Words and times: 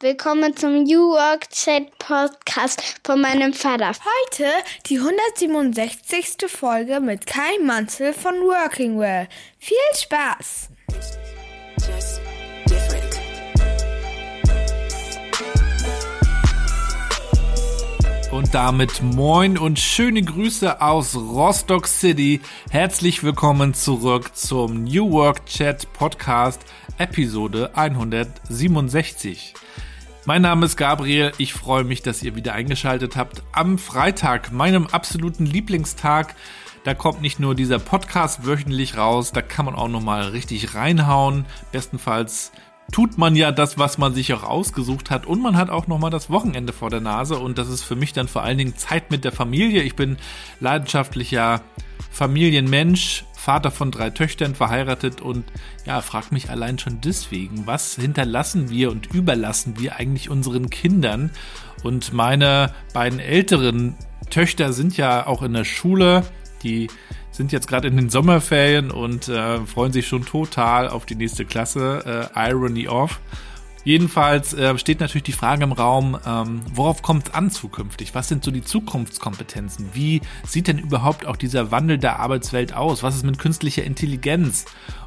Willkommen 0.00 0.54
zum 0.54 0.82
New 0.82 1.12
Work 1.12 1.48
Chat 1.48 1.98
Podcast 1.98 3.00
von 3.02 3.18
meinem 3.18 3.54
Vater. 3.54 3.92
Heute 3.92 4.44
die 4.84 4.98
167. 4.98 6.50
Folge 6.50 7.00
mit 7.00 7.26
Kai 7.26 7.58
Manzel 7.64 8.12
von 8.12 8.34
Working 8.34 8.98
Well. 8.98 9.26
Viel 9.58 9.78
Spaß! 9.94 10.68
Und 18.32 18.54
damit 18.54 19.00
moin 19.02 19.56
und 19.56 19.78
schöne 19.78 20.20
Grüße 20.20 20.82
aus 20.82 21.16
Rostock 21.16 21.86
City. 21.86 22.42
Herzlich 22.68 23.22
willkommen 23.22 23.72
zurück 23.72 24.36
zum 24.36 24.84
New 24.84 25.10
Work 25.10 25.46
Chat 25.46 25.90
Podcast 25.94 26.60
Episode 26.98 27.70
167. 27.74 29.54
Mein 30.28 30.42
Name 30.42 30.66
ist 30.66 30.76
Gabriel. 30.76 31.30
Ich 31.38 31.54
freue 31.54 31.84
mich, 31.84 32.02
dass 32.02 32.20
ihr 32.20 32.34
wieder 32.34 32.52
eingeschaltet 32.52 33.14
habt 33.14 33.44
am 33.52 33.78
Freitag, 33.78 34.50
meinem 34.50 34.88
absoluten 34.88 35.46
Lieblingstag. 35.46 36.34
Da 36.82 36.94
kommt 36.94 37.22
nicht 37.22 37.38
nur 37.38 37.54
dieser 37.54 37.78
Podcast 37.78 38.44
wöchentlich 38.44 38.96
raus, 38.96 39.30
da 39.30 39.40
kann 39.40 39.66
man 39.66 39.76
auch 39.76 39.86
noch 39.86 40.02
mal 40.02 40.22
richtig 40.22 40.74
reinhauen. 40.74 41.46
Bestenfalls 41.70 42.50
tut 42.90 43.18
man 43.18 43.36
ja 43.36 43.52
das, 43.52 43.78
was 43.78 43.98
man 43.98 44.14
sich 44.14 44.34
auch 44.34 44.42
ausgesucht 44.42 45.12
hat 45.12 45.26
und 45.26 45.40
man 45.40 45.56
hat 45.56 45.70
auch 45.70 45.86
noch 45.86 46.00
mal 46.00 46.10
das 46.10 46.28
Wochenende 46.28 46.72
vor 46.72 46.90
der 46.90 47.00
Nase 47.00 47.38
und 47.38 47.56
das 47.56 47.68
ist 47.68 47.84
für 47.84 47.94
mich 47.94 48.12
dann 48.12 48.26
vor 48.26 48.42
allen 48.42 48.58
Dingen 48.58 48.76
Zeit 48.76 49.12
mit 49.12 49.22
der 49.24 49.30
Familie. 49.30 49.82
Ich 49.82 49.94
bin 49.94 50.16
leidenschaftlicher 50.58 51.62
Familienmensch, 52.10 53.24
Vater 53.46 53.70
von 53.70 53.92
drei 53.92 54.10
Töchtern, 54.10 54.56
verheiratet 54.56 55.20
und 55.20 55.44
ja, 55.84 56.00
frag 56.00 56.32
mich 56.32 56.50
allein 56.50 56.80
schon 56.80 57.00
deswegen, 57.00 57.64
was 57.64 57.94
hinterlassen 57.94 58.70
wir 58.70 58.90
und 58.90 59.14
überlassen 59.14 59.78
wir 59.78 59.94
eigentlich 59.94 60.30
unseren 60.30 60.68
Kindern? 60.68 61.30
Und 61.84 62.12
meine 62.12 62.74
beiden 62.92 63.20
älteren 63.20 63.94
Töchter 64.30 64.72
sind 64.72 64.96
ja 64.96 65.28
auch 65.28 65.44
in 65.44 65.52
der 65.52 65.62
Schule, 65.62 66.24
die 66.64 66.88
sind 67.30 67.52
jetzt 67.52 67.68
gerade 67.68 67.86
in 67.86 67.96
den 67.96 68.10
Sommerferien 68.10 68.90
und 68.90 69.28
äh, 69.28 69.60
freuen 69.60 69.92
sich 69.92 70.08
schon 70.08 70.26
total 70.26 70.88
auf 70.88 71.06
die 71.06 71.14
nächste 71.14 71.44
Klasse. 71.44 72.30
Äh, 72.34 72.50
Irony 72.50 72.88
off. 72.88 73.20
Jedenfalls 73.86 74.52
äh, 74.52 74.76
steht 74.78 74.98
natürlich 74.98 75.22
die 75.22 75.30
Frage 75.30 75.62
im 75.62 75.70
Raum, 75.70 76.18
ähm, 76.26 76.60
worauf 76.74 77.02
kommt 77.02 77.28
es 77.28 77.34
an 77.34 77.52
zukünftig? 77.52 78.16
Was 78.16 78.26
sind 78.26 78.42
so 78.42 78.50
die 78.50 78.64
Zukunftskompetenzen? 78.64 79.90
Wie 79.92 80.22
sieht 80.44 80.66
denn 80.66 80.78
überhaupt 80.78 81.24
auch 81.24 81.36
dieser 81.36 81.70
Wandel 81.70 81.96
der 81.96 82.18
Arbeitswelt 82.18 82.74
aus? 82.74 83.04
Was 83.04 83.14
ist 83.14 83.24
mit 83.24 83.38
künstlicher 83.38 83.84
Intelligenz? 83.84 84.64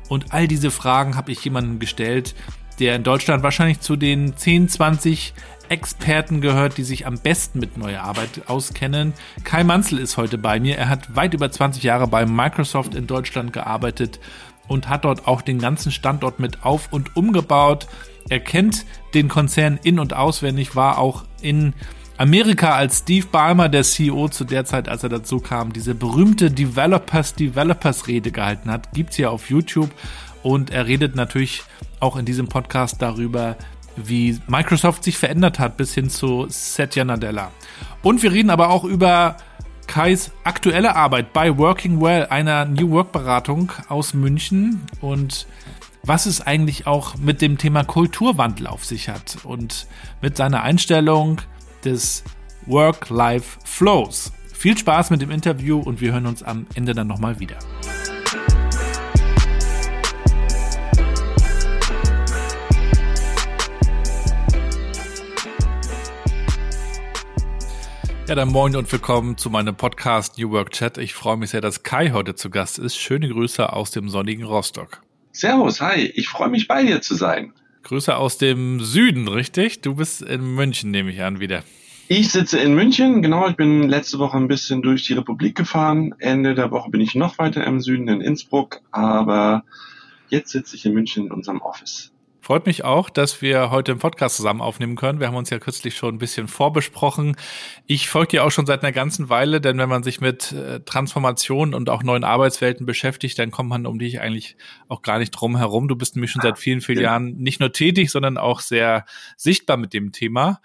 Und 0.08 0.32
all 0.32 0.48
diese 0.48 0.72
Fragen 0.72 1.18
habe 1.18 1.34
ich 1.34 1.44
jemandem 1.44 1.80
gestellt, 1.80 2.36
der 2.80 2.96
in 2.96 3.04
Deutschland 3.04 3.44
wahrscheinlich 3.44 3.82
zu 3.82 3.98
den 3.98 4.38
10, 4.38 4.70
20 4.70 5.34
Experten 5.68 6.40
gehört, 6.40 6.78
die 6.78 6.84
sich 6.84 7.06
am 7.06 7.20
besten 7.20 7.60
mit 7.60 7.78
neuer 7.78 8.04
Arbeit 8.04 8.44
auskennen. 8.48 9.12
Kai 9.44 9.66
Manzel 9.66 10.00
ist 10.00 10.16
heute 10.16 10.38
bei 10.38 10.62
mir. 10.62 10.78
Er 10.78 10.88
hat 10.88 11.18
weit 11.18 11.34
über 11.34 11.52
20 11.52 11.84
Jahre 11.84 12.08
bei 12.08 12.26
Microsoft 12.26 12.96
in 12.96 13.08
Deutschland 13.08 13.52
gearbeitet 13.52 14.22
und 14.70 14.88
hat 14.88 15.04
dort 15.04 15.28
auch 15.28 15.42
den 15.42 15.60
ganzen 15.60 15.92
Standort 15.92 16.40
mit 16.40 16.64
auf 16.64 16.94
und 16.94 17.18
umgebaut. 17.18 17.88
Er 18.30 18.40
kennt 18.40 18.86
den 19.14 19.28
Konzern 19.28 19.80
in 19.84 20.00
und 20.00 20.14
auswendig, 20.14 20.76
war 20.76 20.98
auch 20.98 21.26
in 21.42 21.74
Amerika 22.18 22.76
als 22.76 23.00
Steve 23.00 23.28
Ballmer, 23.32 23.70
der 23.70 23.84
CEO 23.84 24.28
zu 24.28 24.44
der 24.44 24.66
Zeit, 24.66 24.90
als 24.90 25.04
er 25.04 25.10
dazu 25.10 25.40
kam, 25.40 25.72
diese 25.72 25.96
berühmte 25.96 26.52
Developers 26.52 27.34
Developers 27.34 28.08
Rede 28.08 28.32
gehalten 28.32 28.70
hat, 28.70 28.92
gibt's 28.94 29.16
hier 29.16 29.32
auf 29.32 29.50
YouTube. 29.50 29.90
Und 30.44 30.70
er 30.70 30.86
redet 30.86 31.16
natürlich 31.16 31.64
auch 32.00 32.18
in 32.18 32.26
diesem 32.26 32.48
Podcast 32.48 33.02
darüber, 33.02 33.58
wie 33.96 34.40
Microsoft 34.48 35.04
sich 35.04 35.18
verändert 35.18 35.60
hat 35.60 35.78
bis 35.78 35.94
hin 35.94 36.10
zu 36.10 36.46
Satya 36.50 37.06
Nadella. 37.06 37.52
Und 38.04 38.22
wir 38.22 38.32
reden 38.32 38.50
aber 38.50 38.70
auch 38.70 38.84
über 38.84 39.38
Kais 39.88 40.32
aktuelle 40.44 40.96
Arbeit 40.96 41.34
bei 41.34 41.58
Working 41.58 42.00
Well, 42.00 42.28
einer 42.28 42.66
New 42.66 42.92
Work 42.92 43.12
Beratung 43.12 43.72
aus 43.88 44.14
München. 44.14 44.82
Und 45.02 45.48
was 46.04 46.26
es 46.26 46.42
eigentlich 46.42 46.88
auch 46.88 47.18
mit 47.18 47.42
dem 47.42 47.58
Thema 47.58 47.84
Kulturwandel 47.84 48.68
auf 48.68 48.86
sich 48.86 49.10
hat 49.10 49.40
und 49.44 49.88
mit 50.22 50.38
seiner 50.38 50.64
Einstellung 50.64 51.42
des 51.84 52.24
Work-Life-Flows. 52.66 54.32
Viel 54.54 54.78
Spaß 54.78 55.10
mit 55.10 55.22
dem 55.22 55.32
Interview 55.32 55.80
und 55.80 56.02
wir 56.02 56.12
hören 56.14 56.26
uns 56.26 56.44
am 56.44 56.68
Ende 56.76 56.94
dann 56.94 57.08
nochmal 57.08 57.40
wieder. 57.40 57.58
Ja, 68.28 68.36
dann 68.36 68.50
moin 68.50 68.76
und 68.76 68.92
willkommen 68.92 69.38
zu 69.38 69.50
meinem 69.50 69.76
Podcast 69.76 70.38
New 70.38 70.52
Work 70.52 70.70
Chat. 70.70 71.00
Ich 71.00 71.16
freue 71.16 71.38
mich 71.38 71.50
sehr, 71.50 71.62
dass 71.62 71.82
Kai 71.82 72.12
heute 72.12 72.36
zu 72.36 72.52
Gast 72.52 72.78
ist. 72.78 72.96
Schöne 72.96 73.28
Grüße 73.28 73.74
aus 73.74 73.90
dem 73.90 74.08
sonnigen 74.08 74.44
Rostock. 74.44 75.02
Servus, 75.40 75.80
hi, 75.80 76.12
ich 76.16 76.28
freue 76.28 76.50
mich 76.50 76.68
bei 76.68 76.84
dir 76.84 77.02
zu 77.02 77.16
sein. 77.16 77.54
Grüße 77.84 78.14
aus 78.14 78.38
dem 78.38 78.82
Süden, 78.82 79.30
richtig? 79.30 79.80
Du 79.80 79.96
bist 79.96 80.22
in 80.22 80.54
München, 80.54 80.92
nehme 80.92 81.12
ich 81.12 81.22
an, 81.22 81.40
wieder. 81.40 81.64
Ich 82.10 82.34
sitze 82.34 82.60
in 82.60 82.76
München, 82.76 83.22
genau. 83.22 83.48
Ich 83.48 83.56
bin 83.56 83.88
letzte 83.88 84.20
Woche 84.20 84.36
ein 84.36 84.50
bisschen 84.50 84.82
durch 84.82 85.06
die 85.06 85.14
Republik 85.14 85.56
gefahren. 85.56 86.14
Ende 86.20 86.56
der 86.56 86.72
Woche 86.72 86.90
bin 86.90 87.00
ich 87.00 87.16
noch 87.16 87.38
weiter 87.38 87.66
im 87.66 87.80
Süden 87.80 88.10
in 88.10 88.20
Innsbruck, 88.20 88.82
aber 88.92 89.64
jetzt 90.28 90.52
sitze 90.52 90.76
ich 90.76 90.86
in 90.86 90.94
München 90.94 91.28
in 91.28 91.32
unserem 91.32 91.62
Office. 91.62 92.12
Freut 92.50 92.66
mich 92.66 92.84
auch, 92.84 93.12
dass 93.12 93.44
wir 93.44 93.70
heute 93.70 93.92
im 93.92 94.00
Podcast 94.00 94.38
zusammen 94.38 94.60
aufnehmen 94.60 94.96
können. 94.96 95.20
Wir 95.20 95.28
haben 95.28 95.36
uns 95.36 95.52
ja 95.52 95.60
kürzlich 95.60 95.96
schon 95.96 96.16
ein 96.16 96.18
bisschen 96.18 96.48
vorbesprochen. 96.48 97.36
Ich 97.86 98.10
folge 98.10 98.30
dir 98.30 98.44
auch 98.44 98.50
schon 98.50 98.66
seit 98.66 98.82
einer 98.82 98.92
ganzen 98.92 99.30
Weile, 99.30 99.62
denn 99.62 99.78
wenn 99.78 99.88
man 99.88 100.02
sich 100.02 100.20
mit 100.20 100.52
äh, 100.54 100.80
Transformation 100.80 101.76
und 101.76 101.92
auch 101.92 102.02
neuen 102.02 102.24
Arbeitswelten 102.24 102.88
beschäftigt, 102.88 103.38
dann 103.38 103.52
kommt 103.52 103.70
man 103.70 103.86
um 103.86 104.00
dich 104.00 104.20
eigentlich 104.20 104.58
auch 104.88 105.04
gar 105.04 105.20
nicht 105.20 105.30
drum 105.30 105.58
herum. 105.58 105.88
Du 105.88 105.96
bist 105.96 106.16
nämlich 106.16 106.32
schon 106.32 106.42
seit 106.42 106.58
vielen, 106.58 106.82
vielen 106.82 107.04
Jahren 107.04 107.38
nicht 107.38 107.60
nur 107.60 107.72
tätig, 107.72 108.10
sondern 108.10 108.40
auch 108.40 108.62
sehr 108.62 109.06
sichtbar 109.38 109.78
mit 109.78 109.94
dem 109.94 110.12
Thema. 110.12 110.60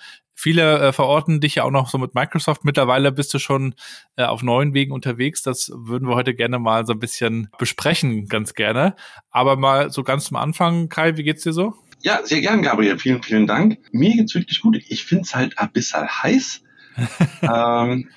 Viele 0.45 0.79
äh, 0.79 0.93
verorten 0.93 1.41
dich 1.41 1.55
ja 1.55 1.63
auch 1.63 1.71
noch 1.71 1.89
so 1.89 1.97
mit 1.97 2.15
Microsoft. 2.15 2.67
Mittlerweile 2.67 3.13
bist 3.13 3.33
du 3.33 3.39
schon 3.39 3.75
äh, 4.17 4.25
auf 4.25 4.43
neuen 4.43 4.75
Wegen 4.75 4.93
unterwegs. 4.93 5.41
Das 5.41 5.73
würden 5.75 6.07
wir 6.07 6.17
heute 6.17 6.35
gerne 6.35 6.59
mal 6.59 6.85
so 6.85 6.93
ein 6.93 6.99
bisschen 6.99 7.49
besprechen, 7.57 8.29
ganz 8.29 8.53
gerne. 8.53 8.95
Aber 9.31 9.57
mal 9.57 9.91
so 9.91 10.03
ganz 10.03 10.27
zum 10.27 10.37
Anfang, 10.37 10.91
Kai, 10.91 11.17
wie 11.17 11.23
geht's 11.23 11.45
dir 11.45 11.55
so? 11.55 11.73
Ja, 12.03 12.21
sehr 12.25 12.43
gern, 12.43 12.61
Gabriel. 12.61 12.99
Vielen, 12.99 13.23
vielen 13.23 13.47
Dank. 13.47 13.79
Mir 13.93 14.15
geht's 14.17 14.35
wirklich 14.35 14.61
gut. 14.61 14.77
Ich 14.87 15.07
find's 15.07 15.35
halt 15.35 15.59
ein 15.59 15.73
bisschen 15.73 16.07
heiß. 16.07 16.63
ähm, 17.41 18.11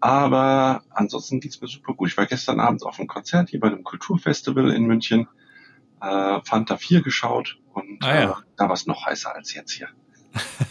aber 0.00 0.82
ansonsten 0.90 1.38
geht's 1.38 1.60
mir 1.60 1.68
super 1.68 1.94
gut. 1.94 2.08
Ich 2.08 2.16
war 2.16 2.26
gestern 2.26 2.58
Abend 2.58 2.82
auf 2.82 2.98
einem 2.98 3.06
Konzert 3.06 3.50
hier 3.50 3.60
bei 3.60 3.68
einem 3.68 3.84
Kulturfestival 3.84 4.72
in 4.72 4.86
München, 4.86 5.28
äh, 6.02 6.40
Fanta 6.42 6.78
4 6.78 7.02
geschaut 7.02 7.60
und 7.74 8.02
ah, 8.02 8.12
ja. 8.12 8.30
äh, 8.30 8.34
da 8.56 8.64
war 8.64 8.74
es 8.74 8.88
noch 8.88 9.06
heißer 9.06 9.32
als 9.32 9.54
jetzt 9.54 9.70
hier. 9.70 9.86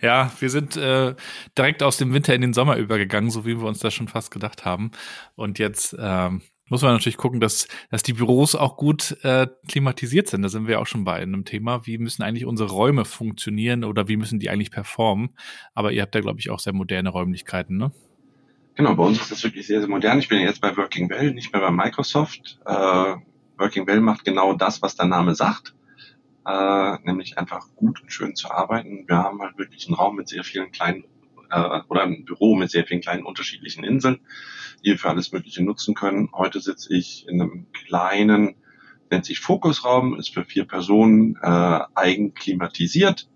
Ja, 0.00 0.30
wir 0.38 0.50
sind 0.50 0.76
äh, 0.76 1.14
direkt 1.56 1.82
aus 1.82 1.96
dem 1.96 2.12
Winter 2.12 2.34
in 2.34 2.40
den 2.40 2.52
Sommer 2.52 2.76
übergegangen, 2.76 3.30
so 3.30 3.44
wie 3.44 3.58
wir 3.58 3.66
uns 3.66 3.80
das 3.80 3.94
schon 3.94 4.08
fast 4.08 4.30
gedacht 4.30 4.64
haben. 4.64 4.92
Und 5.34 5.58
jetzt 5.58 5.96
ähm, 5.98 6.42
muss 6.68 6.82
man 6.82 6.92
natürlich 6.92 7.16
gucken, 7.16 7.40
dass, 7.40 7.66
dass 7.90 8.02
die 8.02 8.12
Büros 8.12 8.54
auch 8.54 8.76
gut 8.76 9.16
äh, 9.22 9.48
klimatisiert 9.68 10.28
sind. 10.28 10.42
Da 10.42 10.48
sind 10.48 10.68
wir 10.68 10.80
auch 10.80 10.86
schon 10.86 11.04
bei 11.04 11.14
einem 11.14 11.44
Thema. 11.44 11.86
Wie 11.86 11.98
müssen 11.98 12.22
eigentlich 12.22 12.46
unsere 12.46 12.70
Räume 12.70 13.04
funktionieren 13.04 13.84
oder 13.84 14.06
wie 14.06 14.16
müssen 14.16 14.38
die 14.38 14.50
eigentlich 14.50 14.70
performen? 14.70 15.30
Aber 15.74 15.92
ihr 15.92 16.02
habt 16.02 16.14
da, 16.14 16.20
glaube 16.20 16.40
ich, 16.40 16.50
auch 16.50 16.60
sehr 16.60 16.74
moderne 16.74 17.08
Räumlichkeiten, 17.08 17.76
ne? 17.76 17.92
Genau, 18.76 18.94
bei 18.94 19.02
uns 19.02 19.20
ist 19.20 19.32
das 19.32 19.42
wirklich 19.42 19.66
sehr, 19.66 19.80
sehr 19.80 19.88
modern. 19.88 20.20
Ich 20.20 20.28
bin 20.28 20.38
jetzt 20.38 20.60
bei 20.60 20.76
Working 20.76 21.10
Well, 21.10 21.34
nicht 21.34 21.52
mehr 21.52 21.60
bei 21.60 21.72
Microsoft. 21.72 22.60
Äh, 22.64 23.16
Working 23.56 23.88
Well 23.88 24.00
macht 24.00 24.24
genau 24.24 24.52
das, 24.52 24.82
was 24.82 24.94
der 24.94 25.06
Name 25.06 25.34
sagt 25.34 25.74
äh, 26.46 26.96
nämlich 27.04 27.38
einfach 27.38 27.66
gut 27.76 28.02
und 28.02 28.12
schön 28.12 28.34
zu 28.34 28.50
arbeiten. 28.50 29.04
Wir 29.06 29.16
haben 29.16 29.40
halt 29.40 29.58
wirklich 29.58 29.86
einen 29.86 29.96
Raum 29.96 30.16
mit 30.16 30.28
sehr 30.28 30.44
vielen 30.44 30.72
kleinen 30.72 31.04
äh, 31.50 31.80
oder 31.88 32.02
ein 32.02 32.24
Büro 32.24 32.54
mit 32.56 32.70
sehr 32.70 32.84
vielen 32.84 33.00
kleinen 33.00 33.24
unterschiedlichen 33.24 33.84
Inseln, 33.84 34.20
die 34.84 34.90
wir 34.90 34.98
für 34.98 35.10
alles 35.10 35.32
Mögliche 35.32 35.62
nutzen 35.62 35.94
können. 35.94 36.30
Heute 36.32 36.60
sitze 36.60 36.94
ich 36.94 37.26
in 37.28 37.40
einem 37.40 37.66
kleinen, 37.72 38.56
nennt 39.10 39.24
sich 39.24 39.40
Fokusraum, 39.40 40.18
ist 40.18 40.32
für 40.32 40.44
vier 40.44 40.64
Personen 40.64 41.36
äh, 41.42 41.80
eigenklimatisiert. 41.94 43.28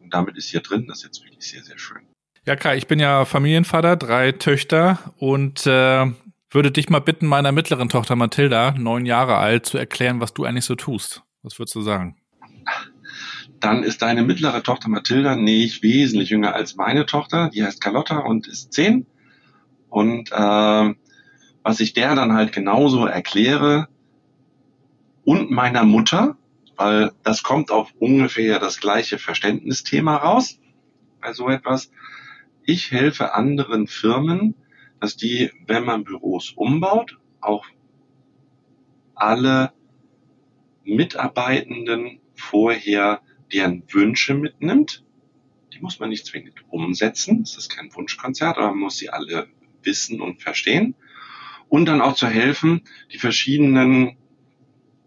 Und 0.00 0.12
damit 0.12 0.36
ist 0.36 0.50
hier 0.50 0.60
drin, 0.60 0.86
das 0.86 0.98
ist 0.98 1.04
jetzt 1.04 1.24
wirklich 1.24 1.46
sehr, 1.46 1.62
sehr 1.62 1.78
schön. 1.78 2.02
Ja, 2.46 2.56
Kai, 2.56 2.76
ich 2.76 2.86
bin 2.86 2.98
ja 2.98 3.24
Familienvater, 3.24 3.96
drei 3.96 4.32
Töchter 4.32 4.98
und 5.16 5.66
äh, 5.66 6.06
würde 6.50 6.70
dich 6.70 6.90
mal 6.90 7.00
bitten, 7.00 7.26
meiner 7.26 7.52
mittleren 7.52 7.88
Tochter 7.88 8.16
Mathilda, 8.16 8.72
neun 8.72 9.06
Jahre 9.06 9.38
alt, 9.38 9.64
zu 9.64 9.78
erklären, 9.78 10.20
was 10.20 10.34
du 10.34 10.44
eigentlich 10.44 10.66
so 10.66 10.74
tust. 10.74 11.22
Was 11.42 11.58
würdest 11.58 11.74
du 11.74 11.80
sagen? 11.80 12.16
Dann 13.60 13.82
ist 13.82 14.02
deine 14.02 14.22
mittlere 14.22 14.62
Tochter 14.62 14.88
Mathilda 14.88 15.36
nicht 15.36 15.82
wesentlich 15.82 16.30
jünger 16.30 16.54
als 16.54 16.76
meine 16.76 17.06
Tochter. 17.06 17.50
Die 17.50 17.64
heißt 17.64 17.80
Carlotta 17.80 18.18
und 18.18 18.46
ist 18.46 18.72
zehn. 18.72 19.06
Und 19.88 20.32
äh, 20.32 20.94
was 21.62 21.80
ich 21.80 21.94
der 21.94 22.14
dann 22.14 22.34
halt 22.34 22.52
genauso 22.52 23.06
erkläre 23.06 23.88
und 25.24 25.50
meiner 25.50 25.84
Mutter, 25.84 26.36
weil 26.76 27.12
das 27.22 27.42
kommt 27.42 27.70
auf 27.70 27.92
ungefähr 27.98 28.58
das 28.58 28.80
gleiche 28.80 29.18
Verständnisthema 29.18 30.16
raus 30.16 30.58
bei 31.20 31.32
so 31.32 31.48
etwas. 31.48 31.90
Ich 32.64 32.90
helfe 32.90 33.34
anderen 33.34 33.86
Firmen, 33.86 34.54
dass 35.00 35.16
die, 35.16 35.50
wenn 35.66 35.84
man 35.84 36.04
Büros 36.04 36.52
umbaut, 36.54 37.18
auch 37.40 37.64
alle 39.14 39.72
Mitarbeitenden 40.84 42.20
vorher 42.44 43.20
deren 43.52 43.82
Wünsche 43.92 44.34
mitnimmt. 44.34 45.04
Die 45.72 45.80
muss 45.80 45.98
man 45.98 46.10
nicht 46.10 46.26
zwingend 46.26 46.54
umsetzen. 46.68 47.42
Es 47.42 47.56
ist 47.56 47.68
kein 47.68 47.92
Wunschkonzert, 47.94 48.58
aber 48.58 48.68
man 48.68 48.80
muss 48.80 48.98
sie 48.98 49.10
alle 49.10 49.48
wissen 49.82 50.20
und 50.20 50.42
verstehen. 50.42 50.94
Und 51.68 51.86
dann 51.86 52.00
auch 52.00 52.14
zu 52.14 52.28
helfen, 52.28 52.82
die 53.12 53.18
verschiedenen 53.18 54.16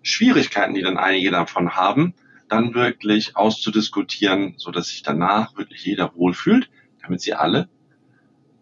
Schwierigkeiten, 0.02 0.74
die 0.74 0.82
dann 0.82 0.98
einige 0.98 1.32
davon 1.32 1.76
haben, 1.76 2.14
dann 2.50 2.74
wirklich 2.74 3.36
auszudiskutieren, 3.36 4.56
so 4.58 4.72
dass 4.72 4.90
sich 4.90 5.04
danach 5.04 5.58
wirklich 5.58 5.86
jeder 5.86 6.16
wohlfühlt, 6.16 6.70
damit 7.02 7.22
sie 7.22 7.34
alle 7.34 7.70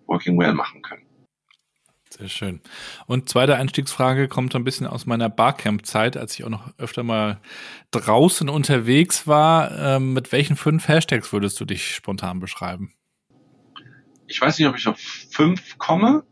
Working 0.08 0.38
Well 0.38 0.54
machen 0.54 0.82
können. 0.82 1.05
Sehr 2.18 2.30
schön. 2.30 2.62
Und 3.08 3.28
zweite 3.28 3.58
Einstiegsfrage 3.58 4.30
kommt 4.30 4.56
ein 4.56 4.64
bisschen 4.64 4.88
aus 4.88 5.06
meiner 5.06 5.28
Barcamp-Zeit, 5.28 6.16
als 6.16 6.36
ich 6.36 6.46
auch 6.46 6.50
noch 6.50 6.72
öfter 6.78 7.04
mal 7.04 7.42
draußen 7.92 8.48
unterwegs 8.48 9.28
war. 9.28 9.78
Ähm, 9.78 10.14
mit 10.14 10.32
welchen 10.32 10.56
fünf 10.56 10.88
Hashtags 10.88 11.34
würdest 11.34 11.60
du 11.60 11.66
dich 11.66 11.94
spontan 11.94 12.40
beschreiben? 12.40 12.94
Ich 14.28 14.40
weiß 14.40 14.58
nicht, 14.58 14.68
ob 14.70 14.78
ich 14.78 14.88
auf 14.88 14.98
fünf 14.98 15.78
komme. 15.78 16.24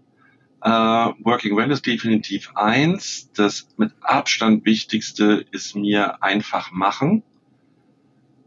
Äh, 0.62 0.70
Working 0.70 1.58
Well 1.58 1.70
ist 1.70 1.86
definitiv 1.86 2.56
eins. 2.56 3.30
Das 3.34 3.68
mit 3.76 3.92
Abstand 4.00 4.66
wichtigste 4.66 5.46
ist 5.52 5.76
mir 5.76 6.24
einfach 6.24 6.72
machen, 6.72 7.24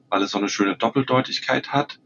weil 0.08 0.22
es 0.22 0.30
so 0.30 0.38
eine 0.38 0.48
schöne 0.48 0.74
Doppeldeutigkeit 0.74 1.68
hat. 1.74 2.00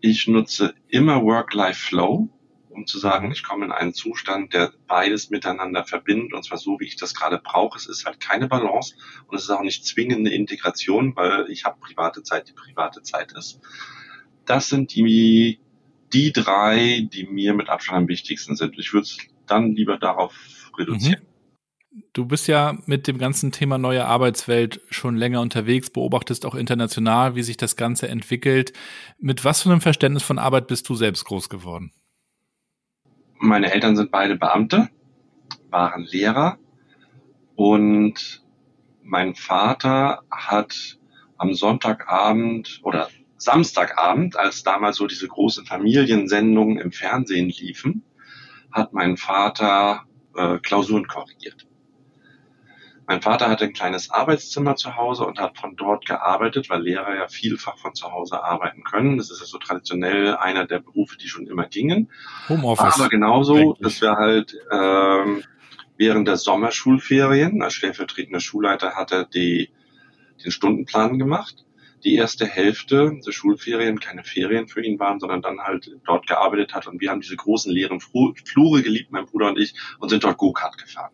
Ich 0.00 0.26
nutze 0.26 0.74
immer 0.88 1.22
Work-Life-Flow 1.22 2.28
um 2.74 2.86
zu 2.86 2.98
sagen, 2.98 3.30
ich 3.32 3.42
komme 3.42 3.64
in 3.64 3.72
einen 3.72 3.94
Zustand, 3.94 4.52
der 4.52 4.72
beides 4.86 5.30
miteinander 5.30 5.84
verbindet, 5.84 6.32
und 6.32 6.44
zwar 6.44 6.58
so, 6.58 6.78
wie 6.80 6.86
ich 6.86 6.96
das 6.96 7.14
gerade 7.14 7.38
brauche. 7.38 7.78
Es 7.78 7.86
ist 7.86 8.04
halt 8.04 8.20
keine 8.20 8.48
Balance 8.48 8.94
und 9.26 9.36
es 9.36 9.44
ist 9.44 9.50
auch 9.50 9.62
nicht 9.62 9.86
zwingende 9.86 10.32
Integration, 10.32 11.14
weil 11.16 11.50
ich 11.50 11.64
habe 11.64 11.78
private 11.80 12.22
Zeit, 12.22 12.48
die 12.48 12.52
private 12.52 13.02
Zeit 13.02 13.32
ist. 13.32 13.60
Das 14.44 14.68
sind 14.68 14.94
die, 14.94 15.60
die 16.12 16.32
drei, 16.32 17.08
die 17.12 17.24
mir 17.24 17.54
mit 17.54 17.68
Abstand 17.68 17.98
am 17.98 18.08
wichtigsten 18.08 18.56
sind. 18.56 18.78
Ich 18.78 18.92
würde 18.92 19.04
es 19.04 19.18
dann 19.46 19.72
lieber 19.72 19.98
darauf 19.98 20.34
reduzieren. 20.76 21.22
Mhm. 21.22 21.34
Du 22.12 22.26
bist 22.26 22.48
ja 22.48 22.76
mit 22.86 23.06
dem 23.06 23.18
ganzen 23.18 23.52
Thema 23.52 23.78
neue 23.78 24.04
Arbeitswelt 24.04 24.80
schon 24.90 25.16
länger 25.16 25.40
unterwegs, 25.40 25.90
beobachtest 25.90 26.44
auch 26.44 26.56
international, 26.56 27.36
wie 27.36 27.44
sich 27.44 27.56
das 27.56 27.76
Ganze 27.76 28.08
entwickelt. 28.08 28.72
Mit 29.18 29.44
was 29.44 29.62
für 29.62 29.70
einem 29.70 29.80
Verständnis 29.80 30.24
von 30.24 30.40
Arbeit 30.40 30.66
bist 30.66 30.88
du 30.88 30.96
selbst 30.96 31.24
groß 31.24 31.48
geworden? 31.48 31.92
Meine 33.38 33.72
Eltern 33.72 33.96
sind 33.96 34.10
beide 34.10 34.36
Beamte, 34.36 34.88
waren 35.70 36.04
Lehrer 36.04 36.58
und 37.56 38.42
mein 39.02 39.34
Vater 39.34 40.22
hat 40.30 40.98
am 41.36 41.54
Sonntagabend 41.54 42.80
oder 42.82 43.08
Samstagabend, 43.36 44.38
als 44.38 44.62
damals 44.62 44.96
so 44.96 45.06
diese 45.06 45.28
großen 45.28 45.66
Familiensendungen 45.66 46.78
im 46.78 46.92
Fernsehen 46.92 47.50
liefen, 47.50 48.02
hat 48.72 48.92
mein 48.92 49.16
Vater 49.16 50.04
äh, 50.34 50.58
Klausuren 50.58 51.06
korrigiert. 51.06 51.66
Mein 53.06 53.20
Vater 53.20 53.50
hatte 53.50 53.64
ein 53.64 53.72
kleines 53.72 54.10
Arbeitszimmer 54.10 54.76
zu 54.76 54.96
Hause 54.96 55.26
und 55.26 55.38
hat 55.38 55.58
von 55.58 55.76
dort 55.76 56.06
gearbeitet, 56.06 56.70
weil 56.70 56.82
Lehrer 56.82 57.14
ja 57.14 57.28
vielfach 57.28 57.76
von 57.78 57.94
zu 57.94 58.10
Hause 58.10 58.42
arbeiten 58.42 58.82
können. 58.82 59.18
Das 59.18 59.30
ist 59.30 59.40
ja 59.40 59.46
so 59.46 59.58
traditionell 59.58 60.36
einer 60.36 60.66
der 60.66 60.78
Berufe, 60.78 61.18
die 61.18 61.28
schon 61.28 61.46
immer 61.46 61.66
gingen. 61.66 62.10
Homeoffice. 62.48 62.94
Aber 62.94 63.08
genauso, 63.08 63.56
eigentlich. 63.56 63.78
dass 63.80 64.00
wir 64.00 64.12
halt 64.12 64.56
ähm, 64.70 65.44
während 65.96 66.28
der 66.28 66.36
Sommerschulferien 66.36 67.62
als 67.62 67.74
stellvertretender 67.74 68.40
Schulleiter 68.40 68.94
hat 68.94 69.12
er 69.12 69.24
die, 69.24 69.70
den 70.42 70.50
Stundenplan 70.50 71.18
gemacht. 71.18 71.64
Die 72.04 72.16
erste 72.16 72.46
Hälfte 72.46 73.18
der 73.24 73.32
Schulferien 73.32 73.98
keine 73.98 74.24
Ferien 74.24 74.68
für 74.68 74.82
ihn 74.82 74.98
waren, 74.98 75.20
sondern 75.20 75.40
dann 75.40 75.60
halt 75.60 75.90
dort 76.04 76.26
gearbeitet 76.26 76.74
hat. 76.74 76.86
Und 76.86 77.00
wir 77.00 77.10
haben 77.10 77.20
diese 77.20 77.36
großen 77.36 77.72
leeren 77.72 78.00
Flure 78.00 78.82
geliebt, 78.82 79.10
mein 79.10 79.24
Bruder 79.24 79.48
und 79.48 79.58
ich, 79.58 79.74
und 80.00 80.10
sind 80.10 80.22
dort 80.22 80.36
Go-Kart 80.36 80.76
gefahren. 80.76 81.12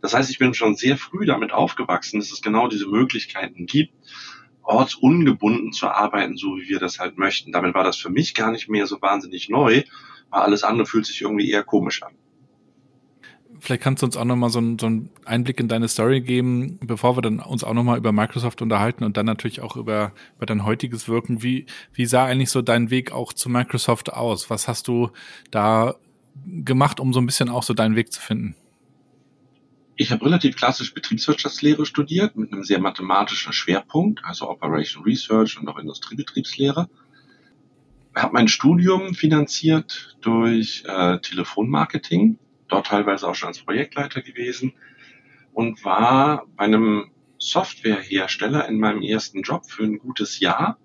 Das 0.00 0.14
heißt, 0.14 0.30
ich 0.30 0.38
bin 0.38 0.54
schon 0.54 0.76
sehr 0.76 0.96
früh 0.96 1.26
damit 1.26 1.52
aufgewachsen, 1.52 2.20
dass 2.20 2.30
es 2.30 2.42
genau 2.42 2.68
diese 2.68 2.86
Möglichkeiten 2.86 3.66
gibt, 3.66 3.92
ortsungebunden 4.62 5.72
zu 5.72 5.88
arbeiten, 5.88 6.36
so 6.36 6.56
wie 6.56 6.68
wir 6.68 6.78
das 6.78 6.98
halt 6.98 7.18
möchten. 7.18 7.52
Damit 7.52 7.74
war 7.74 7.84
das 7.84 7.96
für 7.96 8.10
mich 8.10 8.34
gar 8.34 8.52
nicht 8.52 8.68
mehr 8.68 8.86
so 8.86 9.00
wahnsinnig 9.00 9.48
neu, 9.48 9.82
weil 10.30 10.40
alles 10.40 10.62
andere 10.62 10.86
fühlt 10.86 11.06
sich 11.06 11.22
irgendwie 11.22 11.50
eher 11.50 11.64
komisch 11.64 12.02
an. 12.02 12.14
Vielleicht 13.60 13.82
kannst 13.82 14.02
du 14.02 14.06
uns 14.06 14.16
auch 14.16 14.24
nochmal 14.24 14.50
so, 14.50 14.60
so 14.78 14.86
einen 14.86 15.10
Einblick 15.24 15.58
in 15.58 15.68
deine 15.68 15.88
Story 15.88 16.20
geben, 16.20 16.78
bevor 16.80 17.16
wir 17.16 17.22
dann 17.22 17.40
uns 17.40 17.64
auch 17.64 17.74
nochmal 17.74 17.98
über 17.98 18.12
Microsoft 18.12 18.62
unterhalten 18.62 19.02
und 19.02 19.16
dann 19.16 19.26
natürlich 19.26 19.62
auch 19.62 19.76
über, 19.76 20.12
über 20.36 20.46
dein 20.46 20.64
heutiges 20.64 21.08
Wirken. 21.08 21.42
Wie, 21.42 21.66
wie 21.92 22.06
sah 22.06 22.24
eigentlich 22.24 22.50
so 22.50 22.62
dein 22.62 22.90
Weg 22.90 23.10
auch 23.10 23.32
zu 23.32 23.48
Microsoft 23.48 24.12
aus? 24.12 24.48
Was 24.48 24.68
hast 24.68 24.86
du 24.86 25.10
da 25.50 25.96
gemacht, 26.46 27.00
um 27.00 27.12
so 27.12 27.20
ein 27.20 27.26
bisschen 27.26 27.48
auch 27.48 27.64
so 27.64 27.74
deinen 27.74 27.96
Weg 27.96 28.12
zu 28.12 28.20
finden? 28.20 28.54
Ich 30.00 30.12
habe 30.12 30.24
relativ 30.24 30.54
klassisch 30.54 30.94
Betriebswirtschaftslehre 30.94 31.84
studiert 31.84 32.36
mit 32.36 32.52
einem 32.52 32.62
sehr 32.62 32.78
mathematischen 32.78 33.52
Schwerpunkt, 33.52 34.24
also 34.24 34.48
Operation 34.48 35.02
Research 35.02 35.58
und 35.58 35.68
auch 35.68 35.76
Industriebetriebslehre. 35.76 36.88
Habe 38.14 38.32
mein 38.32 38.46
Studium 38.46 39.14
finanziert 39.14 40.16
durch 40.20 40.84
äh, 40.86 41.18
Telefonmarketing, 41.18 42.38
dort 42.68 42.86
teilweise 42.86 43.26
auch 43.26 43.34
schon 43.34 43.48
als 43.48 43.58
Projektleiter 43.58 44.22
gewesen 44.22 44.72
und 45.52 45.84
war 45.84 46.46
bei 46.56 46.66
einem 46.66 47.10
Softwarehersteller 47.38 48.68
in 48.68 48.78
meinem 48.78 49.02
ersten 49.02 49.42
Job 49.42 49.66
für 49.66 49.82
ein 49.82 49.98
gutes 49.98 50.38
Jahr 50.38 50.78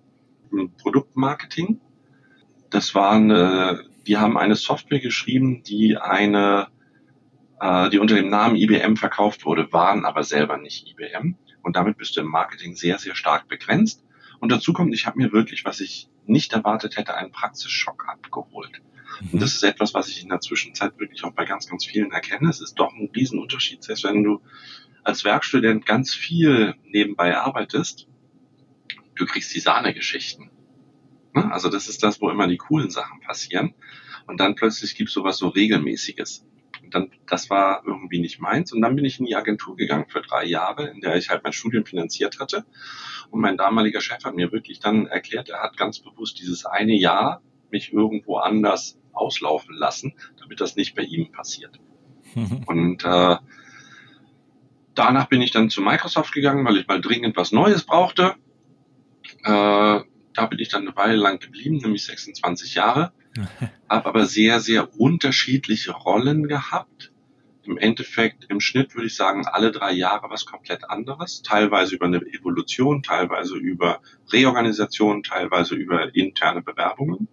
im 0.52 0.72
Produktmarketing. 0.72 1.80
Das 2.72 2.96
war 2.96 3.12
eine, 3.12 3.86
die 4.08 4.18
haben 4.18 4.40
eine 4.40 4.56
Software 4.56 5.02
geschrieben, 5.02 5.62
die 5.62 5.98
eine 5.98 6.70
äh, 7.64 7.90
die 7.90 8.00
unter 8.00 8.16
dem 8.16 8.30
Namen 8.30 8.58
IBM 8.58 8.98
verkauft 8.98 9.46
wurde, 9.46 9.72
waren 9.72 10.04
aber 10.04 10.24
selber 10.24 10.58
nicht 10.58 10.86
IBM. 10.90 11.38
Und 11.62 11.78
damit 11.78 11.98
bist 11.98 12.18
du 12.18 12.22
im 12.22 12.28
Marketing 12.28 12.76
sehr, 12.76 13.00
sehr 13.00 13.16
stark 13.16 13.48
begrenzt. 13.48 14.04
Und 14.42 14.52
dazu 14.52 14.74
kommt, 14.74 14.94
ich 14.94 15.06
habe 15.06 15.18
mir 15.18 15.32
wirklich, 15.32 15.64
was 15.64 15.80
ich 15.80 16.10
nicht 16.26 16.52
erwartet 16.52 16.98
hätte, 16.98 17.16
einen 17.16 17.32
Praxisschock 17.32 18.06
abgeholt. 18.10 18.82
Mhm. 19.22 19.30
Und 19.32 19.42
das 19.42 19.56
ist 19.56 19.64
etwas, 19.64 19.94
was 19.94 20.10
ich 20.10 20.22
in 20.22 20.30
der 20.30 20.42
Zwischenzeit 20.42 21.00
wirklich 21.00 21.24
auch 21.24 21.32
bei 21.32 21.46
ganz, 21.46 21.70
ganz 21.70 21.86
vielen 21.86 22.12
erkenne. 22.12 22.50
Es 22.50 22.60
ist 22.60 22.76
doch 22.76 22.94
ein 22.94 23.10
Riesenunterschied, 23.16 23.82
selbst 23.82 24.04
wenn 24.04 24.24
du 24.24 24.42
als 25.06 25.24
Werkstudent 25.24 25.86
ganz 25.86 26.14
viel 26.14 26.76
nebenbei 26.84 27.38
arbeitest, 27.38 28.08
du 29.16 29.26
kriegst 29.26 29.56
die 29.56 29.62
Sahnegeschichten. 29.62 30.50
Ne? 31.34 31.50
Also 31.50 31.70
das 31.70 31.88
ist 31.88 32.04
das, 32.04 32.20
wo 32.20 32.30
immer 32.30 32.48
die 32.48 32.58
coolen 32.58 32.90
Sachen 32.90 33.22
passieren. 33.22 33.74
Und 34.28 34.42
dann 34.42 34.56
plötzlich 34.56 34.96
gibt 34.96 35.10
es 35.10 35.14
sowas 35.14 35.38
so 35.38 35.48
Regelmäßiges 35.48 36.46
dann, 36.94 37.12
das 37.28 37.50
war 37.50 37.84
irgendwie 37.86 38.20
nicht 38.20 38.40
meins. 38.40 38.72
Und 38.72 38.82
dann 38.82 38.96
bin 38.96 39.06
ich 39.06 39.20
in 39.20 39.26
die 39.26 39.36
Agentur 39.36 39.76
gegangen 39.76 40.06
für 40.08 40.22
drei 40.22 40.46
Jahre, 40.46 40.88
in 40.88 41.02
der 41.02 41.16
ich 41.16 41.30
halt 41.30 41.44
mein 41.44 41.54
Studium 41.54 41.86
finanziert 41.86 42.40
hatte. 42.40 42.66
Und 43.32 43.42
mein 43.42 43.58
damaliger 43.58 44.02
Chef 44.02 44.24
hat 44.24 44.36
mir 44.36 44.52
wirklich 44.52 44.80
dann 44.80 45.08
erklärt, 45.08 45.50
er 45.50 45.62
hat 45.62 45.78
ganz 45.78 46.00
bewusst 46.00 46.40
dieses 46.40 46.66
eine 46.66 46.96
Jahr 46.96 47.42
mich 47.72 47.92
irgendwo 47.92 48.38
anders 48.38 49.00
auslaufen 49.12 49.76
lassen, 49.76 50.14
damit 50.40 50.62
das 50.62 50.76
nicht 50.76 50.96
bei 50.96 51.04
ihm 51.04 51.32
passiert. 51.32 51.80
Und 52.68 53.04
äh, 53.04 53.38
danach 54.94 55.28
bin 55.30 55.42
ich 55.42 55.52
dann 55.52 55.70
zu 55.70 55.82
Microsoft 55.82 56.34
gegangen, 56.34 56.66
weil 56.66 56.78
ich 56.78 56.88
mal 56.88 57.02
dringend 57.02 57.36
was 57.36 57.52
Neues 57.52 57.84
brauchte. 57.84 58.36
Äh, 59.44 60.02
da 60.36 60.46
bin 60.48 60.60
ich 60.60 60.70
dann 60.70 60.84
eine 60.84 60.96
Weile 60.96 61.16
lang 61.16 61.40
geblieben, 61.40 61.78
nämlich 61.78 62.06
26 62.06 62.76
Jahre 62.76 63.14
habe 63.90 64.06
aber 64.06 64.26
sehr, 64.26 64.60
sehr 64.60 65.00
unterschiedliche 65.00 65.92
Rollen 65.92 66.48
gehabt. 66.48 67.12
Im 67.66 67.78
Endeffekt, 67.78 68.46
im 68.50 68.60
Schnitt 68.60 68.94
würde 68.94 69.08
ich 69.08 69.16
sagen, 69.16 69.46
alle 69.48 69.72
drei 69.72 69.94
Jahre 69.94 70.30
was 70.30 70.46
komplett 70.46 70.90
anderes. 70.90 71.42
Teilweise 71.44 71.96
über 71.96 72.06
eine 72.06 72.22
Evolution, 72.22 73.04
teilweise 73.04 73.56
über 73.56 74.02
Reorganisation, 74.32 75.24
teilweise 75.24 75.76
über 75.76 76.14
interne 76.14 76.62
Bewerbungen. 76.62 77.30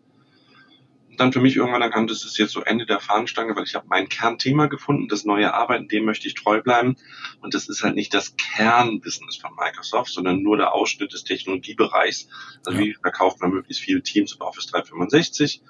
Und 1.09 1.19
dann 1.19 1.33
für 1.33 1.40
mich 1.40 1.57
irgendwann 1.57 1.83
erkannt, 1.83 2.12
das 2.12 2.25
ist 2.25 2.38
jetzt 2.38 2.52
so 2.52 2.62
Ende 2.62 2.87
der 2.87 3.00
Fahnenstange, 3.00 3.57
weil 3.57 3.64
ich 3.64 3.75
habe 3.75 3.88
mein 3.88 4.09
Kernthema 4.09 4.66
gefunden, 4.66 5.09
das 5.09 5.25
neue 5.25 5.52
Arbeiten, 5.52 5.88
dem 5.88 6.04
möchte 6.04 6.28
ich 6.28 6.35
treu 6.35 6.62
bleiben. 6.62 6.95
Und 7.40 7.54
das 7.54 7.69
ist 7.69 7.83
halt 7.83 7.97
nicht 7.97 8.14
das 8.14 8.37
Kernbusiness 8.37 9.37
von 9.37 9.50
Microsoft, 9.57 10.12
sondern 10.12 10.42
nur 10.42 10.57
der 10.57 10.73
Ausschnitt 10.73 11.12
des 11.12 11.25
Technologiebereichs. 11.25 12.28
Also 12.64 12.78
ja. 12.78 12.87
wie 12.87 12.95
verkauft 12.95 13.40
man 13.40 13.50
möglichst 13.50 13.83
viele 13.83 14.02
Teams 14.02 14.33
und 14.35 14.42
Office 14.42 14.66
365 14.66 15.61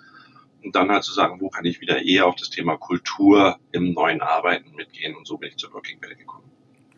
und 0.62 0.74
dann 0.74 0.90
halt 0.90 1.04
zu 1.04 1.12
sagen, 1.12 1.40
wo 1.40 1.48
kann 1.48 1.64
ich 1.64 1.80
wieder 1.80 2.02
eher 2.02 2.26
auf 2.26 2.36
das 2.36 2.50
Thema 2.50 2.76
Kultur 2.76 3.58
im 3.72 3.92
neuen 3.92 4.20
Arbeiten 4.20 4.74
mitgehen 4.74 5.16
und 5.16 5.26
so 5.26 5.36
bin 5.38 5.50
ich 5.50 5.56
zur 5.56 5.72
Working 5.72 6.00
Bell 6.00 6.14
gekommen. 6.14 6.44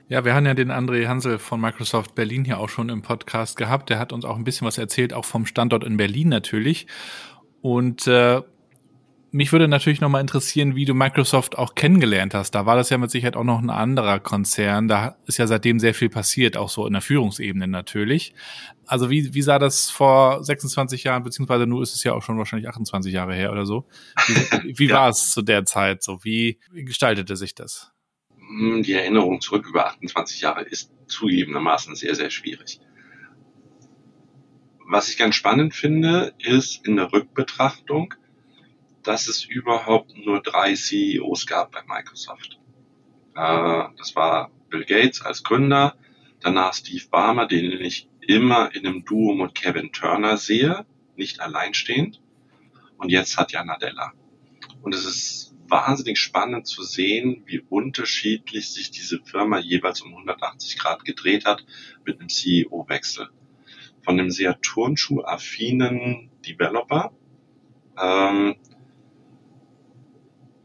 Ja, 0.08 0.24
wir 0.24 0.34
haben 0.34 0.44
ja 0.44 0.52
den 0.52 0.70
André 0.70 1.06
Hansel 1.06 1.38
von 1.38 1.60
Microsoft 1.60 2.14
Berlin 2.14 2.44
hier 2.44 2.58
auch 2.58 2.68
schon 2.68 2.90
im 2.90 3.00
Podcast 3.00 3.56
gehabt. 3.56 3.88
Der 3.88 3.98
hat 3.98 4.12
uns 4.12 4.26
auch 4.26 4.36
ein 4.36 4.44
bisschen 4.44 4.66
was 4.66 4.76
erzählt, 4.76 5.14
auch 5.14 5.24
vom 5.24 5.46
Standort 5.46 5.84
in 5.84 5.96
Berlin 5.96 6.28
natürlich. 6.28 6.86
Und 7.62 8.06
äh, 8.06 8.42
mich 9.32 9.50
würde 9.50 9.66
natürlich 9.66 10.02
nochmal 10.02 10.20
interessieren, 10.20 10.76
wie 10.76 10.84
du 10.84 10.92
Microsoft 10.92 11.56
auch 11.56 11.74
kennengelernt 11.74 12.34
hast. 12.34 12.50
Da 12.54 12.66
war 12.66 12.76
das 12.76 12.90
ja 12.90 12.98
mit 12.98 13.10
Sicherheit 13.10 13.34
auch 13.34 13.44
noch 13.44 13.60
ein 13.60 13.70
anderer 13.70 14.20
Konzern. 14.20 14.88
Da 14.88 15.16
ist 15.26 15.38
ja 15.38 15.46
seitdem 15.46 15.80
sehr 15.80 15.94
viel 15.94 16.10
passiert, 16.10 16.58
auch 16.58 16.68
so 16.68 16.86
in 16.86 16.92
der 16.92 17.00
Führungsebene 17.00 17.66
natürlich. 17.66 18.34
Also 18.86 19.08
wie, 19.08 19.32
wie 19.32 19.40
sah 19.40 19.58
das 19.58 19.88
vor 19.88 20.44
26 20.44 21.04
Jahren, 21.04 21.22
beziehungsweise 21.22 21.66
nur 21.66 21.82
ist 21.82 21.94
es 21.94 22.04
ja 22.04 22.12
auch 22.12 22.22
schon 22.22 22.36
wahrscheinlich 22.36 22.68
28 22.68 23.10
Jahre 23.10 23.34
her 23.34 23.52
oder 23.52 23.64
so. 23.64 23.86
Wie, 24.26 24.34
wie 24.78 24.88
ja. 24.88 24.96
war 24.96 25.08
es 25.08 25.30
zu 25.30 25.40
der 25.40 25.64
Zeit 25.64 26.02
so? 26.02 26.22
Wie, 26.22 26.58
wie 26.70 26.84
gestaltete 26.84 27.34
sich 27.36 27.54
das? 27.54 27.90
Hm, 28.36 28.82
die 28.82 28.92
Erinnerung 28.92 29.40
zurück 29.40 29.66
über 29.66 29.86
28 29.86 30.42
Jahre 30.42 30.62
ist 30.62 30.92
zugegebenermaßen 31.06 31.96
sehr, 31.96 32.14
sehr 32.14 32.28
schwierig. 32.28 32.80
Was 34.86 35.08
ich 35.08 35.16
ganz 35.16 35.36
spannend 35.36 35.74
finde, 35.74 36.34
ist 36.38 36.86
in 36.86 36.96
der 36.96 37.14
Rückbetrachtung, 37.14 38.14
dass 39.02 39.28
es 39.28 39.44
überhaupt 39.44 40.16
nur 40.16 40.42
drei 40.42 40.74
CEOs 40.74 41.46
gab 41.46 41.72
bei 41.72 41.82
Microsoft. 41.86 42.58
Äh, 43.34 43.84
das 43.96 44.14
war 44.14 44.50
Bill 44.68 44.84
Gates 44.84 45.22
als 45.22 45.42
Gründer, 45.42 45.96
danach 46.40 46.74
Steve 46.74 47.04
Barmer, 47.10 47.46
den 47.46 47.72
ich 47.72 48.08
immer 48.20 48.74
in 48.74 48.86
einem 48.86 49.04
Duo 49.04 49.34
mit 49.34 49.54
Kevin 49.54 49.92
Turner 49.92 50.36
sehe, 50.36 50.86
nicht 51.16 51.40
alleinstehend, 51.40 52.20
und 52.96 53.10
jetzt 53.10 53.32
Satya 53.32 53.64
Nadella. 53.64 54.12
Und 54.82 54.94
es 54.94 55.04
ist 55.04 55.54
wahnsinnig 55.68 56.18
spannend 56.18 56.66
zu 56.66 56.82
sehen, 56.82 57.42
wie 57.46 57.60
unterschiedlich 57.60 58.70
sich 58.70 58.90
diese 58.90 59.20
Firma 59.24 59.58
jeweils 59.58 60.02
um 60.02 60.10
180 60.10 60.78
Grad 60.78 61.04
gedreht 61.04 61.44
hat 61.44 61.64
mit 62.04 62.20
einem 62.20 62.28
CEO-Wechsel. 62.28 63.28
Von 64.02 64.18
einem 64.18 64.30
sehr 64.30 64.60
turnschuhaffinen 64.60 66.30
Developer 66.46 67.12
ähm, 68.00 68.56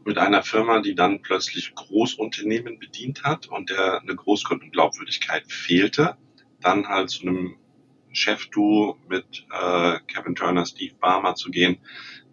mit 0.08 0.16
einer 0.16 0.42
Firma, 0.42 0.80
die 0.80 0.94
dann 0.94 1.20
plötzlich 1.20 1.74
Großunternehmen 1.74 2.78
bedient 2.78 3.24
hat 3.24 3.46
und 3.46 3.68
der 3.68 4.00
eine 4.00 4.16
Großkundenglaubwürdigkeit 4.16 5.52
fehlte, 5.52 6.16
dann 6.60 6.88
halt 6.88 7.10
zu 7.10 7.22
einem 7.22 7.56
Chef-Duo 8.12 8.96
mit 9.06 9.46
äh, 9.52 9.98
Kevin 10.06 10.34
Turner, 10.34 10.64
Steve 10.64 10.94
Barmer 10.98 11.34
zu 11.34 11.50
gehen, 11.50 11.78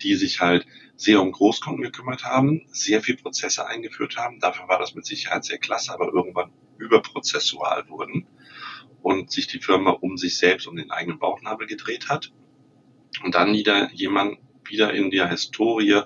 die 0.01 0.15
sich 0.15 0.39
halt 0.39 0.65
sehr 0.95 1.21
um 1.21 1.33
Großkunden 1.33 1.83
gekümmert 1.83 2.23
haben, 2.23 2.61
sehr 2.67 3.01
viel 3.01 3.17
Prozesse 3.17 3.67
eingeführt 3.67 4.15
haben. 4.15 4.39
Dafür 4.39 4.69
war 4.69 4.79
das 4.79 4.95
mit 4.95 5.05
Sicherheit 5.05 5.43
sehr 5.43 5.57
klasse, 5.57 5.93
aber 5.93 6.13
irgendwann 6.13 6.53
überprozessual 6.77 7.89
wurden 7.89 8.25
und 9.01 9.31
sich 9.31 9.47
die 9.47 9.59
Firma 9.59 9.91
um 9.91 10.15
sich 10.15 10.37
selbst, 10.37 10.65
um 10.65 10.77
den 10.77 10.91
eigenen 10.91 11.19
Bauchnabel 11.19 11.67
gedreht 11.67 12.07
hat. 12.07 12.31
Und 13.21 13.35
dann 13.35 13.53
wieder 13.53 13.91
jemand 13.91 14.37
wieder 14.63 14.93
in 14.93 15.11
der 15.11 15.27
Historie 15.27 16.03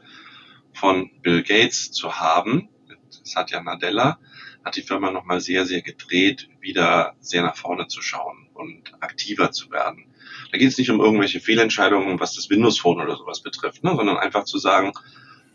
von 0.73 1.09
Bill 1.21 1.43
Gates 1.43 1.91
zu 1.91 2.19
haben, 2.19 2.69
mit 2.87 2.99
Satya 3.23 3.61
Nadella, 3.61 4.19
hat 4.63 4.75
die 4.75 4.81
Firma 4.81 5.11
nochmal 5.11 5.39
sehr, 5.39 5.65
sehr 5.65 5.81
gedreht, 5.81 6.49
wieder 6.59 7.15
sehr 7.19 7.43
nach 7.43 7.55
vorne 7.55 7.87
zu 7.87 8.01
schauen 8.01 8.49
und 8.53 8.93
aktiver 9.01 9.51
zu 9.51 9.71
werden. 9.71 10.05
Da 10.51 10.57
geht 10.57 10.67
es 10.67 10.77
nicht 10.77 10.89
um 10.89 10.99
irgendwelche 10.99 11.39
Fehlentscheidungen, 11.39 12.19
was 12.19 12.35
das 12.35 12.49
Windows 12.49 12.79
Phone 12.79 13.01
oder 13.01 13.15
sowas 13.15 13.41
betrifft, 13.41 13.83
ne, 13.83 13.95
sondern 13.95 14.17
einfach 14.17 14.43
zu 14.43 14.57
sagen, 14.57 14.91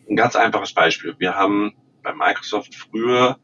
ein 0.08 0.16
ganz 0.16 0.36
einfaches 0.36 0.72
Beispiel. 0.72 1.14
Wir 1.18 1.34
haben 1.34 1.74
bei 2.02 2.14
Microsoft 2.14 2.74
früher 2.74 3.38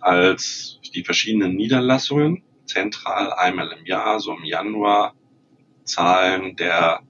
als 0.00 0.80
die 0.94 1.04
verschiedenen 1.04 1.56
Niederlassungen 1.56 2.42
zentral 2.66 3.32
einmal 3.32 3.72
im 3.72 3.86
Jahr, 3.86 4.20
so 4.20 4.32
im 4.32 4.44
Januar, 4.44 5.14
Zahlen 5.84 6.56
der 6.56 7.02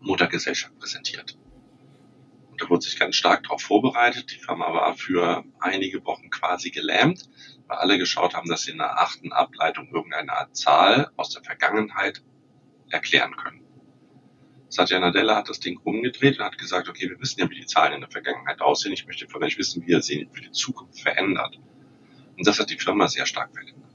Muttergesellschaft 0.00 0.78
präsentiert. 0.78 1.38
Da 2.58 2.70
wurde 2.70 2.82
sich 2.82 2.98
ganz 2.98 3.16
stark 3.16 3.44
darauf 3.44 3.62
vorbereitet. 3.62 4.30
Die 4.32 4.38
Firma 4.38 4.72
war 4.72 4.94
für 4.94 5.44
einige 5.60 6.04
Wochen 6.04 6.30
quasi 6.30 6.70
gelähmt, 6.70 7.28
weil 7.66 7.78
alle 7.78 7.98
geschaut 7.98 8.34
haben, 8.34 8.48
dass 8.48 8.62
sie 8.62 8.72
in 8.72 8.78
der 8.78 9.00
achten 9.00 9.32
Ableitung 9.32 9.88
irgendeine 9.92 10.32
Art 10.32 10.56
Zahl 10.56 11.10
aus 11.16 11.30
der 11.30 11.42
Vergangenheit 11.42 12.22
erklären 12.90 13.36
können. 13.36 13.62
Satya 14.68 14.98
Nadella 14.98 15.36
hat 15.36 15.48
das 15.48 15.60
Ding 15.60 15.78
umgedreht 15.84 16.38
und 16.38 16.44
hat 16.44 16.58
gesagt, 16.58 16.88
okay, 16.88 17.08
wir 17.08 17.20
wissen 17.20 17.40
ja, 17.40 17.48
wie 17.50 17.54
die 17.54 17.66
Zahlen 17.66 17.94
in 17.94 18.00
der 18.00 18.10
Vergangenheit 18.10 18.60
aussehen. 18.60 18.92
Ich 18.92 19.06
möchte 19.06 19.26
euch 19.40 19.58
wissen, 19.58 19.86
wie 19.86 19.92
ihr 19.92 20.02
sie 20.02 20.28
für 20.32 20.42
die 20.42 20.50
Zukunft 20.50 21.00
verändert. 21.00 21.58
Und 22.36 22.46
das 22.46 22.58
hat 22.58 22.70
die 22.70 22.78
Firma 22.78 23.08
sehr 23.08 23.26
stark 23.26 23.52
verändert. 23.52 23.85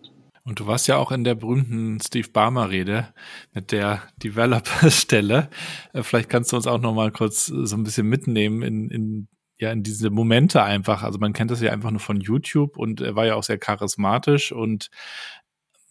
Und 0.44 0.60
du 0.60 0.68
warst 0.68 0.88
ja 0.88 0.98
auch 0.98 1.12
in 1.12 1.24
der 1.24 1.36
berühmten 1.36 2.00
Steve 2.02 2.30
Barmer 2.30 2.70
Rede 2.72 3.14
mit 3.54 3.72
der 3.72 4.02
Developer-Stelle. 4.24 5.50
Äh, 5.94 6.04
vielleicht 6.04 6.30
kannst 6.30 6.52
du 6.52 6.56
uns 6.56 6.68
auch 6.68 6.80
noch 6.80 6.94
mal 6.94 7.12
kurz 7.12 7.46
so 7.46 7.76
ein 7.76 7.84
bisschen 7.84 8.08
mitnehmen 8.08 8.62
in, 8.64 8.90
in 8.90 9.28
ja 9.60 9.72
in 9.72 9.84
diese 9.84 10.10
Momente 10.10 10.64
einfach. 10.64 11.04
Also 11.04 11.20
man 11.20 11.34
kennt 11.34 11.52
das 11.52 11.62
ja 11.62 11.72
einfach 11.72 11.92
nur 11.92 12.00
von 12.00 12.20
YouTube 12.20 12.78
und 12.78 13.00
er 13.00 13.16
war 13.16 13.28
ja 13.28 13.36
auch 13.36 13.44
sehr 13.44 13.60
charismatisch 13.60 14.52
und 14.52 14.90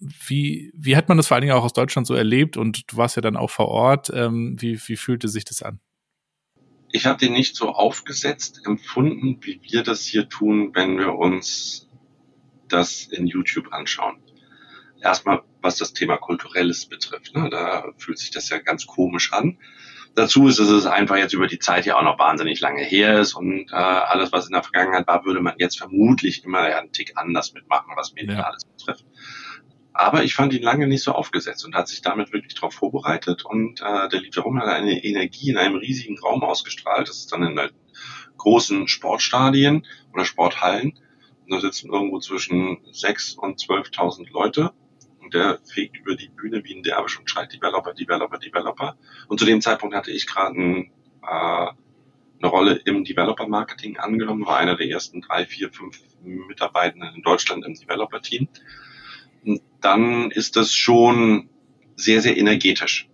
wie, 0.01 0.73
wie 0.75 0.97
hat 0.97 1.09
man 1.09 1.19
das 1.19 1.29
vor 1.29 1.37
allen 1.37 1.43
Dingen 1.43 1.55
auch 1.55 1.65
aus 1.65 1.75
Deutschland 1.75 2.07
so 2.07 2.15
erlebt 2.15 2.57
und 2.57 2.91
du 2.91 2.97
warst 2.97 3.17
ja 3.17 3.23
dann 3.23 3.37
auch 3.37 3.51
vor 3.51 3.69
Ort. 3.69 4.11
Ähm, 4.13 4.57
wie, 4.59 4.81
wie 4.87 4.97
fühlte 4.97 5.29
sich 5.29 5.45
das 5.45 5.63
an? 5.63 5.79
Ich 6.91 7.07
habe 7.07 7.19
den 7.19 7.35
nicht 7.35 7.55
so 7.55 7.69
aufgesetzt 7.69 8.63
empfunden, 8.65 9.39
wie 9.43 9.61
wir 9.63 9.83
das 9.83 10.05
hier 10.05 10.29
tun, 10.29 10.71
wenn 10.75 10.99
wir 10.99 11.15
uns 11.15 11.89
das 12.69 13.05
in 13.05 13.27
YouTube 13.27 13.73
anschauen 13.73 14.19
erstmal, 15.03 15.43
was 15.61 15.77
das 15.77 15.93
Thema 15.93 16.17
Kulturelles 16.17 16.87
betrifft. 16.87 17.35
Ne? 17.35 17.49
Da 17.51 17.93
fühlt 17.97 18.19
sich 18.19 18.31
das 18.31 18.49
ja 18.49 18.59
ganz 18.59 18.87
komisch 18.87 19.33
an. 19.33 19.59
Dazu 20.15 20.49
ist 20.49 20.59
es 20.59 20.87
einfach 20.87 21.17
jetzt 21.17 21.35
über 21.35 21.47
die 21.47 21.61
Zeit 21.61 21.87
ja 21.87 21.97
auch 21.97 22.03
noch 22.03 22.19
wahnsinnig 22.19 22.61
lange 22.61 22.83
her 22.83 23.21
ist 23.21 23.35
und 23.35 23.71
äh, 23.71 23.77
alles, 23.77 24.33
was 24.33 24.47
in 24.47 24.53
der 24.53 24.65
Vergangenheit 24.65 25.07
war, 25.07 25.25
würde 25.25 25.41
man 25.41 25.55
jetzt 25.59 25.79
vermutlich 25.79 26.45
immer 26.45 26.61
einen 26.61 26.91
Tick 26.93 27.13
anders 27.15 27.55
mitmachen, 27.55 27.93
was 27.95 28.13
Medien 28.15 28.39
ja. 28.39 28.43
alles 28.43 28.65
betrifft. 28.65 29.05
Aber 29.93 30.25
ich 30.25 30.35
fand 30.35 30.53
ihn 30.53 30.63
lange 30.63 30.89
nicht 30.89 31.03
so 31.03 31.13
aufgesetzt 31.13 31.65
und 31.65 31.75
hat 31.75 31.89
sich 31.89 32.01
damit 32.01 32.33
wirklich 32.33 32.55
darauf 32.55 32.75
vorbereitet 32.75 33.45
und 33.45 33.81
äh, 33.81 34.09
der 34.09 34.21
lief 34.21 34.35
herum, 34.35 34.59
hat 34.61 34.69
eine 34.69 35.05
Energie 35.05 35.51
in 35.51 35.59
einem 35.59 35.77
riesigen 35.77 36.19
Raum 36.19 36.43
ausgestrahlt. 36.43 37.09
Das 37.09 37.19
ist 37.19 37.33
dann 37.33 37.43
in 37.45 37.59
halt 37.59 37.75
großen 38.37 38.89
Sportstadien 38.89 39.87
oder 40.13 40.25
Sporthallen. 40.25 40.99
Und 41.45 41.53
da 41.53 41.61
sitzen 41.61 41.93
irgendwo 41.93 42.19
zwischen 42.19 42.79
sechs 42.93 43.35
und 43.35 43.61
12.000 43.61 44.31
Leute 44.33 44.73
der 45.31 45.59
fegt 45.65 45.97
über 45.97 46.15
die 46.17 46.29
Bühne 46.29 46.63
wie 46.65 46.75
ein 46.75 46.83
Derwisch 46.83 47.19
und 47.19 47.29
schreit 47.29 47.53
Developer, 47.53 47.95
Developer, 47.95 48.39
Developer. 48.39 48.97
Und 49.29 49.39
zu 49.39 49.47
dem 49.47 49.61
Zeitpunkt 49.61 49.95
hatte 49.95 50.11
ich 50.11 50.27
gerade 50.27 50.61
ein, 50.61 50.91
äh, 51.23 51.71
eine 52.43 52.51
Rolle 52.51 52.81
im 52.85 53.05
Developer-Marketing 53.05 53.99
angenommen, 53.99 54.47
war 54.47 54.59
einer 54.59 54.77
der 54.77 54.89
ersten 54.89 55.21
drei, 55.21 55.47
vier, 55.47 55.71
fünf 55.71 56.01
Mitarbeitenden 56.23 57.15
in 57.15 57.23
Deutschland 57.23 57.65
im 57.65 57.75
Developer-Team. 57.75 58.49
Und 59.45 59.63
dann 59.81 60.31
ist 60.31 60.57
das 60.57 60.75
schon 60.75 61.49
sehr, 61.97 62.21
sehr 62.21 62.37
energetisch. 62.37 63.09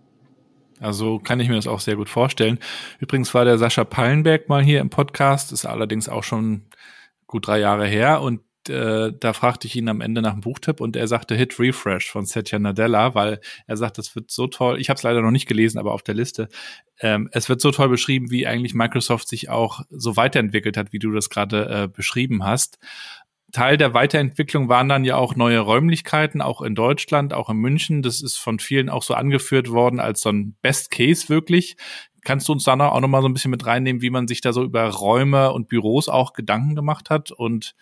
Also 0.81 1.19
kann 1.19 1.41
ich 1.41 1.49
mir 1.49 1.57
das 1.57 1.67
auch 1.67 1.81
sehr 1.81 1.97
gut 1.97 2.09
vorstellen. 2.09 2.59
Übrigens 2.99 3.33
war 3.35 3.45
der 3.45 3.59
Sascha 3.59 3.85
Pallenberg 3.85 4.49
mal 4.49 4.63
hier 4.63 4.81
im 4.81 4.91
Podcast, 4.91 5.53
ist 5.53 5.65
allerdings 5.65 6.09
auch 6.09 6.23
schon 6.23 6.67
gut 7.27 7.47
drei 7.47 7.59
Jahre 7.59 7.87
her 7.87 8.21
und 8.21 8.41
äh, 8.69 9.13
da 9.19 9.33
fragte 9.33 9.67
ich 9.67 9.77
ihn 9.77 9.89
am 9.89 10.01
Ende 10.01 10.23
nach 10.23 10.33
einem 10.33 10.41
Buchtipp 10.41 10.81
und 10.81 10.97
er 10.97 11.09
sagte 11.09 11.35
Hit 11.35 11.59
Refresh 11.59 12.11
von 12.11 12.27
Satya 12.27 12.59
Nadella, 12.59 13.15
weil 13.15 13.41
er 13.67 13.77
sagt, 13.77 13.99
das 13.99 14.15
wird 14.15 14.31
so 14.31 14.47
toll. 14.47 14.81
Ich 14.81 14.89
habe 14.89 14.97
es 14.97 15.03
leider 15.03 15.23
noch 15.23 15.31
nicht 15.31 15.47
gelesen, 15.47 15.79
aber 15.79 15.93
auf 15.93 16.03
der 16.03 16.15
Liste. 16.15 16.49
Ähm, 17.01 17.29
es 17.33 17.49
wird 17.49 17.61
so 17.61 17.71
toll 17.71 17.89
beschrieben, 17.89 18.31
wie 18.31 18.47
eigentlich 18.47 18.75
Microsoft 18.75 19.29
sich 19.29 19.49
auch 19.49 19.81
so 19.91 20.17
weiterentwickelt 20.17 20.77
hat, 20.77 20.93
wie 20.93 20.99
du 20.99 21.13
das 21.13 21.31
gerade 21.31 21.85
äh, 21.85 21.89
beschrieben 21.89 22.45
hast. 22.45 22.79
Teil 23.53 23.77
der 23.77 23.95
Weiterentwicklung 23.95 24.69
waren 24.69 24.89
dann 24.89 25.05
ja 25.05 25.17
auch 25.17 25.37
neue 25.37 25.61
Räumlichkeiten, 25.61 26.43
auch 26.43 26.61
in 26.63 26.75
Deutschland, 26.75 27.33
auch 27.33 27.49
in 27.49 27.57
München. 27.57 28.03
Das 28.03 28.21
ist 28.21 28.37
von 28.37 28.59
vielen 28.59 28.91
auch 28.91 29.03
so 29.03 29.15
angeführt 29.15 29.71
worden 29.71 30.01
als 30.01 30.21
so 30.21 30.31
ein 30.31 30.57
Best 30.63 30.91
Case 30.91 31.29
wirklich. 31.29 31.77
Kannst 32.23 32.49
du 32.49 32.53
uns 32.53 32.65
da 32.65 32.75
auch 32.75 33.01
noch 33.01 33.09
mal 33.09 33.23
so 33.23 33.29
ein 33.29 33.35
bisschen 33.35 33.53
mit 33.53 33.65
reinnehmen, 33.65 34.03
wie 34.03 34.11
man 34.11 34.27
sich 34.27 34.41
da 34.41 34.53
so 34.53 34.65
über 34.65 34.85
Räume 34.89 35.53
und 35.53 35.69
Büros 35.69 36.09
auch 36.09 36.33
Gedanken 36.33 36.75
gemacht 36.75 37.09
hat 37.09 37.31
und 37.31 37.77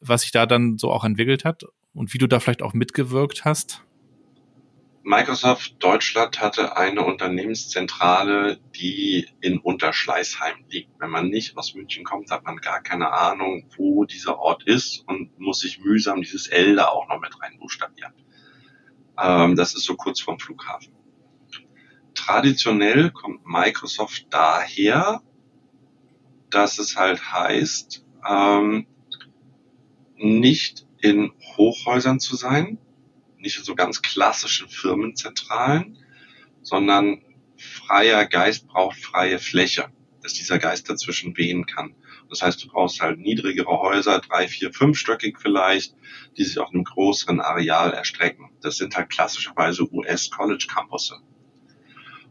was 0.00 0.22
sich 0.22 0.32
da 0.32 0.46
dann 0.46 0.78
so 0.78 0.90
auch 0.90 1.04
entwickelt 1.04 1.44
hat 1.44 1.64
und 1.92 2.14
wie 2.14 2.18
du 2.18 2.26
da 2.26 2.40
vielleicht 2.40 2.62
auch 2.62 2.74
mitgewirkt 2.74 3.44
hast? 3.44 3.82
Microsoft 5.08 5.76
Deutschland 5.78 6.38
hatte 6.38 6.76
eine 6.76 7.02
Unternehmenszentrale, 7.02 8.60
die 8.74 9.26
in 9.40 9.58
Unterschleißheim 9.58 10.66
liegt. 10.68 10.90
Wenn 11.00 11.08
man 11.08 11.28
nicht 11.28 11.56
aus 11.56 11.74
München 11.74 12.04
kommt, 12.04 12.30
hat 12.30 12.44
man 12.44 12.58
gar 12.58 12.82
keine 12.82 13.10
Ahnung, 13.10 13.70
wo 13.78 14.04
dieser 14.04 14.38
Ort 14.38 14.64
ist 14.64 15.04
und 15.06 15.38
muss 15.38 15.60
sich 15.60 15.80
mühsam 15.80 16.20
dieses 16.20 16.46
L 16.48 16.76
da 16.76 16.88
auch 16.88 17.08
noch 17.08 17.20
mit 17.20 17.40
rein 17.40 17.58
buchstabieren. 17.58 18.12
Ähm, 19.18 19.56
das 19.56 19.74
ist 19.74 19.84
so 19.84 19.96
kurz 19.96 20.20
vom 20.20 20.38
Flughafen. 20.38 20.92
Traditionell 22.14 23.10
kommt 23.10 23.46
Microsoft 23.46 24.26
daher, 24.28 25.22
dass 26.50 26.78
es 26.78 26.96
halt 26.96 27.32
heißt, 27.32 28.04
ähm, 28.28 28.86
nicht 30.18 30.86
in 31.00 31.32
Hochhäusern 31.56 32.20
zu 32.20 32.36
sein, 32.36 32.78
nicht 33.38 33.58
in 33.58 33.64
so 33.64 33.74
ganz 33.74 34.02
klassischen 34.02 34.68
Firmenzentralen, 34.68 35.98
sondern 36.62 37.22
freier 37.56 38.26
Geist 38.26 38.66
braucht 38.66 38.98
freie 38.98 39.38
Fläche, 39.38 39.90
dass 40.22 40.34
dieser 40.34 40.58
Geist 40.58 40.88
dazwischen 40.90 41.36
wehen 41.36 41.66
kann. 41.66 41.94
Das 42.28 42.42
heißt, 42.42 42.62
du 42.62 42.68
brauchst 42.68 43.00
halt 43.00 43.18
niedrigere 43.18 43.80
Häuser, 43.80 44.20
drei, 44.20 44.48
vier, 44.48 44.72
fünfstöckig 44.72 45.38
vielleicht, 45.40 45.94
die 46.36 46.44
sich 46.44 46.58
auf 46.58 46.70
einem 46.70 46.84
größeren 46.84 47.40
Areal 47.40 47.92
erstrecken. 47.92 48.50
Das 48.60 48.76
sind 48.76 48.96
halt 48.96 49.08
klassischerweise 49.08 49.90
US-College-Campusse. 49.90 51.20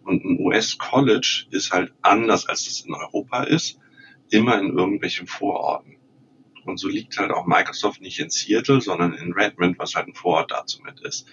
Und 0.03 0.24
ein 0.24 0.39
US-College 0.39 1.48
ist 1.51 1.72
halt 1.72 1.94
anders, 2.01 2.46
als 2.46 2.65
das 2.65 2.82
in 2.82 2.94
Europa 2.94 3.44
ist, 3.44 3.79
immer 4.29 4.60
in 4.60 4.77
irgendwelchen 4.77 5.27
Vororten. 5.27 5.97
Und 6.67 6.77
so 6.77 6.88
liegt 6.88 7.17
halt 7.17 7.31
auch 7.31 7.45
Microsoft 7.45 8.01
nicht 8.01 8.19
in 8.19 8.29
Seattle, 8.29 8.81
sondern 8.81 9.13
in 9.13 9.33
Redmond, 9.33 9.79
was 9.79 9.95
halt 9.95 10.07
ein 10.07 10.15
Vorort 10.15 10.51
dazu 10.51 10.81
mit 10.81 11.00
ist. 11.00 11.27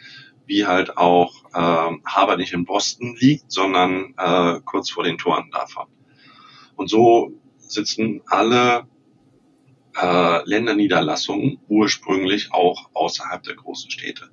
Wie 0.46 0.66
halt 0.66 0.96
auch 0.96 1.44
äh, 1.52 1.98
Harvard 2.04 2.38
nicht 2.38 2.52
in 2.52 2.64
Boston 2.64 3.16
liegt, 3.18 3.50
sondern 3.50 4.14
äh, 4.16 4.60
kurz 4.64 4.90
vor 4.90 5.04
den 5.04 5.18
Toren 5.18 5.50
davon. 5.50 5.86
Und 6.76 6.88
so 6.88 7.32
sitzen 7.58 8.22
alle 8.26 8.86
äh, 10.00 10.48
Länderniederlassungen 10.48 11.58
ursprünglich 11.68 12.52
auch 12.52 12.90
außerhalb 12.92 13.42
der 13.42 13.54
großen 13.54 13.90
Städte. 13.90 14.30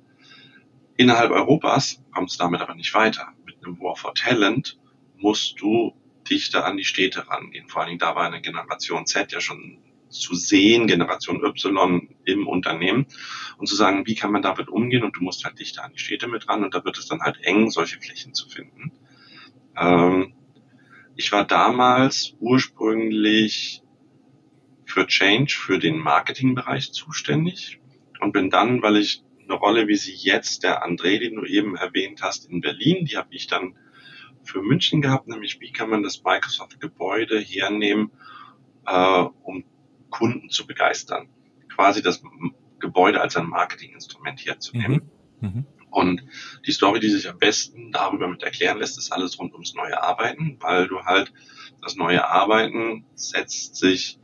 Innerhalb 0.96 1.30
Europas 1.30 2.02
kommt 2.12 2.30
es 2.30 2.36
damit 2.36 2.60
aber 2.60 2.74
nicht 2.74 2.94
weiter. 2.94 3.28
Mit 3.44 3.56
einem 3.64 3.80
War 3.80 3.96
for 3.96 4.14
Talent 4.14 4.78
musst 5.16 5.60
du 5.60 5.94
dichter 6.28 6.64
an 6.64 6.76
die 6.76 6.84
Städte 6.84 7.28
rangehen. 7.28 7.68
Vor 7.68 7.80
allen 7.80 7.88
Dingen 7.88 7.98
da 7.98 8.14
war 8.14 8.24
eine 8.24 8.40
Generation 8.40 9.06
Z 9.06 9.32
ja 9.32 9.40
schon 9.40 9.78
zu 10.12 10.34
sehen, 10.34 10.86
Generation 10.86 11.42
Y 11.42 12.08
im 12.24 12.46
Unternehmen 12.46 13.06
und 13.58 13.66
zu 13.66 13.74
sagen, 13.74 14.06
wie 14.06 14.14
kann 14.14 14.32
man 14.32 14.42
damit 14.42 14.68
umgehen 14.68 15.02
und 15.02 15.16
du 15.16 15.22
musst 15.22 15.44
halt 15.44 15.58
dichter 15.58 15.84
an 15.84 15.92
die 15.92 15.98
Städte 15.98 16.28
mit 16.28 16.48
ran 16.48 16.64
und 16.64 16.74
da 16.74 16.84
wird 16.84 16.98
es 16.98 17.06
dann 17.06 17.20
halt 17.20 17.38
eng, 17.42 17.70
solche 17.70 18.00
Flächen 18.00 18.34
zu 18.34 18.48
finden. 18.48 18.92
Ähm, 19.76 20.34
ich 21.16 21.32
war 21.32 21.44
damals 21.44 22.34
ursprünglich 22.40 23.82
für 24.84 25.06
Change, 25.06 25.54
für 25.54 25.78
den 25.78 25.98
Marketingbereich 25.98 26.92
zuständig 26.92 27.80
und 28.20 28.32
bin 28.32 28.50
dann, 28.50 28.82
weil 28.82 28.96
ich 28.96 29.24
eine 29.44 29.54
Rolle, 29.54 29.88
wie 29.88 29.96
sie 29.96 30.14
jetzt, 30.14 30.62
der 30.62 30.84
André, 30.86 31.18
den 31.18 31.34
du 31.34 31.44
eben 31.44 31.76
erwähnt 31.76 32.22
hast, 32.22 32.48
in 32.48 32.60
Berlin, 32.60 33.04
die 33.06 33.16
habe 33.16 33.34
ich 33.34 33.46
dann 33.46 33.76
für 34.44 34.62
München 34.62 35.02
gehabt, 35.02 35.28
nämlich 35.28 35.60
wie 35.60 35.72
kann 35.72 35.90
man 35.90 36.02
das 36.02 36.22
Microsoft-Gebäude 36.24 37.38
hernehmen, 37.38 38.10
äh, 38.86 39.24
um 39.42 39.64
Kunden 40.12 40.50
zu 40.50 40.66
begeistern. 40.66 41.28
Quasi 41.74 42.02
das 42.02 42.22
Gebäude 42.78 43.20
als 43.20 43.36
ein 43.36 43.46
Marketinginstrument 43.46 44.46
herzunehmen. 44.46 45.10
Mhm. 45.40 45.48
Mhm. 45.48 45.66
Und 45.90 46.24
die 46.66 46.72
Story, 46.72 47.00
die 47.00 47.10
sich 47.10 47.28
am 47.28 47.38
besten 47.38 47.92
darüber 47.92 48.26
mit 48.28 48.42
erklären 48.42 48.78
lässt, 48.78 48.96
ist 48.96 49.12
alles 49.12 49.38
rund 49.38 49.52
ums 49.52 49.74
neue 49.74 50.02
Arbeiten, 50.02 50.56
weil 50.60 50.88
du 50.88 51.02
halt 51.02 51.32
das 51.82 51.96
neue 51.96 52.26
Arbeiten 52.26 53.04
setzt 53.14 53.76
sich, 53.76 54.18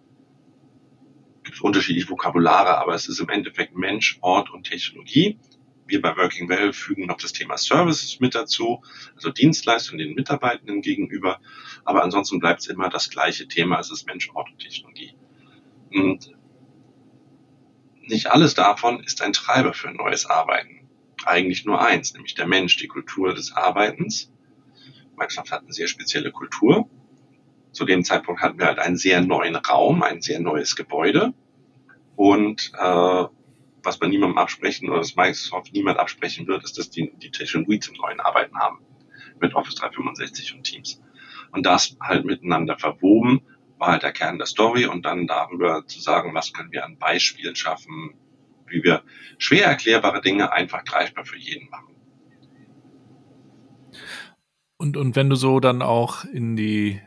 gibt 1.43 1.61
unterschiedliche 1.61 2.09
Vokabulare, 2.09 2.79
aber 2.79 2.95
es 2.95 3.09
ist 3.09 3.21
im 3.21 3.29
Endeffekt 3.29 3.77
Mensch, 3.77 4.19
Ort 4.23 4.51
und 4.51 4.65
Technologie. 4.65 5.39
Wir 5.87 6.01
bei 6.01 6.17
Working 6.17 6.49
Well 6.49 6.73
fügen 6.73 7.07
noch 7.07 7.17
das 7.17 7.33
Thema 7.33 7.59
Services 7.59 8.21
mit 8.21 8.35
dazu, 8.35 8.83
also 9.15 9.31
Dienstleistungen 9.31 9.99
den 9.99 10.15
Mitarbeitenden 10.15 10.83
gegenüber. 10.83 11.41
Aber 11.85 12.03
ansonsten 12.03 12.39
bleibt 12.39 12.61
es 12.61 12.67
immer 12.69 12.89
das 12.89 13.11
gleiche 13.11 13.47
Thema, 13.49 13.79
es 13.79 13.91
ist 13.91 14.07
Mensch, 14.07 14.31
Ort 14.35 14.51
und 14.51 14.59
Technologie. 14.59 15.15
Und 15.93 16.35
nicht 18.03 18.29
alles 18.29 18.55
davon 18.55 19.03
ist 19.03 19.23
ein 19.23 19.33
Treiber 19.33 19.75
für 19.75 19.91
neues 19.91 20.27
Arbeiten 20.27 20.79
eigentlich 21.29 21.65
nur 21.65 21.81
eins, 21.81 22.15
nämlich 22.15 22.35
der 22.35 22.47
Mensch, 22.47 22.77
die 22.77 22.89
Kultur 22.89 23.35
des 23.35 23.53
Arbeitens. 23.53 24.33
Microsoft 25.17 25.53
hat 25.53 25.63
eine 25.63 25.73
sehr 25.73 25.89
spezielle 25.89 26.31
Kultur. 26.31 26.89
Zu 27.73 27.85
dem 27.85 28.05
Zeitpunkt 28.05 28.41
hatten 28.41 28.59
wir 28.59 28.67
halt 28.67 28.79
einen 28.79 28.97
sehr 28.97 29.21
neuen 29.21 29.57
Raum, 29.57 30.03
ein 30.03 30.23
sehr 30.23 30.41
neues 30.41 30.75
Gebäude. 30.75 31.35
Und 32.17 32.73
äh, 32.75 33.25
was 33.83 34.01
man 34.01 34.11
niemandem 34.11 34.39
absprechen 34.39 34.89
oder 34.89 34.99
das 34.99 35.17
Microsoft 35.17 35.73
niemand 35.73 35.99
absprechen 35.99 36.47
wird, 36.47 36.65
ist, 36.65 36.79
dass 36.79 36.91
die 36.91 37.13
die 37.17 37.31
Technologie 37.31 37.79
zum 37.79 37.97
neuen 37.97 38.21
Arbeiten 38.21 38.59
haben. 38.59 38.79
Mit 39.41 39.55
Office 39.55 39.77
365 39.77 40.55
und 40.55 40.65
Teams. 40.65 41.01
Und 41.53 41.65
das 41.65 41.97
halt 42.01 42.25
miteinander 42.25 42.77
verwoben, 42.77 43.43
war 43.79 43.93
halt 43.93 44.03
der 44.03 44.13
Kern 44.13 44.39
der 44.39 44.47
Story 44.47 44.87
und 44.87 45.05
dann 45.05 45.27
darüber 45.27 45.87
zu 45.87 46.01
sagen, 46.01 46.35
was 46.35 46.53
können 46.53 46.73
wir 46.73 46.85
an 46.85 46.99
Beispielen 46.99 47.57
schaffen, 47.57 48.15
wie 48.67 48.83
wir 48.83 49.03
schwer 49.39 49.67
erklärbare 49.67 50.21
Dinge 50.21 50.53
einfach 50.53 50.85
greifbar 50.85 51.25
für 51.25 51.39
jeden 51.39 51.71
machen. 51.71 51.95
Und, 54.77 54.97
und 54.97 55.17
wenn 55.17 55.31
du 55.31 55.37
so 55.37 55.61
dann 55.61 55.83
auch 55.83 56.25
in 56.25 56.57
die 56.57 57.01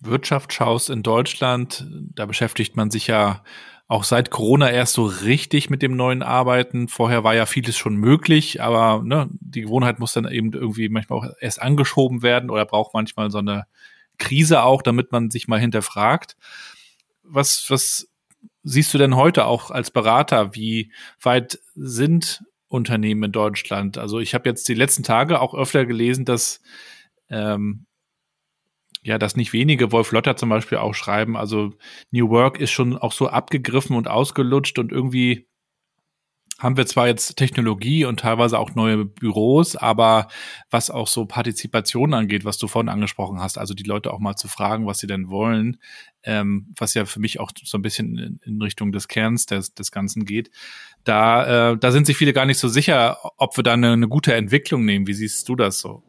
Wirtschaft 0.00 0.52
schaust 0.52 0.88
in 0.88 1.02
Deutschland, 1.02 1.86
da 2.14 2.24
beschäftigt 2.26 2.76
man 2.76 2.90
sich 2.90 3.06
ja 3.06 3.42
auch 3.88 4.04
seit 4.04 4.30
Corona 4.30 4.70
erst 4.70 4.94
so 4.94 5.04
richtig 5.04 5.68
mit 5.68 5.82
dem 5.82 5.96
neuen 5.96 6.22
Arbeiten. 6.22 6.86
Vorher 6.86 7.24
war 7.24 7.34
ja 7.34 7.44
vieles 7.44 7.76
schon 7.76 7.96
möglich, 7.96 8.62
aber 8.62 9.02
ne, 9.04 9.28
die 9.32 9.62
Gewohnheit 9.62 9.98
muss 9.98 10.12
dann 10.12 10.28
eben 10.28 10.52
irgendwie 10.52 10.88
manchmal 10.88 11.18
auch 11.18 11.26
erst 11.40 11.60
angeschoben 11.60 12.22
werden 12.22 12.50
oder 12.50 12.64
braucht 12.64 12.94
manchmal 12.94 13.30
so 13.30 13.38
eine 13.38 13.66
Krise 14.20 14.62
auch, 14.62 14.82
damit 14.82 15.10
man 15.10 15.30
sich 15.30 15.48
mal 15.48 15.58
hinterfragt. 15.58 16.36
Was, 17.24 17.68
was 17.68 18.08
siehst 18.62 18.94
du 18.94 18.98
denn 18.98 19.16
heute 19.16 19.46
auch 19.46 19.72
als 19.72 19.90
Berater, 19.90 20.54
wie 20.54 20.92
weit 21.20 21.58
sind 21.74 22.44
Unternehmen 22.68 23.24
in 23.24 23.32
Deutschland? 23.32 23.98
Also 23.98 24.20
ich 24.20 24.34
habe 24.34 24.48
jetzt 24.48 24.68
die 24.68 24.74
letzten 24.74 25.02
Tage 25.02 25.40
auch 25.40 25.54
öfter 25.54 25.86
gelesen, 25.86 26.24
dass 26.24 26.60
ähm, 27.28 27.86
ja, 29.02 29.18
dass 29.18 29.36
nicht 29.36 29.52
wenige, 29.52 29.92
Wolf 29.92 30.12
Lotter 30.12 30.36
zum 30.36 30.50
Beispiel 30.50 30.78
auch 30.78 30.94
schreiben, 30.94 31.36
also 31.36 31.72
New 32.10 32.28
Work 32.28 32.60
ist 32.60 32.70
schon 32.70 32.98
auch 32.98 33.12
so 33.12 33.28
abgegriffen 33.28 33.96
und 33.96 34.08
ausgelutscht 34.08 34.78
und 34.78 34.92
irgendwie 34.92 35.48
haben 36.60 36.76
wir 36.76 36.84
zwar 36.84 37.08
jetzt 37.08 37.36
Technologie 37.36 38.04
und 38.04 38.20
teilweise 38.20 38.58
auch 38.58 38.74
neue 38.74 39.06
Büros, 39.06 39.76
aber 39.76 40.28
was 40.70 40.90
auch 40.90 41.08
so 41.08 41.24
Partizipation 41.24 42.12
angeht, 42.12 42.44
was 42.44 42.58
du 42.58 42.68
vorhin 42.68 42.90
angesprochen 42.90 43.40
hast, 43.40 43.56
also 43.56 43.72
die 43.72 43.82
Leute 43.82 44.12
auch 44.12 44.18
mal 44.18 44.36
zu 44.36 44.46
fragen, 44.46 44.86
was 44.86 44.98
sie 44.98 45.06
denn 45.06 45.30
wollen, 45.30 45.78
ähm, 46.22 46.66
was 46.76 46.92
ja 46.92 47.06
für 47.06 47.18
mich 47.18 47.40
auch 47.40 47.50
so 47.64 47.78
ein 47.78 47.82
bisschen 47.82 48.18
in, 48.18 48.40
in 48.44 48.62
Richtung 48.62 48.92
des 48.92 49.08
Kerns 49.08 49.46
des, 49.46 49.74
des 49.74 49.90
Ganzen 49.90 50.26
geht, 50.26 50.50
da, 51.04 51.72
äh, 51.72 51.78
da 51.78 51.90
sind 51.92 52.06
sich 52.06 52.18
viele 52.18 52.34
gar 52.34 52.44
nicht 52.44 52.58
so 52.58 52.68
sicher, 52.68 53.16
ob 53.38 53.56
wir 53.56 53.64
da 53.64 53.72
eine, 53.72 53.92
eine 53.92 54.08
gute 54.08 54.34
Entwicklung 54.34 54.84
nehmen. 54.84 55.06
Wie 55.06 55.14
siehst 55.14 55.48
du 55.48 55.56
das 55.56 55.80
so? 55.80 56.02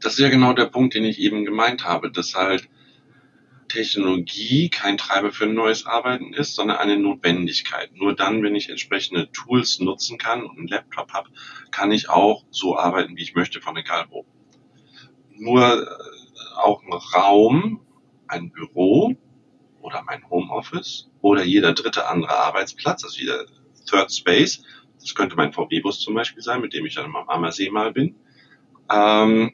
Das 0.00 0.14
ist 0.14 0.20
ja 0.20 0.28
genau 0.28 0.52
der 0.52 0.66
Punkt, 0.66 0.94
den 0.94 1.04
ich 1.04 1.18
eben 1.18 1.44
gemeint 1.44 1.84
habe, 1.84 2.12
dass 2.12 2.34
halt 2.34 2.68
Technologie 3.72 4.68
kein 4.68 4.98
Treiber 4.98 5.32
für 5.32 5.44
ein 5.44 5.54
neues 5.54 5.86
Arbeiten 5.86 6.34
ist, 6.34 6.54
sondern 6.54 6.76
eine 6.76 6.98
Notwendigkeit. 6.98 7.90
Nur 7.94 8.14
dann, 8.14 8.42
wenn 8.42 8.54
ich 8.54 8.68
entsprechende 8.68 9.32
Tools 9.32 9.80
nutzen 9.80 10.18
kann 10.18 10.42
und 10.42 10.58
einen 10.58 10.68
Laptop 10.68 11.14
habe, 11.14 11.30
kann 11.70 11.90
ich 11.90 12.10
auch 12.10 12.44
so 12.50 12.76
arbeiten, 12.76 13.16
wie 13.16 13.22
ich 13.22 13.34
möchte, 13.34 13.62
von 13.62 13.76
egal 13.78 14.06
wo. 14.10 14.26
Nur 15.30 15.82
äh, 15.82 16.56
auch 16.56 16.82
ein 16.82 16.92
Raum, 16.92 17.80
ein 18.28 18.50
Büro 18.50 19.16
oder 19.80 20.02
mein 20.02 20.28
Homeoffice 20.28 21.10
oder 21.22 21.42
jeder 21.42 21.72
dritte 21.72 22.06
andere 22.06 22.36
Arbeitsplatz, 22.36 23.04
also 23.04 23.18
jeder 23.18 23.46
Third 23.88 24.12
Space, 24.12 24.64
das 25.00 25.14
könnte 25.14 25.34
mein 25.34 25.54
VW-Bus 25.54 25.98
zum 26.00 26.14
Beispiel 26.14 26.42
sein, 26.42 26.60
mit 26.60 26.74
dem 26.74 26.84
ich 26.84 26.94
dann 26.94 27.06
am 27.06 27.16
Ammersee 27.26 27.70
mal 27.70 27.92
bin, 27.92 28.16
ähm, 28.92 29.52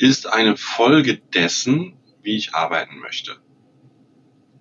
ist 0.00 0.26
eine 0.26 0.56
Folge 0.56 1.18
dessen, 1.18 1.96
wie 2.22 2.36
ich 2.36 2.54
arbeiten 2.54 2.98
möchte. 2.98 3.40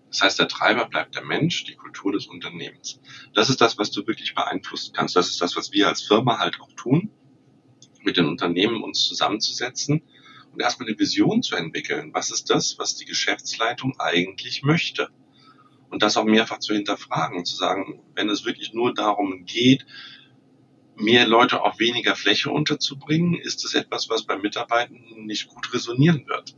Das 0.09 0.21
heißt, 0.21 0.39
der 0.39 0.47
Treiber 0.47 0.85
bleibt 0.87 1.15
der 1.15 1.23
Mensch, 1.23 1.65
die 1.65 1.75
Kultur 1.75 2.11
des 2.11 2.27
Unternehmens. 2.27 2.99
Das 3.33 3.49
ist 3.49 3.61
das, 3.61 3.77
was 3.77 3.91
du 3.91 4.07
wirklich 4.07 4.33
beeinflussen 4.35 4.93
kannst. 4.95 5.15
Das 5.15 5.29
ist 5.29 5.41
das, 5.41 5.55
was 5.55 5.71
wir 5.73 5.87
als 5.87 6.01
Firma 6.01 6.39
halt 6.39 6.59
auch 6.59 6.71
tun, 6.73 7.11
mit 8.01 8.17
den 8.17 8.25
Unternehmen 8.25 8.83
uns 8.83 9.07
zusammenzusetzen 9.07 10.01
und 10.53 10.61
erstmal 10.61 10.87
eine 10.87 10.97
Vision 10.97 11.43
zu 11.43 11.55
entwickeln. 11.55 12.13
Was 12.13 12.31
ist 12.31 12.49
das, 12.49 12.79
was 12.79 12.95
die 12.95 13.05
Geschäftsleitung 13.05 13.99
eigentlich 13.99 14.63
möchte? 14.63 15.09
Und 15.89 16.03
das 16.03 16.17
auch 16.17 16.25
mehrfach 16.25 16.59
zu 16.59 16.73
hinterfragen 16.73 17.37
und 17.37 17.45
zu 17.45 17.55
sagen, 17.55 18.01
wenn 18.15 18.29
es 18.29 18.45
wirklich 18.45 18.73
nur 18.73 18.93
darum 18.93 19.45
geht, 19.45 19.85
mehr 20.97 21.27
Leute 21.27 21.63
auf 21.63 21.79
weniger 21.79 22.15
Fläche 22.15 22.49
unterzubringen, 22.49 23.35
ist 23.35 23.63
es 23.63 23.73
etwas, 23.73 24.09
was 24.09 24.23
bei 24.23 24.37
Mitarbeitenden 24.37 25.25
nicht 25.25 25.47
gut 25.47 25.73
resonieren 25.73 26.27
wird. 26.27 26.55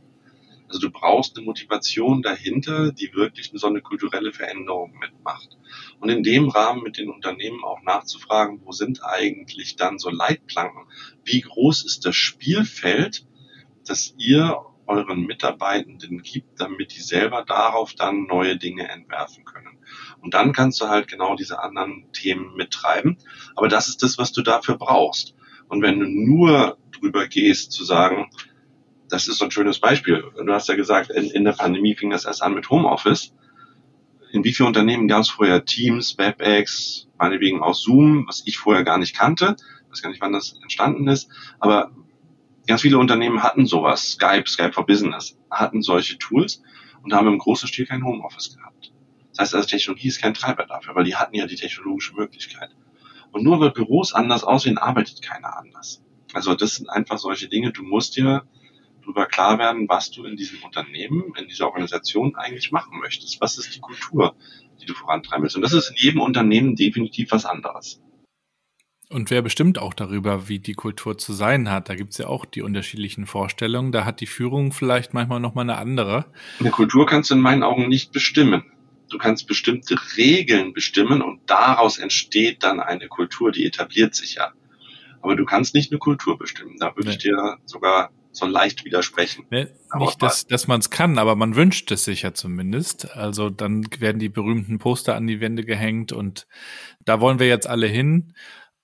Also 0.68 0.80
du 0.80 0.90
brauchst 0.90 1.36
eine 1.36 1.44
Motivation 1.44 2.22
dahinter, 2.22 2.92
die 2.92 3.12
wirklich 3.12 3.50
so 3.52 3.66
eine 3.66 3.80
kulturelle 3.80 4.32
Veränderung 4.32 4.96
mitmacht. 4.98 5.58
Und 5.98 6.10
in 6.10 6.22
dem 6.22 6.48
Rahmen 6.48 6.82
mit 6.82 6.96
den 6.96 7.10
Unternehmen 7.10 7.64
auch 7.64 7.82
nachzufragen, 7.82 8.60
wo 8.64 8.70
sind 8.70 9.04
eigentlich 9.04 9.74
dann 9.76 9.98
so 9.98 10.10
Leitplanken? 10.10 10.86
Wie 11.24 11.40
groß 11.40 11.84
ist 11.84 12.06
das 12.06 12.14
Spielfeld, 12.14 13.26
das 13.84 14.14
ihr 14.16 14.64
euren 14.90 15.24
Mitarbeitenden 15.24 16.22
gibt, 16.22 16.60
damit 16.60 16.94
die 16.94 17.00
selber 17.00 17.44
darauf 17.44 17.94
dann 17.94 18.24
neue 18.24 18.56
Dinge 18.56 18.88
entwerfen 18.88 19.44
können. 19.44 19.78
Und 20.22 20.34
dann 20.34 20.52
kannst 20.52 20.80
du 20.80 20.88
halt 20.88 21.08
genau 21.08 21.34
diese 21.34 21.60
anderen 21.60 22.04
Themen 22.12 22.54
mittreiben. 22.54 23.16
Aber 23.56 23.68
das 23.68 23.88
ist 23.88 24.02
das, 24.02 24.18
was 24.18 24.32
du 24.32 24.42
dafür 24.42 24.76
brauchst. 24.76 25.34
Und 25.68 25.82
wenn 25.82 26.00
du 26.00 26.06
nur 26.06 26.78
drüber 26.92 27.26
gehst, 27.26 27.72
zu 27.72 27.84
sagen, 27.84 28.30
das 29.08 29.28
ist 29.28 29.38
so 29.38 29.46
ein 29.46 29.50
schönes 29.50 29.78
Beispiel. 29.78 30.24
Du 30.36 30.52
hast 30.52 30.68
ja 30.68 30.76
gesagt, 30.76 31.10
in, 31.10 31.30
in 31.30 31.44
der 31.44 31.52
Pandemie 31.52 31.96
fing 31.96 32.10
das 32.10 32.24
erst 32.24 32.42
an 32.42 32.54
mit 32.54 32.70
Homeoffice. 32.70 33.32
In 34.32 34.44
wie 34.44 34.52
vielen 34.52 34.68
Unternehmen 34.68 35.08
gab 35.08 35.22
es 35.22 35.30
vorher 35.30 35.64
Teams, 35.64 36.16
WebEx, 36.16 37.08
meinetwegen 37.18 37.62
auch 37.62 37.74
Zoom, 37.74 38.26
was 38.28 38.42
ich 38.46 38.58
vorher 38.58 38.84
gar 38.84 38.98
nicht 38.98 39.16
kannte. 39.16 39.56
Ich 39.84 39.90
weiß 39.90 40.02
gar 40.02 40.10
nicht, 40.10 40.20
wann 40.20 40.32
das 40.32 40.54
entstanden 40.62 41.08
ist. 41.08 41.28
Aber 41.58 41.90
ganz 42.66 42.82
viele 42.82 42.98
Unternehmen 42.98 43.42
hatten 43.42 43.66
sowas. 43.66 44.12
Skype, 44.12 44.48
Skype 44.48 44.72
for 44.72 44.86
Business, 44.86 45.36
hatten 45.50 45.82
solche 45.82 46.18
Tools 46.18 46.62
und 47.02 47.12
haben 47.12 47.26
im 47.26 47.38
großen 47.38 47.68
Stil 47.68 47.86
kein 47.86 48.04
Homeoffice 48.04 48.56
gehabt. 48.56 48.92
Das 49.30 49.38
heißt, 49.38 49.54
also 49.54 49.68
Technologie 49.68 50.08
ist 50.08 50.20
kein 50.20 50.34
Treiber 50.34 50.66
dafür, 50.66 50.94
weil 50.94 51.04
die 51.04 51.16
hatten 51.16 51.34
ja 51.34 51.46
die 51.46 51.56
technologische 51.56 52.14
Möglichkeit. 52.14 52.70
Und 53.32 53.44
nur 53.44 53.60
weil 53.60 53.70
Büros 53.70 54.12
anders 54.12 54.44
aussehen, 54.44 54.78
arbeitet 54.78 55.22
keiner 55.22 55.56
anders. 55.56 56.02
Also 56.32 56.54
das 56.54 56.76
sind 56.76 56.88
einfach 56.88 57.18
solche 57.18 57.48
Dinge. 57.48 57.72
Du 57.72 57.82
musst 57.82 58.16
dir 58.16 58.44
darüber 59.00 59.26
klar 59.26 59.58
werden, 59.58 59.88
was 59.88 60.10
du 60.10 60.24
in 60.24 60.36
diesem 60.36 60.62
Unternehmen, 60.62 61.32
in 61.36 61.48
dieser 61.48 61.66
Organisation 61.66 62.34
eigentlich 62.36 62.70
machen 62.70 62.98
möchtest. 63.00 63.40
Was 63.40 63.58
ist 63.58 63.74
die 63.74 63.80
Kultur, 63.80 64.34
die 64.80 64.86
du 64.86 64.94
vorantreiben 64.94 65.42
willst? 65.42 65.56
Und 65.56 65.62
das 65.62 65.72
ist 65.72 65.90
in 65.90 65.96
jedem 65.96 66.20
Unternehmen 66.20 66.76
definitiv 66.76 67.32
was 67.32 67.46
anderes. 67.46 68.00
Und 69.08 69.30
wer 69.30 69.42
bestimmt 69.42 69.80
auch 69.80 69.92
darüber, 69.92 70.48
wie 70.48 70.60
die 70.60 70.74
Kultur 70.74 71.18
zu 71.18 71.32
sein 71.32 71.68
hat? 71.68 71.88
Da 71.88 71.96
gibt 71.96 72.12
es 72.12 72.18
ja 72.18 72.28
auch 72.28 72.44
die 72.44 72.62
unterschiedlichen 72.62 73.26
Vorstellungen. 73.26 73.90
Da 73.90 74.04
hat 74.04 74.20
die 74.20 74.26
Führung 74.26 74.72
vielleicht 74.72 75.14
manchmal 75.14 75.40
nochmal 75.40 75.64
eine 75.64 75.78
andere. 75.78 76.26
Eine 76.60 76.70
Kultur 76.70 77.06
kannst 77.06 77.30
du 77.30 77.34
in 77.34 77.40
meinen 77.40 77.64
Augen 77.64 77.88
nicht 77.88 78.12
bestimmen. 78.12 78.62
Du 79.10 79.18
kannst 79.18 79.46
bestimmte 79.46 79.96
Regeln 80.16 80.72
bestimmen 80.72 81.20
und 81.22 81.40
daraus 81.46 81.98
entsteht 81.98 82.62
dann 82.62 82.80
eine 82.80 83.08
Kultur, 83.08 83.52
die 83.52 83.66
etabliert 83.66 84.14
sich 84.14 84.36
ja. 84.36 84.52
Aber 85.22 85.36
du 85.36 85.44
kannst 85.44 85.74
nicht 85.74 85.92
eine 85.92 85.98
Kultur 85.98 86.38
bestimmen. 86.38 86.76
Da 86.78 86.96
würde 86.96 87.08
nee. 87.08 87.14
ich 87.16 87.18
dir 87.18 87.58
sogar 87.66 88.10
so 88.32 88.46
leicht 88.46 88.84
widersprechen. 88.84 89.44
Nee, 89.50 89.66
nicht, 89.98 90.22
dass, 90.22 90.46
dass 90.46 90.68
man 90.68 90.80
es 90.80 90.90
kann, 90.90 91.18
aber 91.18 91.34
man 91.34 91.56
wünscht 91.56 91.90
es 91.90 92.04
sich 92.04 92.22
ja 92.22 92.32
zumindest. 92.32 93.16
Also 93.16 93.50
dann 93.50 93.86
werden 93.98 94.18
die 94.18 94.28
berühmten 94.28 94.78
Poster 94.78 95.16
an 95.16 95.26
die 95.26 95.40
Wände 95.40 95.64
gehängt 95.64 96.12
und 96.12 96.46
da 97.04 97.20
wollen 97.20 97.38
wir 97.38 97.48
jetzt 97.48 97.66
alle 97.66 97.86
hin. 97.86 98.34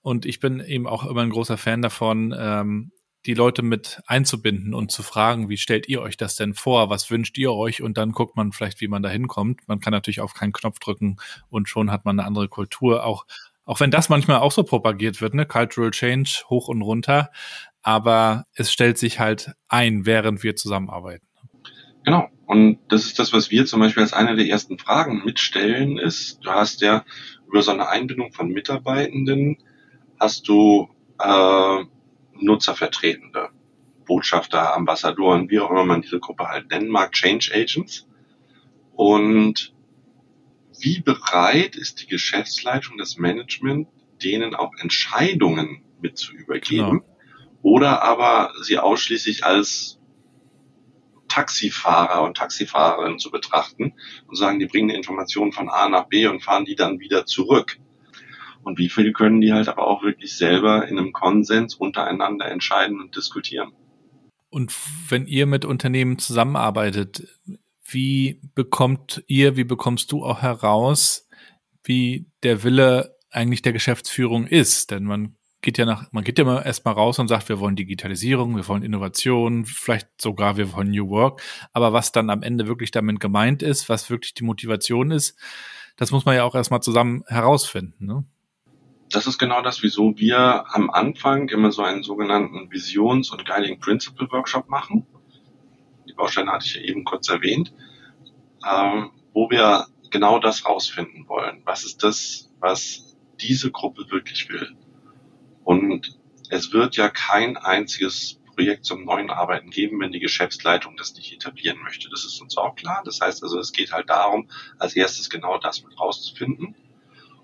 Und 0.02 0.26
ich 0.26 0.40
bin 0.40 0.60
eben 0.60 0.86
auch 0.86 1.04
immer 1.04 1.22
ein 1.22 1.30
großer 1.30 1.56
Fan 1.56 1.82
davon, 1.82 2.34
ähm, 2.36 2.92
die 3.26 3.34
Leute 3.34 3.62
mit 3.62 4.00
einzubinden 4.06 4.74
und 4.74 4.90
zu 4.90 5.02
fragen, 5.02 5.48
wie 5.48 5.56
stellt 5.56 5.88
ihr 5.88 6.00
euch 6.00 6.16
das 6.16 6.36
denn 6.36 6.54
vor? 6.54 6.90
Was 6.90 7.10
wünscht 7.10 7.36
ihr 7.38 7.52
euch? 7.52 7.82
Und 7.82 7.98
dann 7.98 8.12
guckt 8.12 8.36
man 8.36 8.52
vielleicht, 8.52 8.80
wie 8.80 8.88
man 8.88 9.02
da 9.02 9.08
hinkommt. 9.08 9.60
Man 9.66 9.80
kann 9.80 9.92
natürlich 9.92 10.20
auf 10.20 10.34
keinen 10.34 10.52
Knopf 10.52 10.78
drücken 10.78 11.16
und 11.50 11.68
schon 11.68 11.90
hat 11.90 12.04
man 12.04 12.18
eine 12.18 12.26
andere 12.26 12.48
Kultur. 12.48 13.04
Auch, 13.04 13.26
auch 13.64 13.80
wenn 13.80 13.90
das 13.90 14.08
manchmal 14.08 14.38
auch 14.38 14.52
so 14.52 14.62
propagiert 14.62 15.20
wird, 15.20 15.34
ne? 15.34 15.44
Cultural 15.46 15.90
Change 15.90 16.44
hoch 16.48 16.68
und 16.68 16.82
runter 16.82 17.30
aber 17.86 18.46
es 18.54 18.72
stellt 18.72 18.98
sich 18.98 19.20
halt 19.20 19.52
ein, 19.68 20.06
während 20.06 20.42
wir 20.42 20.56
zusammenarbeiten. 20.56 21.24
Genau. 22.04 22.28
Und 22.44 22.80
das 22.88 23.04
ist 23.04 23.20
das, 23.20 23.32
was 23.32 23.52
wir 23.52 23.64
zum 23.64 23.78
Beispiel 23.78 24.02
als 24.02 24.12
eine 24.12 24.34
der 24.34 24.48
ersten 24.48 24.76
Fragen 24.76 25.24
mitstellen, 25.24 25.96
ist, 25.96 26.40
du 26.44 26.50
hast 26.50 26.80
ja 26.80 27.04
über 27.46 27.62
so 27.62 27.70
eine 27.70 27.88
Einbindung 27.88 28.32
von 28.32 28.48
Mitarbeitenden, 28.48 29.58
hast 30.18 30.48
du 30.48 30.88
äh, 31.20 31.84
Nutzervertretende, 32.40 33.50
Botschafter, 34.04 34.74
Ambassadoren, 34.74 35.50
wie 35.50 35.60
auch 35.60 35.70
immer 35.70 35.84
man 35.84 36.02
diese 36.02 36.20
Gruppe 36.20 36.48
halt 36.48 36.70
nennen 36.70 36.88
mag, 36.88 37.12
Change 37.12 37.50
Agents. 37.54 38.06
Und 38.94 39.74
wie 40.78 41.00
bereit 41.00 41.76
ist 41.76 42.02
die 42.02 42.06
Geschäftsleitung, 42.06 42.98
das 42.98 43.16
Management, 43.16 43.88
denen 44.22 44.54
auch 44.54 44.72
Entscheidungen 44.78 45.82
mit 46.00 46.18
zu 46.18 46.32
übergeben? 46.32 47.00
Genau 47.00 47.16
oder 47.66 48.00
aber 48.02 48.52
sie 48.62 48.78
ausschließlich 48.78 49.44
als 49.44 49.98
Taxifahrer 51.26 52.22
und 52.22 52.36
Taxifahrerin 52.36 53.18
zu 53.18 53.32
betrachten 53.32 53.94
und 54.28 54.36
sagen, 54.36 54.60
die 54.60 54.66
bringen 54.66 54.90
Informationen 54.90 55.50
von 55.50 55.68
A 55.68 55.88
nach 55.88 56.04
B 56.04 56.28
und 56.28 56.44
fahren 56.44 56.64
die 56.64 56.76
dann 56.76 57.00
wieder 57.00 57.26
zurück. 57.26 57.78
Und 58.66 58.80
wie 58.80 58.88
viel 58.88 59.12
können 59.12 59.40
die 59.40 59.52
halt 59.52 59.68
aber 59.68 59.86
auch 59.86 60.02
wirklich 60.02 60.36
selber 60.36 60.88
in 60.88 60.98
einem 60.98 61.12
Konsens 61.12 61.76
untereinander 61.76 62.50
entscheiden 62.50 63.00
und 63.00 63.14
diskutieren. 63.14 63.70
Und 64.50 64.74
wenn 65.08 65.28
ihr 65.28 65.46
mit 65.46 65.64
Unternehmen 65.64 66.18
zusammenarbeitet, 66.18 67.28
wie 67.88 68.40
bekommt 68.56 69.22
ihr, 69.28 69.56
wie 69.56 69.62
bekommst 69.62 70.10
du 70.10 70.24
auch 70.24 70.42
heraus, 70.42 71.28
wie 71.84 72.26
der 72.42 72.64
Wille 72.64 73.16
eigentlich 73.30 73.62
der 73.62 73.72
Geschäftsführung 73.72 74.48
ist? 74.48 74.90
Denn 74.90 75.04
man 75.04 75.36
geht 75.62 75.78
ja 75.78 75.84
nach, 75.84 76.10
man 76.10 76.24
geht 76.24 76.36
ja 76.36 76.44
mal 76.44 76.62
erstmal 76.62 76.94
raus 76.94 77.20
und 77.20 77.28
sagt, 77.28 77.48
wir 77.48 77.60
wollen 77.60 77.76
Digitalisierung, 77.76 78.56
wir 78.56 78.66
wollen 78.66 78.82
Innovation, 78.82 79.64
vielleicht 79.64 80.08
sogar 80.20 80.56
wir 80.56 80.72
wollen 80.72 80.90
New 80.90 81.08
Work. 81.08 81.40
Aber 81.72 81.92
was 81.92 82.10
dann 82.10 82.30
am 82.30 82.42
Ende 82.42 82.66
wirklich 82.66 82.90
damit 82.90 83.20
gemeint 83.20 83.62
ist, 83.62 83.88
was 83.88 84.10
wirklich 84.10 84.34
die 84.34 84.44
Motivation 84.44 85.12
ist, 85.12 85.38
das 85.94 86.10
muss 86.10 86.24
man 86.24 86.34
ja 86.34 86.42
auch 86.42 86.56
erstmal 86.56 86.82
zusammen 86.82 87.22
herausfinden. 87.28 88.06
Ne? 88.06 88.24
Das 89.10 89.26
ist 89.26 89.38
genau 89.38 89.62
das, 89.62 89.82
wieso 89.82 90.18
wir 90.18 90.64
am 90.74 90.90
Anfang 90.90 91.48
immer 91.48 91.70
so 91.70 91.82
einen 91.82 92.02
sogenannten 92.02 92.70
Visions- 92.70 93.30
und 93.30 93.46
Guiding 93.46 93.78
Principle 93.78 94.28
Workshop 94.30 94.68
machen. 94.68 95.06
Die 96.08 96.12
Bausteine 96.12 96.50
hatte 96.50 96.66
ich 96.66 96.74
ja 96.74 96.82
eben 96.82 97.04
kurz 97.04 97.28
erwähnt, 97.28 97.72
ähm, 98.68 99.10
wo 99.32 99.48
wir 99.50 99.86
genau 100.10 100.38
das 100.38 100.66
rausfinden 100.66 101.28
wollen. 101.28 101.62
Was 101.64 101.84
ist 101.84 102.02
das, 102.02 102.52
was 102.58 103.16
diese 103.40 103.70
Gruppe 103.70 104.10
wirklich 104.10 104.48
will? 104.48 104.76
Und 105.62 106.18
es 106.50 106.72
wird 106.72 106.96
ja 106.96 107.08
kein 107.08 107.56
einziges 107.56 108.40
Projekt 108.54 108.86
zum 108.86 109.04
neuen 109.04 109.30
Arbeiten 109.30 109.70
geben, 109.70 110.00
wenn 110.00 110.12
die 110.12 110.20
Geschäftsleitung 110.20 110.96
das 110.96 111.14
nicht 111.14 111.32
etablieren 111.32 111.78
möchte. 111.82 112.08
Das 112.08 112.24
ist 112.24 112.40
uns 112.40 112.56
auch 112.56 112.74
klar. 112.74 113.02
Das 113.04 113.20
heißt 113.20 113.42
also, 113.42 113.58
es 113.58 113.72
geht 113.72 113.92
halt 113.92 114.08
darum, 114.08 114.48
als 114.78 114.96
erstes 114.96 115.28
genau 115.28 115.58
das 115.58 115.84
mit 115.84 115.98
rauszufinden 115.98 116.74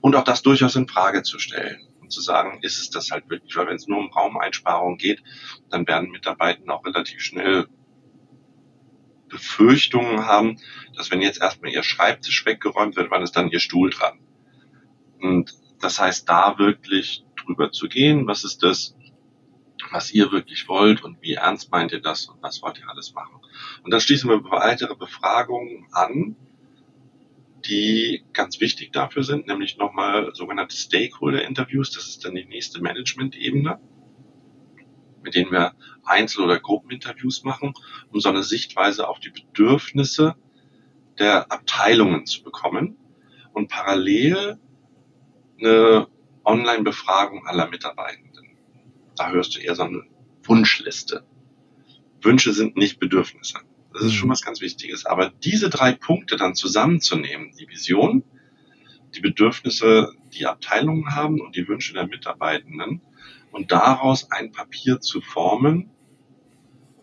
und 0.03 0.17
auch 0.17 0.25
das 0.25 0.43
durchaus 0.43 0.77
in 0.77 0.89
Frage 0.89 1.23
zu 1.23 1.39
stellen 1.39 1.81
und 2.01 2.13
zu 2.13 2.21
sagen, 2.21 2.59
ist 2.61 2.79
es 2.79 2.91
das 2.91 3.11
halt 3.11 3.31
wirklich? 3.31 3.57
Weil 3.57 3.69
wenn 3.69 3.77
es 3.77 3.87
nur 3.87 3.99
um 3.99 4.13
Raumeinsparung 4.13 4.99
geht, 4.99 5.23
dann 5.71 5.87
werden 5.87 6.11
Mitarbeiter 6.11 6.63
auch 6.75 6.85
relativ 6.85 7.23
schnell 7.23 7.69
Befürchtungen 9.29 10.27
haben, 10.27 10.59
dass 10.95 11.11
wenn 11.11 11.23
jetzt 11.23 11.41
erstmal 11.41 11.73
ihr 11.73 11.83
Schreibtisch 11.83 12.45
weggeräumt 12.45 12.97
wird, 12.97 13.11
wann 13.11 13.23
ist 13.23 13.33
dann 13.33 13.49
ihr 13.49 13.61
Stuhl 13.61 13.89
dran? 13.89 14.19
Und 15.21 15.55
das 15.81 15.99
heißt, 15.99 16.29
da 16.29 16.59
wirklich 16.59 17.25
drüber 17.37 17.73
zu 17.73 17.89
gehen. 17.89 18.27
Was 18.27 18.45
ist 18.45 18.63
das, 18.63 18.95
was 19.91 20.13
ihr 20.13 20.33
wirklich 20.33 20.69
wollt 20.69 21.03
und 21.03 21.23
wie 21.23 21.35
ernst 21.35 21.71
meint 21.71 21.93
ihr 21.93 22.01
das 22.01 22.27
und 22.27 22.43
was 22.43 22.61
wollt 22.61 22.79
ihr 22.79 22.89
alles 22.91 23.15
machen? 23.15 23.41
Und 23.85 23.93
dann 23.93 24.01
schließen 24.01 24.29
wir 24.29 24.43
weitere 24.51 24.97
Befragungen 24.97 25.87
an, 25.93 26.37
die 27.67 28.25
ganz 28.33 28.61
wichtig 28.61 28.93
dafür 28.93 29.23
sind, 29.23 29.47
nämlich 29.47 29.77
nochmal 29.79 30.35
sogenannte 30.35 30.77
Stakeholder-Interviews. 30.77 31.93
Das 31.93 32.09
ist 32.09 32.25
dann 32.25 32.35
die 32.35 32.45
nächste 32.45 32.81
Management-Ebene, 32.81 33.81
mit 35.23 35.35
denen 35.35 35.53
wir 35.53 35.75
Einzel- 36.05 36.45
oder 36.45 36.59
Gruppeninterviews 36.59 37.45
machen, 37.45 37.75
um 38.11 38.21
so 38.21 38.29
eine 38.29 38.43
Sichtweise 38.43 39.09
auf 39.09 39.21
die 39.21 39.31
Bedürfnisse 39.31 40.35
der 41.19 41.53
Abteilungen 41.53 42.27
zu 42.27 42.43
bekommen 42.43 42.97
und 43.53 43.69
parallel 43.69 44.59
eine 45.59 46.09
Online-Befragung 46.45 47.47
aller 47.47 47.69
Mitarbeitenden. 47.69 48.57
Da 49.17 49.31
hörst 49.31 49.55
du 49.55 49.61
eher 49.61 49.75
so 49.75 49.85
eine 49.85 50.03
Wunschliste. 50.43 51.25
Wünsche 52.21 52.53
sind 52.53 52.77
nicht 52.77 52.99
Bedürfnisse. 52.99 53.61
Das 53.93 54.03
ist 54.03 54.15
schon 54.15 54.29
mhm. 54.29 54.33
was 54.33 54.43
ganz 54.43 54.61
Wichtiges. 54.61 55.07
Aber 55.07 55.33
diese 55.45 55.71
drei 55.71 55.93
Punkte 55.93 56.37
dann 56.37 56.55
zusammenzunehmen, 56.55 57.53
die 57.59 57.69
Vision, 57.69 58.25
die 59.15 59.21
Bedürfnisse, 59.21 60.13
die 60.33 60.47
Abteilungen 60.47 61.15
haben 61.15 61.41
und 61.41 61.57
die 61.57 61.69
Wünsche 61.69 61.93
der 61.93 62.07
Mitarbeitenden 62.07 63.03
und 63.51 63.71
daraus 63.71 64.31
ein 64.31 64.53
Papier 64.53 65.01
zu 65.01 65.21
formen, 65.21 65.91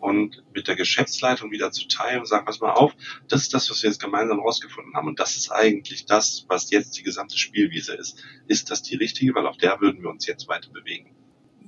und 0.00 0.42
mit 0.54 0.66
der 0.66 0.76
Geschäftsleitung 0.76 1.50
wieder 1.50 1.70
zu 1.72 1.86
teilen 1.86 2.20
und 2.20 2.26
sagen, 2.26 2.46
pass 2.46 2.60
mal 2.60 2.72
auf, 2.72 2.96
das 3.28 3.42
ist 3.42 3.54
das, 3.54 3.70
was 3.70 3.82
wir 3.82 3.90
jetzt 3.90 4.00
gemeinsam 4.00 4.40
rausgefunden 4.40 4.94
haben. 4.94 5.08
Und 5.08 5.20
das 5.20 5.36
ist 5.36 5.50
eigentlich 5.50 6.06
das, 6.06 6.46
was 6.48 6.70
jetzt 6.70 6.98
die 6.98 7.02
gesamte 7.02 7.36
Spielwiese 7.36 7.94
ist. 7.94 8.24
Ist 8.48 8.70
das 8.70 8.82
die 8.82 8.96
richtige? 8.96 9.34
Weil 9.34 9.46
auf 9.46 9.58
der 9.58 9.80
würden 9.80 10.02
wir 10.02 10.10
uns 10.10 10.26
jetzt 10.26 10.48
weiter 10.48 10.70
bewegen. 10.70 11.14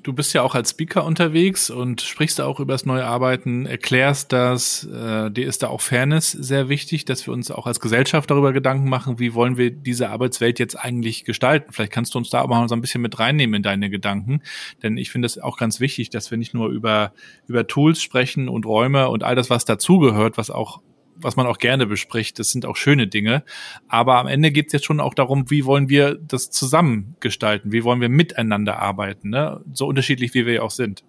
Du 0.03 0.13
bist 0.13 0.33
ja 0.33 0.43
auch 0.43 0.55
als 0.55 0.71
Speaker 0.71 1.05
unterwegs 1.05 1.71
und 1.71 2.01
sprichst 2.01 2.39
da 2.39 2.47
auch 2.47 2.61
über 2.61 2.75
das 2.75 2.87
neue 2.87 3.05
Arbeiten, 3.05 3.67
erklärst 3.67 4.33
das, 4.33 4.85
äh, 4.85 5.31
dir 5.31 5.47
ist 5.47 5.63
da 5.63 5.69
auch 5.69 5.81
Fairness 5.81 6.33
sehr 6.33 6.69
wichtig, 6.69 7.05
dass 7.05 7.27
wir 7.27 7.35
uns 7.35 7.51
auch 7.51 7.67
als 7.67 7.81
Gesellschaft 7.81 8.31
darüber 8.31 8.53
Gedanken 8.53 8.89
machen, 8.89 9.19
wie 9.19 9.35
wollen 9.35 9.57
wir 9.57 9.71
diese 9.71 10.11
Arbeitswelt 10.11 10.59
jetzt 10.59 10.77
eigentlich 10.77 11.25
gestalten. 11.25 11.73
Vielleicht 11.73 11.93
kannst 11.93 12.15
du 12.15 12.19
uns 12.19 12.31
da 12.31 12.43
auch 12.43 12.49
mal 12.49 12.69
so 12.69 12.75
ein 12.75 12.81
bisschen 12.81 13.03
mit 13.03 13.19
reinnehmen 13.19 13.55
in 13.55 13.63
deine 13.63 13.91
Gedanken, 13.91 14.43
denn 14.83 14.97
ich 14.97 15.11
finde 15.11 15.27
es 15.27 15.39
auch 15.39 15.57
ganz 15.57 15.81
wichtig, 15.81 16.11
dass 16.11 16.31
wir 16.31 16.39
nicht 16.39 16.55
nur 16.55 16.69
über, 16.69 17.13
über 17.47 17.67
Tools 17.67 18.03
sprechen 18.03 18.49
und 18.49 18.67
Räume 18.67 19.09
und 19.09 19.25
all 19.25 19.35
das, 19.35 19.51
was 19.51 19.65
dazugehört, 19.65 20.39
was 20.39 20.51
auch 20.51 20.81
was 21.23 21.37
man 21.37 21.47
auch 21.47 21.59
gerne 21.59 21.87
bespricht. 21.87 22.39
Das 22.39 22.51
sind 22.51 22.67
auch 22.67 22.77
schöne 22.77 23.07
Dinge. 23.07 23.45
Aber 23.89 24.17
am 24.19 24.27
Ende 24.27 24.51
geht 24.51 24.67
es 24.67 24.73
jetzt 24.73 24.85
schon 24.85 25.01
auch 25.01 25.15
darum, 25.15 25.51
wie 25.51 25.65
wollen 25.65 25.89
wir 25.89 26.15
das 26.17 26.51
zusammen 26.51 27.17
gestalten? 27.21 27.73
Wie 27.73 27.85
wollen 27.85 28.01
wir 28.01 28.09
miteinander 28.09 28.79
arbeiten? 28.79 29.31
Ne? 29.31 29.63
So 29.73 29.87
unterschiedlich, 29.87 30.35
wie 30.35 30.47
wir 30.47 30.55
ja 30.55 30.63
auch 30.63 30.71
sind. 30.71 31.05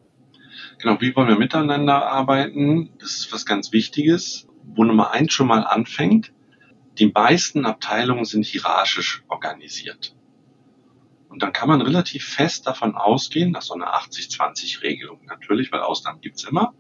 Genau, 0.80 1.00
wie 1.02 1.16
wollen 1.16 1.28
wir 1.28 1.38
miteinander 1.38 2.08
arbeiten? 2.08 2.90
Das 3.00 3.16
ist 3.18 3.32
was 3.32 3.46
ganz 3.46 3.72
Wichtiges, 3.72 4.48
wo 4.64 4.84
Nummer 4.84 5.12
eins 5.12 5.34
schon 5.34 5.48
mal 5.48 5.64
anfängt. 5.64 6.34
Die 7.00 7.12
meisten 7.14 7.66
Abteilungen 7.66 8.26
sind 8.26 8.46
hierarchisch 8.46 9.24
organisiert. 9.28 10.16
Und 11.30 11.42
dann 11.42 11.52
kann 11.52 11.68
man 11.68 11.82
relativ 11.82 12.26
fest 12.26 12.68
davon 12.68 12.94
ausgehen, 12.94 13.52
nach 13.52 13.64
so 13.64 13.74
einer 13.74 13.96
80-20-Regelung 13.96 15.22
natürlich, 15.26 15.72
weil 15.72 15.80
Ausnahmen 15.80 16.22
gibt's 16.22 16.44
immer, 16.44 16.76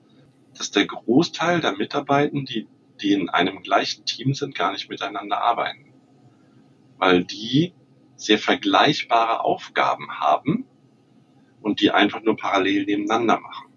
dass 0.55 0.69
der 0.69 0.85
Großteil 0.85 1.59
der 1.59 1.75
Mitarbeitenden, 1.75 2.45
die 2.45 2.67
die 3.03 3.13
in 3.13 3.29
einem 3.29 3.61
gleichen 3.61 4.05
Team 4.05 4.33
sind, 4.33 4.55
gar 4.55 4.71
nicht 4.71 4.89
miteinander 4.89 5.41
arbeiten. 5.41 5.93
Weil 6.97 7.23
die 7.23 7.73
sehr 8.15 8.39
vergleichbare 8.39 9.41
Aufgaben 9.41 10.19
haben 10.19 10.65
und 11.61 11.81
die 11.81 11.91
einfach 11.91 12.21
nur 12.23 12.37
parallel 12.37 12.85
nebeneinander 12.85 13.39
machen. 13.39 13.67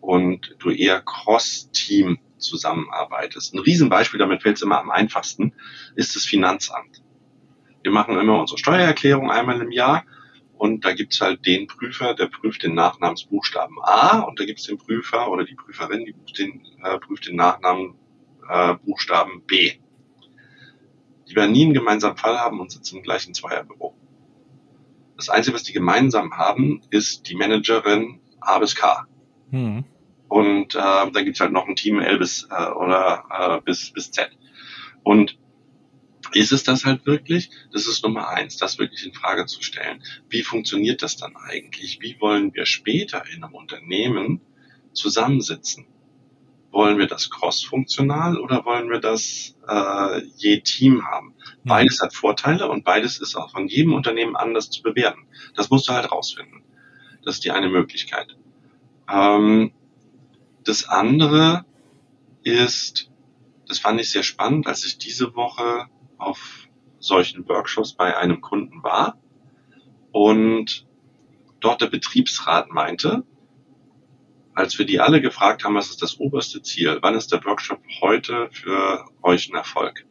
Und 0.00 0.56
du 0.58 0.70
eher 0.70 1.00
Cross-Team 1.00 2.18
zusammenarbeitest. 2.38 3.54
Ein 3.54 3.60
Riesenbeispiel, 3.60 4.18
damit 4.18 4.42
fällt 4.42 4.56
es 4.56 4.62
immer 4.62 4.80
am 4.80 4.90
einfachsten, 4.90 5.52
ist 5.94 6.16
das 6.16 6.24
Finanzamt. 6.24 7.02
Wir 7.82 7.92
machen 7.92 8.18
immer 8.18 8.40
unsere 8.40 8.58
Steuererklärung 8.58 9.30
einmal 9.30 9.60
im 9.60 9.70
Jahr 9.70 10.04
und 10.58 10.84
da 10.84 10.92
gibt's 10.92 11.20
halt 11.20 11.46
den 11.46 11.66
Prüfer, 11.66 12.14
der 12.14 12.26
prüft 12.26 12.62
den 12.62 12.74
Nachnamensbuchstaben 12.74 13.76
A 13.82 14.20
und 14.20 14.40
da 14.40 14.44
gibt's 14.44 14.64
den 14.64 14.78
Prüfer 14.78 15.30
oder 15.30 15.44
die 15.44 15.54
Prüferin, 15.54 16.04
die 16.04 16.12
prüft 16.12 16.38
den, 16.38 16.66
äh, 16.82 16.98
prüft 16.98 17.28
den 17.28 17.36
Nachnamen 17.36 17.94
äh, 18.48 18.74
Buchstaben 18.84 19.42
B. 19.46 19.72
Die 21.28 21.34
werden 21.34 21.52
nie 21.52 21.64
einen 21.64 21.74
gemeinsamen 21.74 22.16
Fall 22.16 22.38
haben 22.38 22.60
und 22.60 22.70
sitzen 22.70 22.98
im 22.98 23.02
gleichen 23.02 23.34
Zweierbüro. 23.34 23.94
Das 25.16 25.28
Einzige, 25.28 25.54
was 25.54 25.62
die 25.62 25.72
gemeinsam 25.72 26.36
haben, 26.36 26.82
ist 26.90 27.28
die 27.28 27.34
Managerin 27.34 28.20
A 28.40 28.58
bis 28.58 28.76
K. 28.76 29.06
Hm. 29.50 29.84
Und 30.28 30.74
äh, 30.74 30.78
dann 30.78 31.24
gibt's 31.24 31.40
halt 31.40 31.52
noch 31.52 31.66
ein 31.66 31.76
Team 31.76 32.00
L 32.00 32.18
bis 32.18 32.48
äh, 32.50 32.70
oder 32.70 33.24
äh, 33.30 33.60
bis, 33.64 33.92
bis 33.92 34.10
Z. 34.10 34.30
Und 35.02 35.38
ist 36.32 36.52
es 36.52 36.64
das 36.64 36.84
halt 36.84 37.06
wirklich? 37.06 37.50
Das 37.72 37.86
ist 37.86 38.02
Nummer 38.02 38.28
eins, 38.28 38.56
das 38.56 38.78
wirklich 38.78 39.06
in 39.06 39.14
Frage 39.14 39.46
zu 39.46 39.62
stellen. 39.62 40.02
Wie 40.28 40.42
funktioniert 40.42 41.02
das 41.02 41.16
dann 41.16 41.36
eigentlich? 41.36 41.98
Wie 42.00 42.20
wollen 42.20 42.52
wir 42.54 42.66
später 42.66 43.24
in 43.32 43.42
einem 43.42 43.54
Unternehmen 43.54 44.40
zusammensitzen? 44.92 45.86
Wollen 46.70 46.98
wir 46.98 47.06
das 47.06 47.30
cross-funktional 47.30 48.38
oder 48.38 48.64
wollen 48.64 48.90
wir 48.90 49.00
das 49.00 49.56
äh, 49.68 50.22
je 50.36 50.60
Team 50.60 51.06
haben? 51.06 51.28
Mhm. 51.62 51.68
Beides 51.68 52.00
hat 52.00 52.14
Vorteile 52.14 52.68
und 52.68 52.84
beides 52.84 53.18
ist 53.18 53.34
auch 53.34 53.50
von 53.50 53.68
jedem 53.68 53.94
Unternehmen 53.94 54.36
anders 54.36 54.70
zu 54.70 54.82
bewerten. 54.82 55.26
Das 55.54 55.70
musst 55.70 55.88
du 55.88 55.92
halt 55.92 56.10
rausfinden. 56.10 56.62
Das 57.24 57.36
ist 57.36 57.44
die 57.44 57.50
eine 57.50 57.68
Möglichkeit. 57.68 58.36
Ähm, 59.08 59.72
das 60.64 60.88
andere 60.88 61.64
ist, 62.42 63.10
das 63.66 63.78
fand 63.78 64.00
ich 64.00 64.10
sehr 64.10 64.22
spannend, 64.22 64.66
als 64.66 64.84
ich 64.84 64.98
diese 64.98 65.34
Woche 65.34 65.86
auf 66.18 66.68
solchen 66.98 67.48
Workshops 67.48 67.92
bei 67.92 68.16
einem 68.16 68.40
Kunden 68.40 68.82
war 68.82 69.18
und 70.12 70.86
dort 71.60 71.80
der 71.80 71.86
Betriebsrat 71.86 72.70
meinte, 72.70 73.24
als 74.56 74.78
wir 74.78 74.86
die 74.86 75.00
alle 75.00 75.20
gefragt 75.20 75.64
haben, 75.64 75.74
was 75.74 75.90
ist 75.90 76.00
das 76.00 76.18
oberste 76.18 76.62
Ziel, 76.62 76.98
wann 77.02 77.14
ist 77.14 77.30
der 77.30 77.44
Workshop 77.44 77.82
heute 78.00 78.48
für 78.50 79.04
euch 79.22 79.50
ein 79.50 79.54
Erfolg? 79.54 80.06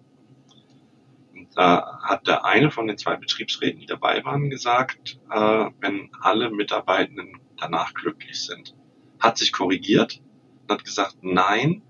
Und 1.34 1.50
da 1.58 2.00
hat 2.04 2.28
der 2.28 2.46
eine 2.46 2.70
von 2.70 2.86
den 2.86 2.98
zwei 3.00 3.16
Betriebsräten, 3.16 3.80
die 3.80 3.88
dabei 3.88 4.24
waren, 4.24 4.52
gesagt, 4.52 5.20
äh, 5.32 5.66
wenn 5.80 6.12
alle 6.22 6.52
Mitarbeitenden 6.52 7.40
danach 7.58 7.96
glücklich 7.96 8.40
sind. 8.40 8.76
Hat 9.20 9.40
sich 9.40 9.52
korrigiert 9.52 10.22
und 10.62 10.74
hat 10.74 10.86
gesagt, 10.86 11.18
nein, 11.22 11.82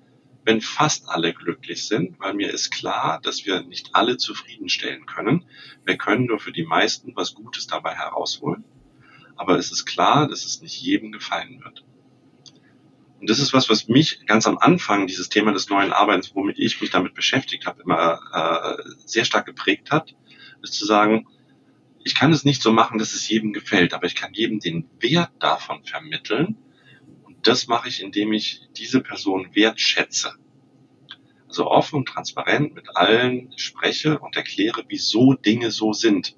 wenn 0.45 0.61
fast 0.61 1.09
alle 1.09 1.33
glücklich 1.33 1.85
sind, 1.85 2.17
weil 2.21 2.35
mir 2.35 2.51
ist 2.51 2.69
klar, 2.71 3.19
dass 3.21 3.45
wir 3.45 3.63
nicht 3.63 3.89
alle 3.93 4.15
zufriedenstellen 4.15 5.05
können. 5.05 5.43
Wir 5.83 5.97
können 5.97 6.27
nur 6.27 6.39
für 6.39 6.53
die 6.53 6.65
meisten 6.65 7.17
was 7.17 7.33
Gutes 7.33 7.67
dabei 7.67 7.95
herausholen. 7.95 8.63
Aber 9.35 9.57
es 9.57 9.73
ist 9.73 9.85
klar, 9.85 10.29
dass 10.29 10.45
es 10.45 10.61
nicht 10.61 10.81
jedem 10.81 11.11
gefallen 11.11 11.61
wird. 11.61 11.83
Und 13.19 13.29
das 13.29 13.39
ist 13.39 13.53
was, 13.53 13.69
was 13.69 13.87
mich 13.87 14.25
ganz 14.25 14.45
am 14.45 14.57
Anfang 14.57 15.07
dieses 15.07 15.29
Thema 15.29 15.51
des 15.51 15.69
neuen 15.69 15.93
Arbeitens, 15.93 16.35
womit 16.35 16.59
ich 16.59 16.81
mich 16.81 16.89
damit 16.89 17.13
beschäftigt 17.13 17.65
habe, 17.65 17.81
immer 17.83 18.19
äh, 18.33 18.83
sehr 19.05 19.25
stark 19.25 19.45
geprägt 19.45 19.91
hat, 19.91 20.15
ist 20.61 20.73
zu 20.73 20.85
sagen, 20.85 21.27
ich 22.03 22.13
kann 22.13 22.31
es 22.31 22.45
nicht 22.45 22.61
so 22.61 22.71
machen, 22.71 22.99
dass 22.99 23.13
es 23.13 23.27
jedem 23.27 23.51
gefällt, 23.51 23.93
aber 23.93 24.05
ich 24.05 24.15
kann 24.15 24.33
jedem 24.33 24.59
den 24.59 24.87
Wert 24.99 25.31
davon 25.39 25.83
vermitteln. 25.83 26.57
Und 27.23 27.47
das 27.47 27.67
mache 27.67 27.89
ich, 27.89 28.01
indem 28.01 28.31
ich 28.31 28.61
diese 28.77 29.01
Person 29.01 29.49
wertschätze. 29.53 30.33
Also 31.47 31.67
offen 31.67 31.95
und 31.95 32.07
transparent 32.07 32.75
mit 32.75 32.95
allen 32.95 33.51
spreche 33.57 34.19
und 34.19 34.35
erkläre, 34.35 34.83
wieso 34.87 35.33
Dinge 35.33 35.71
so 35.71 35.93
sind. 35.93 36.35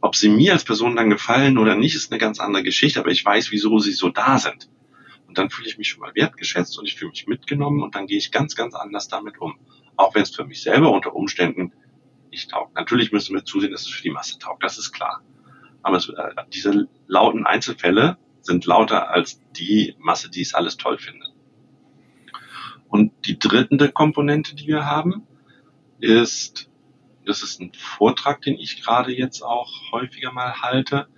Ob 0.00 0.16
sie 0.16 0.28
mir 0.28 0.52
als 0.52 0.64
Person 0.64 0.96
dann 0.96 1.10
gefallen 1.10 1.58
oder 1.58 1.74
nicht, 1.74 1.94
ist 1.94 2.10
eine 2.10 2.20
ganz 2.20 2.38
andere 2.38 2.62
Geschichte, 2.62 3.00
aber 3.00 3.10
ich 3.10 3.24
weiß, 3.24 3.50
wieso 3.50 3.78
sie 3.80 3.92
so 3.92 4.08
da 4.08 4.38
sind. 4.38 4.70
Dann 5.38 5.50
fühle 5.50 5.68
ich 5.68 5.78
mich 5.78 5.88
schon 5.88 6.00
mal 6.00 6.14
wertgeschätzt 6.14 6.78
und 6.78 6.86
ich 6.86 6.96
fühle 6.96 7.10
mich 7.10 7.26
mitgenommen 7.26 7.82
und 7.82 7.94
dann 7.94 8.06
gehe 8.06 8.18
ich 8.18 8.32
ganz, 8.32 8.56
ganz 8.56 8.74
anders 8.74 9.08
damit 9.08 9.40
um. 9.40 9.58
Auch 9.96 10.14
wenn 10.14 10.22
es 10.22 10.34
für 10.34 10.44
mich 10.44 10.62
selber 10.62 10.90
unter 10.90 11.14
Umständen 11.14 11.72
nicht 12.30 12.50
taugt. 12.50 12.74
Natürlich 12.74 13.12
müssen 13.12 13.34
wir 13.34 13.44
zusehen, 13.44 13.72
dass 13.72 13.82
es 13.82 13.88
für 13.88 14.02
die 14.02 14.10
Masse 14.10 14.38
taugt, 14.38 14.62
das 14.62 14.78
ist 14.78 14.92
klar. 14.92 15.22
Aber 15.82 15.96
es, 15.96 16.08
äh, 16.08 16.34
diese 16.52 16.88
lauten 17.06 17.46
Einzelfälle 17.46 18.18
sind 18.40 18.66
lauter 18.66 19.10
als 19.10 19.40
die 19.56 19.94
Masse, 19.98 20.30
die 20.30 20.42
es 20.42 20.54
alles 20.54 20.76
toll 20.76 20.98
findet. 20.98 21.32
Und 22.88 23.12
die 23.26 23.38
dritte 23.38 23.90
Komponente, 23.90 24.54
die 24.54 24.66
wir 24.66 24.86
haben, 24.86 25.26
ist, 26.00 26.70
das 27.26 27.42
ist 27.42 27.60
ein 27.60 27.72
Vortrag, 27.74 28.40
den 28.42 28.54
ich 28.54 28.82
gerade 28.82 29.12
jetzt 29.12 29.42
auch 29.42 29.92
häufiger 29.92 30.32
mal 30.32 30.62
halte, 30.62 31.08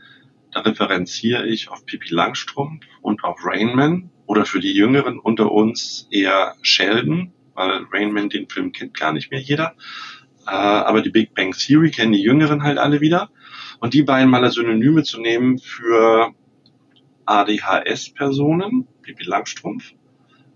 da 0.52 0.60
referenziere 0.60 1.46
ich 1.46 1.68
auf 1.70 1.86
Pippi 1.86 2.12
Langstrumpf 2.12 2.84
und 3.02 3.24
auf 3.24 3.38
Rainman 3.44 4.10
oder 4.26 4.44
für 4.44 4.60
die 4.60 4.72
Jüngeren 4.72 5.18
unter 5.18 5.52
uns 5.52 6.08
eher 6.10 6.54
Sheldon, 6.62 7.32
weil 7.54 7.84
Rainman 7.92 8.28
den 8.28 8.48
Film 8.48 8.72
kennt 8.72 8.98
gar 8.98 9.12
nicht 9.12 9.30
mehr 9.30 9.40
jeder. 9.40 9.74
Äh, 10.46 10.50
aber 10.50 11.02
die 11.02 11.10
Big 11.10 11.34
Bang 11.34 11.52
Theory 11.52 11.90
kennen 11.90 12.12
die 12.12 12.22
Jüngeren 12.22 12.62
halt 12.62 12.78
alle 12.78 13.00
wieder. 13.00 13.30
Und 13.80 13.94
die 13.94 14.02
beiden 14.02 14.30
mal 14.30 14.44
als 14.44 14.54
Synonyme 14.54 15.04
zu 15.04 15.20
nehmen 15.20 15.58
für 15.58 16.34
ADHS-Personen, 17.24 18.88
Pippi 19.02 19.24
Langstrumpf, 19.24 19.92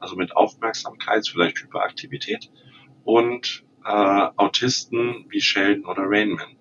also 0.01 0.17
mit 0.17 0.37
Aufmerksamkeits-, 0.37 1.31
vielleicht 1.31 1.61
Hyperaktivität, 1.61 2.51
und 3.05 3.65
äh, 3.85 4.29
Autisten 4.37 5.27
wie 5.29 5.41
Sheldon 5.41 5.87
oder 5.87 6.03
Rainman 6.07 6.57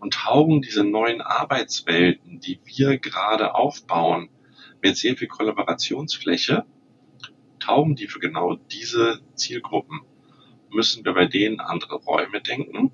und 0.00 0.14
taugen 0.14 0.62
diese 0.62 0.82
neuen 0.82 1.20
Arbeitswelten, 1.20 2.40
die 2.40 2.58
wir 2.64 2.98
gerade 2.98 3.54
aufbauen, 3.54 4.30
mit 4.82 4.96
sehr 4.96 5.16
viel 5.16 5.28
Kollaborationsfläche, 5.28 6.64
taugen 7.58 7.94
die 7.96 8.08
für 8.08 8.18
genau 8.18 8.56
diese 8.56 9.20
Zielgruppen. 9.34 10.00
Müssen 10.70 11.04
wir 11.04 11.12
bei 11.12 11.26
denen 11.26 11.60
andere 11.60 11.96
Räume 11.96 12.40
denken? 12.40 12.92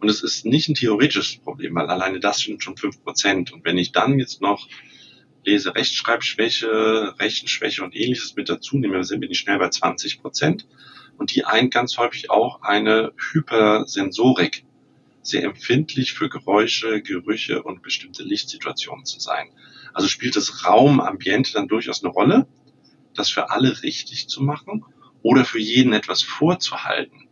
Und 0.00 0.08
es 0.08 0.22
ist 0.22 0.46
nicht 0.46 0.68
ein 0.68 0.74
theoretisches 0.74 1.36
Problem, 1.36 1.74
weil 1.74 1.86
alleine 1.88 2.18
das 2.18 2.38
sind 2.38 2.62
schon 2.62 2.76
fünf 2.76 3.02
Prozent. 3.04 3.52
Und 3.52 3.64
wenn 3.64 3.78
ich 3.78 3.92
dann 3.92 4.18
jetzt 4.18 4.40
noch 4.40 4.66
Lese 5.44 5.74
Rechtschreibschwäche, 5.74 7.14
Rechenschwäche 7.18 7.82
und 7.82 7.96
ähnliches 7.96 8.36
mit 8.36 8.48
dazu 8.48 8.78
nehme, 8.78 9.04
sind 9.04 9.20
wir 9.20 9.28
nicht 9.28 9.40
schnell 9.40 9.58
bei 9.58 9.68
20 9.68 10.22
Prozent. 10.22 10.66
Und 11.18 11.34
die 11.34 11.44
eint 11.44 11.74
ganz 11.74 11.98
häufig 11.98 12.30
auch 12.30 12.62
eine 12.62 13.12
Hypersensorik 13.16 14.64
sehr 15.22 15.44
empfindlich 15.44 16.12
für 16.12 16.28
Geräusche, 16.28 17.00
Gerüche 17.00 17.62
und 17.62 17.82
bestimmte 17.82 18.22
Lichtsituationen 18.24 19.04
zu 19.04 19.20
sein. 19.20 19.50
Also 19.94 20.08
spielt 20.08 20.36
das 20.36 20.66
Raumambiente 20.66 21.52
dann 21.52 21.68
durchaus 21.68 22.02
eine 22.02 22.12
Rolle, 22.12 22.46
das 23.14 23.30
für 23.30 23.50
alle 23.50 23.82
richtig 23.82 24.28
zu 24.28 24.42
machen 24.42 24.84
oder 25.22 25.44
für 25.44 25.60
jeden 25.60 25.92
etwas 25.92 26.22
vorzuhalten. 26.22 27.28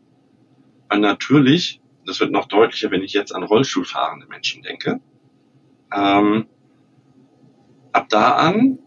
Weil 0.89 1.01
natürlich, 1.01 1.81
das 2.07 2.21
wird 2.21 2.33
noch 2.33 2.47
deutlicher, 2.47 2.91
wenn 2.91 3.03
ich 3.03 3.13
jetzt 3.13 3.35
an 3.35 3.43
Rollstuhlfahrende 3.43 4.27
Menschen 4.27 4.63
denke, 4.63 5.01
ähm, 5.93 6.47
ab 7.93 8.09
da 8.09 8.37
an, 8.37 8.79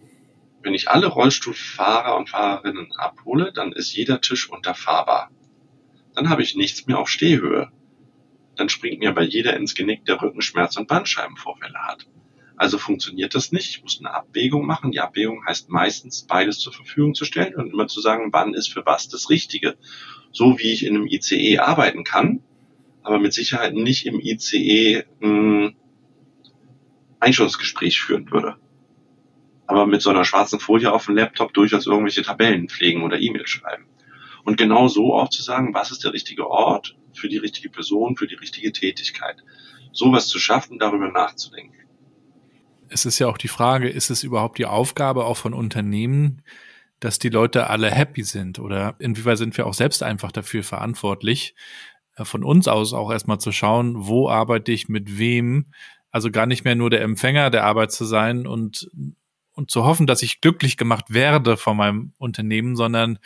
wenn 0.61 0.73
ich 0.73 0.89
alle 0.89 1.07
Rollstuhlfahrer 1.07 2.15
und 2.15 2.29
Fahrerinnen 2.29 2.93
abhole, 2.93 3.51
dann 3.51 3.73
ist 3.73 3.93
jeder 3.93 4.21
Tisch 4.21 4.49
unterfahrbar. 4.49 5.29
Dann 6.15 6.29
habe 6.29 6.41
ich 6.41 6.55
nichts 6.55 6.87
mehr 6.87 6.99
auf 6.99 7.09
Stehhöhe. 7.09 7.71
Dann 8.55 8.69
springt 8.69 8.99
mir 8.99 9.11
bei 9.11 9.23
jeder 9.23 9.55
ins 9.55 9.75
Genick, 9.75 10.05
der 10.05 10.21
Rückenschmerz 10.21 10.77
und 10.77 10.87
Bandscheibenvorfälle 10.87 11.79
hat. 11.79 12.07
Also 12.55 12.77
funktioniert 12.77 13.33
das 13.33 13.51
nicht. 13.51 13.69
Ich 13.69 13.81
muss 13.81 13.99
eine 13.99 14.13
Abwägung 14.13 14.65
machen. 14.65 14.91
Die 14.91 14.99
Abwägung 14.99 15.45
heißt 15.45 15.69
meistens, 15.69 16.23
beides 16.27 16.59
zur 16.59 16.71
Verfügung 16.71 17.15
zu 17.15 17.25
stellen 17.25 17.55
und 17.55 17.73
immer 17.73 17.87
zu 17.87 17.99
sagen, 17.99 18.29
wann 18.31 18.53
ist 18.53 18.71
für 18.71 18.85
was 18.85 19.09
das 19.09 19.29
Richtige. 19.29 19.75
So 20.31 20.59
wie 20.59 20.71
ich 20.71 20.85
in 20.85 20.95
einem 20.95 21.07
ICE 21.07 21.59
arbeiten 21.59 22.03
kann, 22.03 22.43
aber 23.01 23.19
mit 23.19 23.33
Sicherheit 23.33 23.73
nicht 23.73 24.05
im 24.05 24.19
ICE 24.19 25.03
ein 25.21 25.75
Einstellungsgespräch 27.19 28.01
führen 28.01 28.29
würde. 28.31 28.55
Aber 29.65 29.87
mit 29.87 30.01
so 30.01 30.09
einer 30.09 30.25
schwarzen 30.25 30.59
Folie 30.59 30.91
auf 30.91 31.05
dem 31.05 31.15
Laptop 31.15 31.53
durchaus 31.53 31.87
irgendwelche 31.87 32.21
Tabellen 32.21 32.69
pflegen 32.69 33.03
oder 33.03 33.19
E-Mails 33.19 33.49
schreiben. 33.49 33.85
Und 34.43 34.57
genau 34.57 34.87
so 34.87 35.13
auch 35.15 35.29
zu 35.29 35.41
sagen, 35.41 35.73
was 35.73 35.91
ist 35.91 36.03
der 36.03 36.13
richtige 36.13 36.49
Ort 36.49 36.95
für 37.13 37.30
die 37.30 37.38
richtige 37.38 37.69
Person, 37.69 38.15
für 38.17 38.28
die 38.28 38.36
richtige 38.36 38.71
Tätigkeit. 38.71 39.43
Sowas 39.91 40.28
zu 40.28 40.39
schaffen, 40.39 40.80
darüber 40.80 41.12
nachzudenken 41.12 41.84
es 42.93 43.06
ist 43.06 43.19
ja 43.19 43.28
auch 43.28 43.38
die 43.38 43.47
Frage, 43.47 43.89
ist 43.89 44.10
es 44.10 44.23
überhaupt 44.23 44.58
die 44.60 44.65
Aufgabe 44.65 45.26
auch 45.26 45.38
von 45.38 45.54
Unternehmen, 45.54 46.43
dass 46.99 47.19
die 47.19 47.30
Leute 47.30 47.69
alle 47.69 47.91
happy 47.91 48.23
sind? 48.23 48.60
Oder 48.60 48.95
inwieweit 48.99 49.39
sind 49.39 49.58
wir 49.58 49.65
auch 49.65 49.73
selbst 49.73 50.04
einfach 50.04 50.32
dafür 50.32 50.63
verantwortlich, 50.63 51.56
äh, 52.15 52.23
von 52.23 52.43
uns 52.43 52.67
aus 52.67 52.93
auch 52.93 53.12
erstmal 53.12 53.39
zu 53.39 53.52
schauen, 53.52 54.08
wo 54.08 54.30
arbeite 54.30 54.71
ich 54.71 54.89
mit 54.89 55.17
wem? 55.17 55.73
Also 56.12 56.30
gar 56.30 56.45
nicht 56.45 56.63
mehr 56.63 56.76
nur 56.76 56.91
der 56.91 57.02
Empfänger 57.02 57.49
der 57.49 57.63
Arbeit 57.63 57.91
zu 57.91 58.06
sein 58.06 58.45
und, 58.45 58.89
und 59.54 59.71
zu 59.71 59.84
hoffen, 59.84 60.06
dass 60.06 60.21
ich 60.21 60.41
glücklich 60.41 60.78
gemacht 60.78 61.06
werde 61.12 61.58
von 61.58 61.76
meinem 61.76 62.13
Unternehmen, 62.19 62.76
sondern 62.76 63.17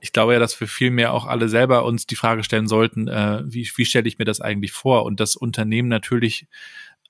ich 0.00 0.12
glaube 0.12 0.32
ja, 0.32 0.38
dass 0.38 0.58
wir 0.60 0.68
viel 0.68 0.90
mehr 0.90 1.12
auch 1.12 1.26
alle 1.26 1.48
selber 1.48 1.84
uns 1.84 2.06
die 2.06 2.16
Frage 2.16 2.42
stellen 2.42 2.68
sollten, 2.68 3.08
äh, 3.08 3.42
wie, 3.46 3.70
wie 3.76 3.84
stelle 3.84 4.08
ich 4.08 4.18
mir 4.18 4.24
das 4.24 4.40
eigentlich 4.40 4.72
vor? 4.72 5.04
Und 5.04 5.20
das 5.20 5.36
Unternehmen 5.36 5.88
natürlich 5.88 6.46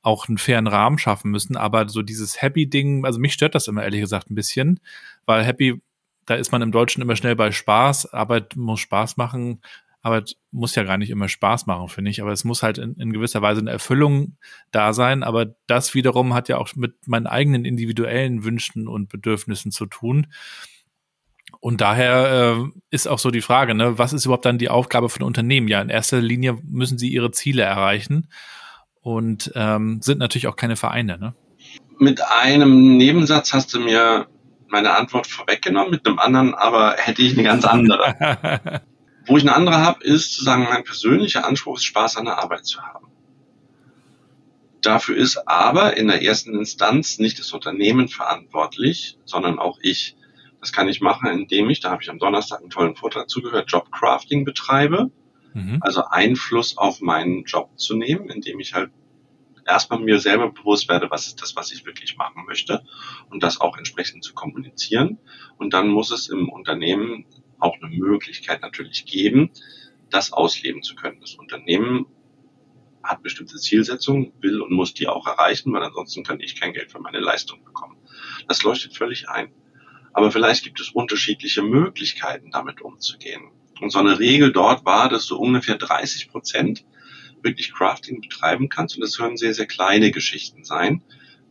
auch 0.02 0.28
einen 0.28 0.38
fairen 0.38 0.66
Rahmen 0.66 0.98
schaffen 0.98 1.30
müssen. 1.30 1.56
Aber 1.56 1.88
so 1.88 2.02
dieses 2.02 2.40
Happy-Ding, 2.40 3.04
also 3.04 3.18
mich 3.18 3.32
stört 3.32 3.54
das 3.54 3.68
immer 3.68 3.84
ehrlich 3.84 4.00
gesagt 4.00 4.30
ein 4.30 4.34
bisschen, 4.34 4.80
weil 5.26 5.44
Happy, 5.44 5.80
da 6.26 6.34
ist 6.34 6.52
man 6.52 6.62
im 6.62 6.72
Deutschen 6.72 7.02
immer 7.02 7.16
schnell 7.16 7.36
bei 7.36 7.52
Spaß. 7.52 8.12
Arbeit 8.12 8.56
muss 8.56 8.80
Spaß 8.80 9.16
machen. 9.16 9.60
Arbeit 10.02 10.36
muss 10.50 10.74
ja 10.74 10.84
gar 10.84 10.96
nicht 10.96 11.10
immer 11.10 11.28
Spaß 11.28 11.66
machen, 11.66 11.88
finde 11.88 12.10
ich. 12.10 12.22
Aber 12.22 12.32
es 12.32 12.44
muss 12.44 12.62
halt 12.62 12.78
in, 12.78 12.94
in 12.94 13.12
gewisser 13.12 13.42
Weise 13.42 13.60
eine 13.60 13.70
Erfüllung 13.70 14.36
da 14.70 14.94
sein. 14.94 15.22
Aber 15.22 15.54
das 15.66 15.94
wiederum 15.94 16.32
hat 16.32 16.48
ja 16.48 16.56
auch 16.56 16.74
mit 16.74 17.06
meinen 17.06 17.26
eigenen 17.26 17.64
individuellen 17.64 18.44
Wünschen 18.44 18.88
und 18.88 19.08
Bedürfnissen 19.08 19.72
zu 19.72 19.86
tun. 19.86 20.28
Und 21.60 21.82
daher 21.82 22.56
äh, 22.56 22.80
ist 22.90 23.06
auch 23.06 23.18
so 23.18 23.30
die 23.30 23.42
Frage, 23.42 23.74
ne, 23.74 23.98
was 23.98 24.14
ist 24.14 24.24
überhaupt 24.24 24.46
dann 24.46 24.56
die 24.56 24.70
Aufgabe 24.70 25.10
von 25.10 25.22
Unternehmen? 25.22 25.68
Ja, 25.68 25.82
in 25.82 25.90
erster 25.90 26.20
Linie 26.20 26.58
müssen 26.64 26.98
sie 26.98 27.08
ihre 27.08 27.30
Ziele 27.32 27.62
erreichen 27.62 28.28
und 29.02 29.52
ähm, 29.54 30.00
sind 30.00 30.18
natürlich 30.18 30.46
auch 30.46 30.56
keine 30.56 30.76
Vereine. 30.76 31.18
Ne? 31.18 31.34
Mit 31.98 32.22
einem 32.22 32.96
Nebensatz 32.96 33.52
hast 33.52 33.74
du 33.74 33.80
mir 33.80 34.26
meine 34.68 34.96
Antwort 34.96 35.26
vorweggenommen, 35.26 35.90
mit 35.90 36.06
einem 36.06 36.18
anderen 36.18 36.54
aber 36.54 36.94
hätte 36.98 37.20
ich 37.20 37.34
eine 37.34 37.42
ganz 37.42 37.64
andere. 37.66 38.82
Wo 39.26 39.36
ich 39.36 39.42
eine 39.42 39.54
andere 39.54 39.76
habe, 39.76 40.02
ist 40.02 40.32
zu 40.32 40.42
sagen, 40.42 40.64
mein 40.64 40.82
persönlicher 40.82 41.46
Anspruch 41.46 41.76
ist, 41.76 41.84
Spaß 41.84 42.16
an 42.16 42.24
der 42.24 42.38
Arbeit 42.38 42.64
zu 42.64 42.80
haben. 42.82 43.06
Dafür 44.80 45.14
ist 45.16 45.46
aber 45.46 45.98
in 45.98 46.08
der 46.08 46.22
ersten 46.22 46.54
Instanz 46.54 47.18
nicht 47.18 47.38
das 47.38 47.52
Unternehmen 47.52 48.08
verantwortlich, 48.08 49.18
sondern 49.26 49.58
auch 49.58 49.78
ich. 49.82 50.16
Das 50.60 50.72
kann 50.72 50.88
ich 50.88 51.00
machen, 51.00 51.28
indem 51.30 51.70
ich, 51.70 51.80
da 51.80 51.90
habe 51.90 52.02
ich 52.02 52.10
am 52.10 52.18
Donnerstag 52.18 52.60
einen 52.60 52.70
tollen 52.70 52.96
Vortrag 52.96 53.28
zugehört, 53.28 53.70
Jobcrafting 53.70 54.44
betreibe. 54.44 55.10
Mhm. 55.54 55.78
Also 55.80 56.04
Einfluss 56.04 56.76
auf 56.76 57.00
meinen 57.00 57.44
Job 57.44 57.78
zu 57.78 57.96
nehmen, 57.96 58.28
indem 58.28 58.60
ich 58.60 58.74
halt 58.74 58.90
erstmal 59.66 60.00
mir 60.00 60.18
selber 60.18 60.50
bewusst 60.50 60.88
werde, 60.88 61.10
was 61.10 61.26
ist 61.26 61.40
das, 61.40 61.56
was 61.56 61.72
ich 61.72 61.86
wirklich 61.86 62.16
machen 62.16 62.44
möchte 62.46 62.82
und 63.30 63.42
das 63.42 63.60
auch 63.60 63.76
entsprechend 63.78 64.24
zu 64.24 64.34
kommunizieren. 64.34 65.18
Und 65.56 65.72
dann 65.72 65.88
muss 65.88 66.10
es 66.10 66.28
im 66.28 66.48
Unternehmen 66.48 67.24
auch 67.58 67.76
eine 67.80 67.94
Möglichkeit 67.94 68.62
natürlich 68.62 69.04
geben, 69.06 69.50
das 70.10 70.32
ausleben 70.32 70.82
zu 70.82 70.94
können. 70.94 71.20
Das 71.20 71.34
Unternehmen 71.34 72.06
hat 73.02 73.22
bestimmte 73.22 73.56
Zielsetzungen, 73.56 74.32
will 74.40 74.60
und 74.60 74.72
muss 74.72 74.92
die 74.92 75.08
auch 75.08 75.26
erreichen, 75.26 75.72
weil 75.72 75.82
ansonsten 75.82 76.22
kann 76.22 76.40
ich 76.40 76.60
kein 76.60 76.72
Geld 76.72 76.90
für 76.92 77.00
meine 77.00 77.20
Leistung 77.20 77.64
bekommen. 77.64 77.96
Das 78.46 78.62
leuchtet 78.62 78.96
völlig 78.96 79.28
ein. 79.28 79.52
Aber 80.12 80.30
vielleicht 80.30 80.64
gibt 80.64 80.80
es 80.80 80.90
unterschiedliche 80.90 81.62
Möglichkeiten, 81.62 82.50
damit 82.50 82.80
umzugehen. 82.80 83.50
Und 83.80 83.90
so 83.90 83.98
eine 83.98 84.18
Regel 84.18 84.52
dort 84.52 84.84
war, 84.84 85.08
dass 85.08 85.26
du 85.26 85.36
ungefähr 85.36 85.76
30 85.76 86.28
Prozent 86.28 86.84
wirklich 87.42 87.72
Crafting 87.72 88.20
betreiben 88.20 88.68
kannst. 88.68 88.96
Und 88.96 89.02
das 89.02 89.16
können 89.16 89.36
sehr, 89.36 89.54
sehr 89.54 89.66
kleine 89.66 90.10
Geschichten 90.10 90.64
sein. 90.64 91.02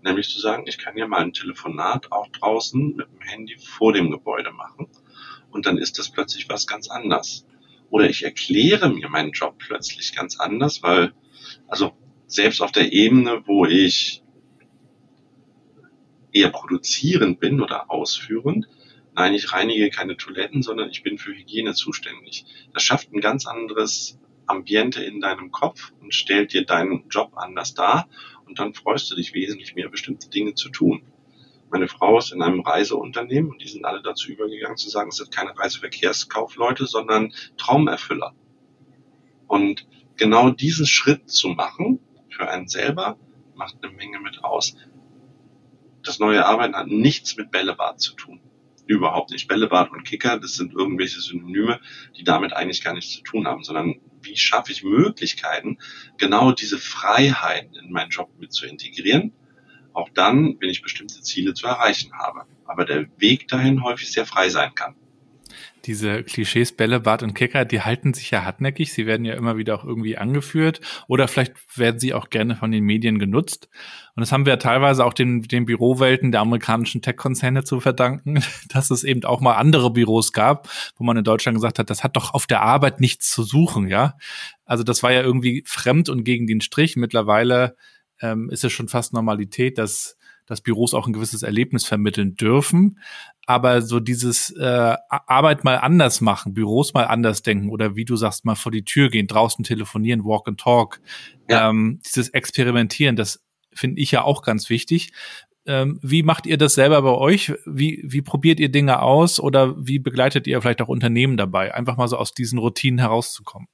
Nämlich 0.04 0.30
zu 0.30 0.39
sagen, 0.39 0.63
ich 0.67 0.78
kann 0.78 0.98
ja 0.98 1.08
mal 1.08 1.22
ein 1.22 1.34
Telefonat 1.34 2.12
auch 2.12 2.28
draußen 2.28 2.95
mit 2.95 3.08
dem 3.08 3.22
Handy 3.22 3.58
vor 3.58 3.93
dem 3.93 4.12
Gebäude 4.12 4.52
machen. 4.52 4.88
Und 5.52 5.65
dann 5.65 5.78
ist 5.78 5.98
das 5.98 6.12
plötzlich 6.12 6.48
was 6.48 6.67
ganz 6.67 6.89
anderes. 6.89 7.45
Oder 7.89 8.10
ich 8.10 8.24
erkläre 8.24 8.89
mir 8.89 9.10
meinen 9.10 9.32
Job 9.32 9.56
plötzlich 9.58 10.15
ganz 10.15 10.39
anders, 10.39 10.84
weil, 10.84 11.13
also 11.67 11.93
selbst 12.28 12.62
auf 12.62 12.72
der 12.72 12.93
Ebene, 12.93 13.43
wo 13.48 13.65
ich 13.65 14.22
eher 16.32 16.50
produzierend 16.50 17.39
bin 17.39 17.62
oder 17.62 17.89
ausführend, 17.89 18.68
nein, 19.15 19.34
ich 19.34 19.52
reinige 19.52 19.89
keine 19.89 20.18
Toiletten, 20.18 20.63
sondern 20.63 20.89
ich 20.89 21.04
bin 21.04 21.18
für 21.18 21.32
Hygiene 21.32 21.74
zuständig. 21.74 22.46
Das 22.74 22.84
schafft 22.84 23.12
ein 23.12 23.22
ganz 23.22 23.46
anderes 23.46 24.20
Ambiente 24.46 25.04
in 25.04 25.22
deinem 25.22 25.52
Kopf 25.52 25.94
und 26.02 26.13
stellt 26.13 26.54
dir 26.54 26.65
deinen 26.65 27.08
Job 27.10 27.34
anders 27.36 27.74
dar 27.74 28.08
und 28.46 28.60
dann 28.60 28.74
freust 28.74 29.12
du 29.12 29.15
dich 29.15 29.34
wesentlich 29.34 29.76
mehr, 29.76 29.89
bestimmte 29.89 30.30
Dinge 30.30 30.56
zu 30.56 30.70
tun. 30.70 31.04
Meine 31.72 31.88
Frau 31.88 32.18
ist 32.18 32.32
in 32.32 32.42
einem 32.42 32.62
Reiseunternehmen 32.62 33.52
und 33.52 33.62
die 33.62 33.68
sind 33.68 33.86
alle 33.86 34.02
dazu 34.02 34.32
übergegangen 34.32 34.78
zu 34.78 34.89
sagen, 34.89 35.10
es 35.10 35.18
sind 35.18 35.32
keine 35.32 35.56
Reiseverkehrskaufleute, 35.58 36.88
sondern 36.88 37.32
Traumerfüller. 37.58 38.34
Und 39.48 39.88
genau 40.15 40.50
diesen 40.50 40.88
Schritt 40.88 41.30
zu 41.30 41.50
machen 41.50 42.00
für 42.30 42.50
einen 42.50 42.68
selber 42.68 43.18
macht 43.54 43.76
eine 43.84 43.94
Menge 43.94 44.20
mit 44.20 44.44
aus. 44.44 44.76
Das 46.10 46.17
neue 46.17 46.43
Arbeiten 46.43 46.76
hat 46.76 46.88
nichts 46.88 47.38
mit 47.38 47.52
Bällebad 47.52 48.02
zu 48.02 48.15
tun. 48.15 48.41
Überhaupt 48.88 49.30
nicht. 49.30 49.48
Bällebad 49.48 49.91
und 49.91 50.06
Kicker, 50.06 50.39
das 50.39 50.56
sind 50.56 50.74
irgendwelche 50.74 51.22
Synonyme, 51.22 51.80
die 52.17 52.24
damit 52.24 52.52
eigentlich 52.52 52.84
gar 52.84 52.95
nichts 52.95 53.12
zu 53.12 53.22
tun 53.22 53.45
haben, 53.45 53.63
sondern 53.63 54.02
wie 54.24 54.36
schaffe 54.36 54.72
ich 54.72 54.84
Möglichkeiten, 54.84 55.78
genau 56.17 56.52
diese 56.52 56.80
Freiheiten 56.80 57.76
in 57.76 57.91
meinen 57.91 58.10
Job 58.10 58.32
mit 58.39 58.52
zu 58.52 58.65
integrieren. 58.65 59.34
Auch 59.93 60.10
dann, 60.10 60.58
wenn 60.60 60.72
ich 60.72 60.82
bestimmte 60.82 61.22
Ziele 61.22 61.54
zu 61.54 61.67
erreichen 61.67 62.12
habe. 62.13 62.48
Aber 62.65 62.86
der 62.86 63.06
Weg 63.19 63.48
dahin 63.48 63.84
häufig 63.84 64.12
sehr 64.12 64.26
frei 64.26 64.50
sein 64.50 64.74
kann 64.74 64.95
diese 65.86 66.24
Klischees 66.24 66.72
Bälle, 66.76 67.00
Bart 67.00 67.24
und 67.24 67.34
Kicker, 67.34 67.65
die 67.65 67.82
halten 67.82 68.13
sich 68.13 68.32
ja 68.32 68.44
hartnäckig. 68.44 68.94
Sie 68.94 69.06
werden 69.06 69.26
ja 69.26 69.34
immer 69.34 69.58
wieder 69.58 69.76
auch 69.76 69.84
irgendwie 69.84 70.18
angeführt 70.18 70.82
oder 71.08 71.28
vielleicht 71.28 71.56
werden 71.78 72.00
sie 72.00 72.13
auch 72.13 72.30
gerne 72.30 72.56
von 72.56 72.72
den 72.72 72.84
Medien 72.84 73.20
genutzt. 73.20 73.70
Und 74.15 74.22
das 74.22 74.32
haben 74.32 74.46
wir 74.46 74.54
ja 74.54 74.58
teilweise 74.58 75.06
auch 75.06 75.13
den, 75.13 75.44
den 75.44 75.65
Bürowelten 75.65 76.32
der 76.32 76.42
amerikanischen 76.42 77.02
Tech-Konzerne 77.02 77.63
zu 77.63 77.80
verdanken, 77.80 78.44
dass 78.70 78.92
es 78.92 79.04
eben 79.04 79.24
auch 79.24 79.42
mal 79.42 79.56
andere 79.56 79.92
Büros 79.92 80.34
gab, 80.34 80.70
wo 80.98 81.04
man 81.04 81.18
in 81.18 81.24
Deutschland 81.24 81.56
gesagt 81.56 81.80
hat, 81.80 81.89
das 81.89 82.04
hat 82.04 82.15
doch 82.15 82.34
auf 82.34 82.46
der 82.46 82.62
Arbeit 82.62 83.00
nichts 83.00 83.32
zu 83.32 83.44
suchen, 83.44 83.88
ja. 83.88 84.15
Also 84.65 84.84
das 84.84 85.02
war 85.02 85.12
ja 85.12 85.22
irgendwie 85.22 85.63
fremd 85.65 86.10
und 86.10 86.24
gegen 86.24 86.46
den 86.46 86.62
Strich. 86.62 86.96
Mittlerweile 86.96 87.76
ähm, 88.22 88.50
ist 88.52 88.63
es 88.63 88.72
schon 88.72 88.88
fast 88.88 89.13
Normalität, 89.13 89.78
dass 89.78 90.18
dass 90.49 90.62
Büros 90.62 90.93
auch 90.93 91.07
ein 91.07 91.13
gewisses 91.13 91.43
Erlebnis 91.43 91.85
vermitteln 91.85 92.35
dürfen. 92.35 92.99
Aber 93.45 93.81
so 93.81 93.99
dieses 93.99 94.49
äh, 94.51 94.95
Arbeit 95.09 95.63
mal 95.63 95.75
anders 95.75 96.21
machen, 96.21 96.53
Büros 96.53 96.93
mal 96.93 97.05
anders 97.05 97.43
denken 97.43 97.69
oder 97.69 97.95
wie 97.95 98.05
du 98.05 98.15
sagst, 98.15 98.45
mal 98.45 98.55
vor 98.55 98.71
die 98.71 98.83
Tür 98.83 99.09
gehen, 99.09 99.27
draußen 99.27 99.63
telefonieren, 99.63 100.25
Walk 100.25 100.47
and 100.47 100.59
Talk, 100.59 100.99
ja. 101.49 101.69
ähm, 101.69 101.99
dieses 102.05 102.29
Experimentieren, 102.29 103.15
das 103.15 103.43
finde 103.73 104.01
ich 104.01 104.12
ja 104.12 104.23
auch 104.23 104.41
ganz 104.41 104.69
wichtig. 104.69 105.12
Ähm, 105.65 105.99
wie 106.01 106.23
macht 106.23 106.47
ihr 106.47 106.57
das 106.57 106.73
selber 106.73 107.01
bei 107.03 107.12
euch? 107.12 107.53
Wie, 107.65 108.03
wie 108.03 108.23
probiert 108.23 108.59
ihr 108.59 108.69
Dinge 108.69 109.01
aus 109.01 109.39
oder 109.39 109.75
wie 109.77 109.99
begleitet 109.99 110.47
ihr 110.47 110.59
vielleicht 110.62 110.81
auch 110.81 110.88
Unternehmen 110.88 111.38
dabei, 111.38 111.75
einfach 111.75 111.95
mal 111.95 112.07
so 112.07 112.17
aus 112.17 112.33
diesen 112.33 112.57
Routinen 112.57 112.99
herauszukommen? 112.99 113.67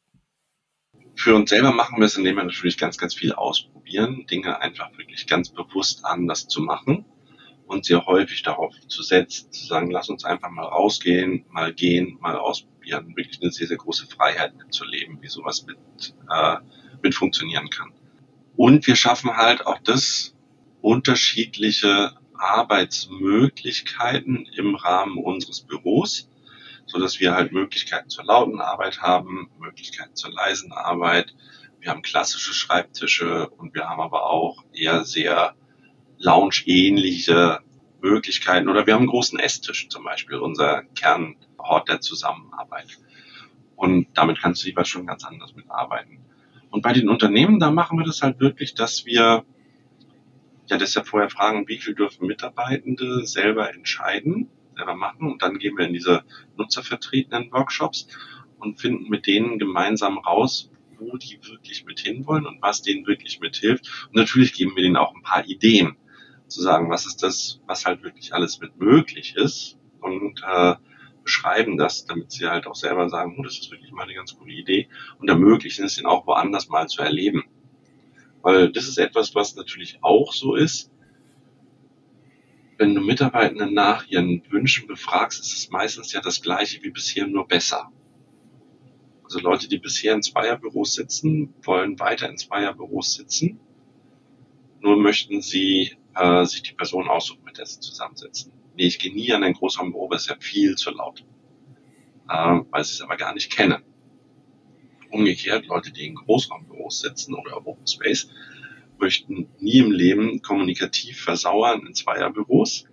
Für 1.16 1.36
uns 1.36 1.50
selber 1.50 1.72
machen 1.72 2.00
wir 2.00 2.06
es, 2.06 2.18
indem 2.18 2.36
wir 2.36 2.44
natürlich 2.44 2.78
ganz, 2.78 2.98
ganz 2.98 3.16
viel 3.16 3.34
ausprobieren, 3.34 4.26
Dinge 4.28 4.60
einfach 4.60 4.96
wirklich 4.98 5.28
ganz 5.28 5.50
bewusst 5.50 6.06
anders 6.06 6.48
zu 6.48 6.62
machen 6.62 7.06
und 7.68 7.86
sehr 7.86 8.06
häufig 8.06 8.44
darauf 8.44 8.74
zu 8.88 9.02
setzen, 9.02 9.52
zu 9.52 9.66
sagen, 9.66 9.90
lass 9.92 10.10
uns 10.10 10.26
einfach 10.26 10.50
mal 10.50 10.66
rausgehen, 10.66 11.46
mal 11.50 11.74
gehen, 11.74 12.18
mal 12.20 12.38
ausprobieren, 12.38 13.16
wirklich 13.16 13.42
eine 13.42 13.52
sehr, 13.52 13.68
sehr 13.68 13.78
große 13.78 14.08
Freiheit 14.08 14.58
mitzuleben, 14.58 15.22
wie 15.22 15.28
sowas 15.28 15.66
mit, 15.66 15.78
äh, 16.30 16.58
mit 17.02 17.16
funktionieren 17.16 17.70
kann. 17.70 17.94
Und 18.56 18.86
wir 18.88 18.96
schaffen 18.96 19.36
halt 19.36 19.66
auch 19.66 19.80
das, 19.80 20.34
unterschiedliche 20.82 22.16
Arbeitsmöglichkeiten 22.38 24.48
im 24.56 24.76
Rahmen 24.76 25.18
unseres 25.18 25.62
Büros, 25.62 26.30
so 26.86 27.00
dass 27.00 27.20
wir 27.20 27.34
halt 27.34 27.52
Möglichkeiten 27.52 28.10
zur 28.10 28.26
lauten 28.26 28.62
Arbeit 28.62 29.02
haben, 29.02 29.50
Möglichkeiten 29.60 30.16
zur 30.16 30.32
leisen 30.32 30.72
Arbeit. 30.72 31.34
Wir 31.80 31.92
haben 31.92 32.02
klassische 32.02 32.54
Schreibtische 32.54 33.50
und 33.50 33.74
wir 33.74 33.90
haben 33.90 34.02
aber 34.02 34.26
auch 34.26 34.64
eher 34.74 35.04
sehr 35.04 35.56
lounge-ähnliche 36.18 37.60
Möglichkeiten 38.02 38.70
oder 38.70 38.86
wir 38.86 38.94
haben 38.94 39.02
einen 39.02 39.10
großen 39.10 39.40
Esstisch 39.40 39.90
zum 39.90 40.04
Beispiel, 40.04 40.38
unser 40.38 40.84
Kernhort 40.96 41.90
der 41.90 42.02
Zusammenarbeit. 42.02 43.00
Und 43.76 44.08
damit 44.14 44.42
kannst 44.42 44.64
du 44.64 44.68
jeweils 44.68 44.88
schon 44.88 45.06
ganz 45.06 45.26
anders 45.26 45.56
mitarbeiten. 45.56 46.20
Und 46.70 46.82
bei 46.82 46.94
den 46.94 47.10
Unternehmen, 47.10 47.60
da 47.60 47.72
machen 47.72 47.98
wir 47.98 48.06
das 48.06 48.22
halt 48.22 48.40
wirklich, 48.40 48.74
dass 48.74 49.06
wir 49.06 49.46
ja 50.68 50.78
deshalb 50.78 51.08
vorher 51.08 51.30
fragen, 51.30 51.68
wie 51.68 51.78
viel 51.78 51.96
dürfen 51.96 52.28
Mitarbeitende 52.28 53.26
selber 53.26 53.74
entscheiden, 53.74 54.50
selber 54.76 54.96
machen. 54.96 55.32
Und 55.32 55.42
dann 55.42 55.60
gehen 55.60 55.78
wir 55.78 55.86
in 55.86 55.94
diese 55.94 56.24
nutzervertretenen 56.58 57.52
Workshops 57.52 58.08
und 58.60 58.80
finden 58.80 59.10
mit 59.10 59.28
denen 59.28 59.60
gemeinsam 59.60 60.18
raus, 60.18 60.72
wo 60.98 61.18
die 61.18 61.40
wirklich 61.44 61.86
mit 61.86 62.00
hinwollen 62.00 62.46
und 62.46 62.62
was 62.62 62.82
denen 62.82 63.06
wirklich 63.06 63.40
mithilft. 63.40 64.08
Und 64.08 64.16
natürlich 64.16 64.54
geben 64.54 64.76
wir 64.76 64.84
denen 64.84 64.98
auch 64.98 65.14
ein 65.14 65.24
paar 65.24 65.46
Ideen, 65.46 65.98
zu 66.48 66.62
sagen, 66.62 66.90
was 66.90 67.06
ist 67.06 67.24
das, 67.24 67.60
was 67.66 67.86
halt 67.86 68.04
wirklich 68.04 68.34
alles 68.34 68.60
mit 68.60 68.78
möglich 68.78 69.36
ist 69.36 69.78
und 70.00 70.42
äh, 70.48 70.76
beschreiben 71.24 71.78
das, 71.78 72.06
damit 72.06 72.32
sie 72.32 72.46
halt 72.46 72.68
auch 72.68 72.76
selber 72.76 73.10
sagen, 73.10 73.36
oh, 73.38 73.44
das 73.44 73.58
ist 73.58 73.72
wirklich 73.72 73.92
mal 73.92 74.04
eine 74.04 74.14
ganz 74.14 74.38
coole 74.38 74.54
Idee 74.54 74.88
und 75.20 75.28
ermöglichen 75.28 75.86
es 75.86 75.98
ihnen 75.98 76.06
auch 76.06 76.28
woanders 76.28 76.70
mal 76.70 76.88
zu 76.88 77.02
erleben. 77.02 77.44
Weil 78.42 78.72
das 78.72 78.88
ist 78.88 79.00
etwas, 79.00 79.34
was 79.34 79.56
natürlich 79.56 79.98
auch 80.02 80.32
so 80.34 80.56
ist. 80.56 80.92
Wenn 82.78 82.94
du 82.94 83.02
Mitarbeitenden 83.02 83.74
nach 83.74 84.06
ihren 84.08 84.44
Wünschen 84.52 84.88
befragst, 84.88 85.40
ist 85.40 85.54
es 85.54 85.70
meistens 85.70 86.12
ja 86.12 86.20
das 86.20 86.42
gleiche 86.42 86.84
wie 86.84 86.90
bisher, 86.90 87.26
nur 87.26 87.48
besser. 87.48 87.90
Also 89.24 89.40
Leute, 89.40 89.70
die 89.70 89.78
bisher 89.78 90.14
in 90.14 90.22
Zweierbüros 90.22 90.94
sitzen, 90.94 91.54
wollen 91.64 92.00
weiter 92.00 92.30
in 92.30 92.38
Zweierbüros 92.38 93.14
sitzen. 93.14 93.60
Nur 94.82 94.98
möchten 94.98 95.42
sie 95.42 95.96
äh, 96.16 96.46
sich 96.46 96.64
die 96.64 96.74
Person 96.74 97.08
aussuchen, 97.08 97.44
mit 97.46 97.58
der 97.58 97.66
sie 97.66 97.80
zusammensitzen. 97.80 98.52
Nee, 98.76 98.88
ich 98.88 99.00
gehe 99.00 99.14
nie 99.14 99.32
an 99.32 99.44
ein 99.44 99.54
Großraumbüro, 99.54 100.10
weil 100.10 100.18
es 100.18 100.28
ja 100.28 100.36
viel 100.38 100.76
zu 100.76 100.92
laut, 100.92 101.24
äh, 102.30 102.60
weil 102.70 102.84
sie 102.84 102.94
es 102.94 103.02
aber 103.02 103.16
gar 103.16 103.34
nicht 103.34 103.52
kennen. 103.52 103.84
Umgekehrt, 105.12 105.66
Leute, 105.68 105.92
die 105.92 106.08
in 106.08 106.16
Großraumbüros 106.16 107.00
sitzen 107.00 107.36
oder 107.36 107.66
Open 107.66 107.88
Space, 107.88 108.30
möchten 109.00 109.50
nie 109.60 109.80
im 109.80 109.92
Leben 109.92 110.42
kommunikativ 110.42 111.22
versauern 111.22 111.86
in 111.86 111.94
Zweierbüros, 111.94 112.86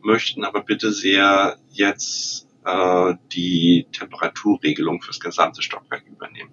möchten 0.00 0.44
aber 0.44 0.62
bitte 0.62 0.92
sehr 0.92 1.58
jetzt 1.70 2.48
äh, 2.64 3.14
die 3.32 3.86
Temperaturregelung 3.92 5.02
fürs 5.02 5.20
gesamte 5.20 5.62
Stockwerk 5.62 6.06
übernehmen. 6.06 6.52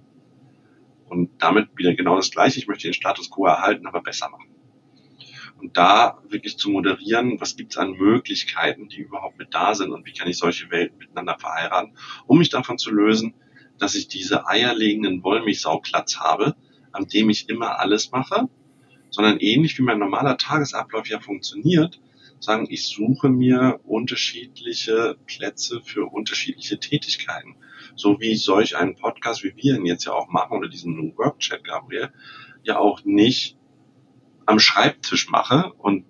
Und 1.10 1.30
damit 1.40 1.70
wieder 1.76 1.94
genau 1.94 2.16
das 2.16 2.32
Gleiche. 2.32 2.60
Ich 2.60 2.68
möchte 2.68 2.88
den 2.88 2.94
Status 2.94 3.30
quo 3.30 3.46
erhalten, 3.46 3.86
aber 3.86 4.02
besser 4.02 4.30
machen. 4.30 4.48
Und 5.60 5.78
da 5.78 6.20
wirklich 6.28 6.58
zu 6.58 6.70
moderieren, 6.72 7.40
was 7.40 7.56
gibt 7.56 7.74
es 7.74 7.78
an 7.78 7.92
Möglichkeiten, 7.92 8.88
die 8.88 9.02
überhaupt 9.02 9.38
mit 9.38 9.54
da 9.54 9.76
sind 9.76 9.92
und 9.92 10.06
wie 10.06 10.14
kann 10.14 10.28
ich 10.28 10.38
solche 10.38 10.72
Welten 10.72 10.98
miteinander 10.98 11.38
verheiraten, 11.38 11.96
um 12.26 12.40
mich 12.40 12.50
davon 12.50 12.78
zu 12.78 12.92
lösen, 12.92 13.36
dass 13.78 13.94
ich 13.94 14.08
diese 14.08 14.48
eierlegenden 14.48 15.24
Wollmilchsauplatz 15.24 16.18
habe, 16.18 16.56
an 16.92 17.06
dem 17.08 17.30
ich 17.30 17.48
immer 17.50 17.80
alles 17.80 18.12
mache, 18.12 18.50
sondern 19.12 19.38
ähnlich 19.38 19.78
wie 19.78 19.84
mein 19.84 20.00
normaler 20.00 20.38
Tagesablauf 20.38 21.08
ja 21.08 21.20
funktioniert, 21.20 22.02
sagen, 22.40 22.66
ich 22.70 22.88
suche 22.88 23.30
mir 23.30 23.80
unterschiedliche 23.84 25.18
Plätze 25.28 25.82
für 25.84 26.06
unterschiedliche 26.06 26.80
Tätigkeiten. 26.80 27.56
So 27.96 28.20
wie 28.20 28.32
ich 28.32 28.44
solch 28.44 28.78
einen 28.78 28.96
Podcast, 28.96 29.44
wie 29.44 29.54
wir 29.56 29.76
ihn 29.76 29.86
jetzt 29.86 30.06
ja 30.06 30.14
auch 30.14 30.30
machen, 30.30 30.58
oder 30.58 30.68
diesen 30.68 30.96
New 30.96 31.16
Work 31.18 31.40
Chat, 31.40 31.64
Gabriel, 31.64 32.12
ja 32.64 32.80
auch 32.80 33.04
nicht 33.04 33.58
am 34.46 34.60
Schreibtisch 34.60 35.30
mache 35.30 35.72
und 35.78 36.06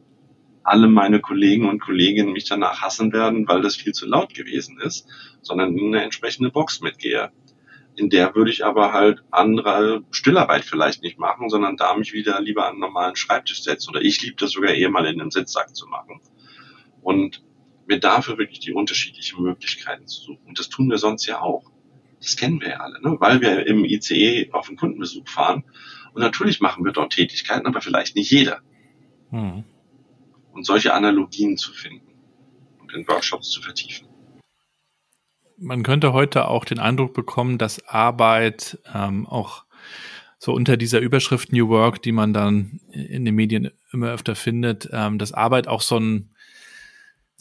alle 0.64 0.88
meine 0.88 1.20
Kollegen 1.20 1.68
und 1.68 1.80
Kolleginnen 1.80 2.34
mich 2.34 2.46
danach 2.46 2.82
hassen 2.82 3.12
werden, 3.14 3.48
weil 3.48 3.62
das 3.62 3.76
viel 3.76 3.94
zu 3.94 4.06
laut 4.06 4.34
gewesen 4.34 4.80
ist, 4.80 5.08
sondern 5.42 5.78
in 5.78 5.88
eine 5.88 6.04
entsprechende 6.04 6.52
Box 6.52 6.82
mitgehe. 6.82 7.32
In 8.02 8.10
der 8.10 8.34
würde 8.34 8.50
ich 8.50 8.66
aber 8.66 8.94
halt 8.94 9.24
andere 9.30 10.04
Stillarbeit 10.10 10.66
vielleicht 10.66 11.04
nicht 11.04 11.20
machen, 11.20 11.52
sondern 11.52 11.78
da 11.78 11.94
mich 11.94 12.14
wieder 12.14 12.42
lieber 12.42 12.64
an 12.66 12.72
einen 12.72 12.80
normalen 12.80 13.16
Schreibtisch 13.16 13.62
setzen. 13.62 13.92
Oder 13.92 14.02
ich 14.02 14.20
liebe 14.24 14.38
das 14.38 14.54
sogar 14.54 14.72
eher 14.72 14.90
mal 14.90 15.06
in 15.06 15.22
einem 15.22 15.30
Sitzsack 15.30 15.76
zu 15.76 15.86
machen. 15.86 16.20
Und 17.04 17.44
mir 17.86 18.00
dafür 18.00 18.40
wirklich 18.40 18.60
die 18.60 18.74
unterschiedlichen 18.74 19.44
Möglichkeiten 19.44 20.08
zu 20.08 20.20
suchen. 20.20 20.48
Und 20.48 20.58
das 20.58 20.70
tun 20.70 20.90
wir 20.90 20.98
sonst 20.98 21.28
ja 21.28 21.42
auch. 21.42 21.70
Das 22.20 22.36
kennen 22.36 22.60
wir 22.60 22.70
ja 22.70 22.78
alle, 22.78 23.00
ne? 23.04 23.18
weil 23.20 23.40
wir 23.40 23.68
im 23.68 23.86
ICE 23.86 24.50
auf 24.52 24.68
den 24.68 24.78
Kundenbesuch 24.78 25.28
fahren 25.28 25.64
und 26.14 26.24
natürlich 26.24 26.60
machen 26.60 26.84
wir 26.84 26.94
dort 26.94 27.14
Tätigkeiten, 27.14 27.68
aber 27.68 27.82
vielleicht 27.82 28.16
nicht 28.16 28.32
jeder. 28.32 28.62
Mhm. 29.30 29.64
Und 30.54 30.66
solche 30.66 30.96
Analogien 30.96 31.56
zu 31.56 31.72
finden 31.72 32.14
und 32.80 32.92
in 32.94 33.08
Workshops 33.08 33.52
zu 33.52 33.62
vertiefen. 33.62 34.08
Man 35.64 35.84
könnte 35.84 36.12
heute 36.12 36.48
auch 36.48 36.66
den 36.66 36.80
Eindruck 36.80 37.14
bekommen, 37.14 37.60
dass 37.60 37.88
Arbeit 37.88 38.80
ähm, 38.94 39.28
auch 39.28 39.64
so 40.40 40.54
unter 40.54 40.76
dieser 40.76 41.00
Überschrift 41.00 41.54
New 41.54 41.70
Work, 41.70 42.02
die 42.02 42.12
man 42.12 42.34
dann 42.34 42.80
in 42.92 43.26
den 43.26 43.36
Medien 43.36 43.70
immer 43.94 44.10
öfter 44.12 44.34
findet, 44.34 44.90
ähm, 44.92 45.20
dass 45.20 45.34
Arbeit 45.34 45.68
auch 45.68 45.82
so 45.82 46.00
ein 46.00 46.32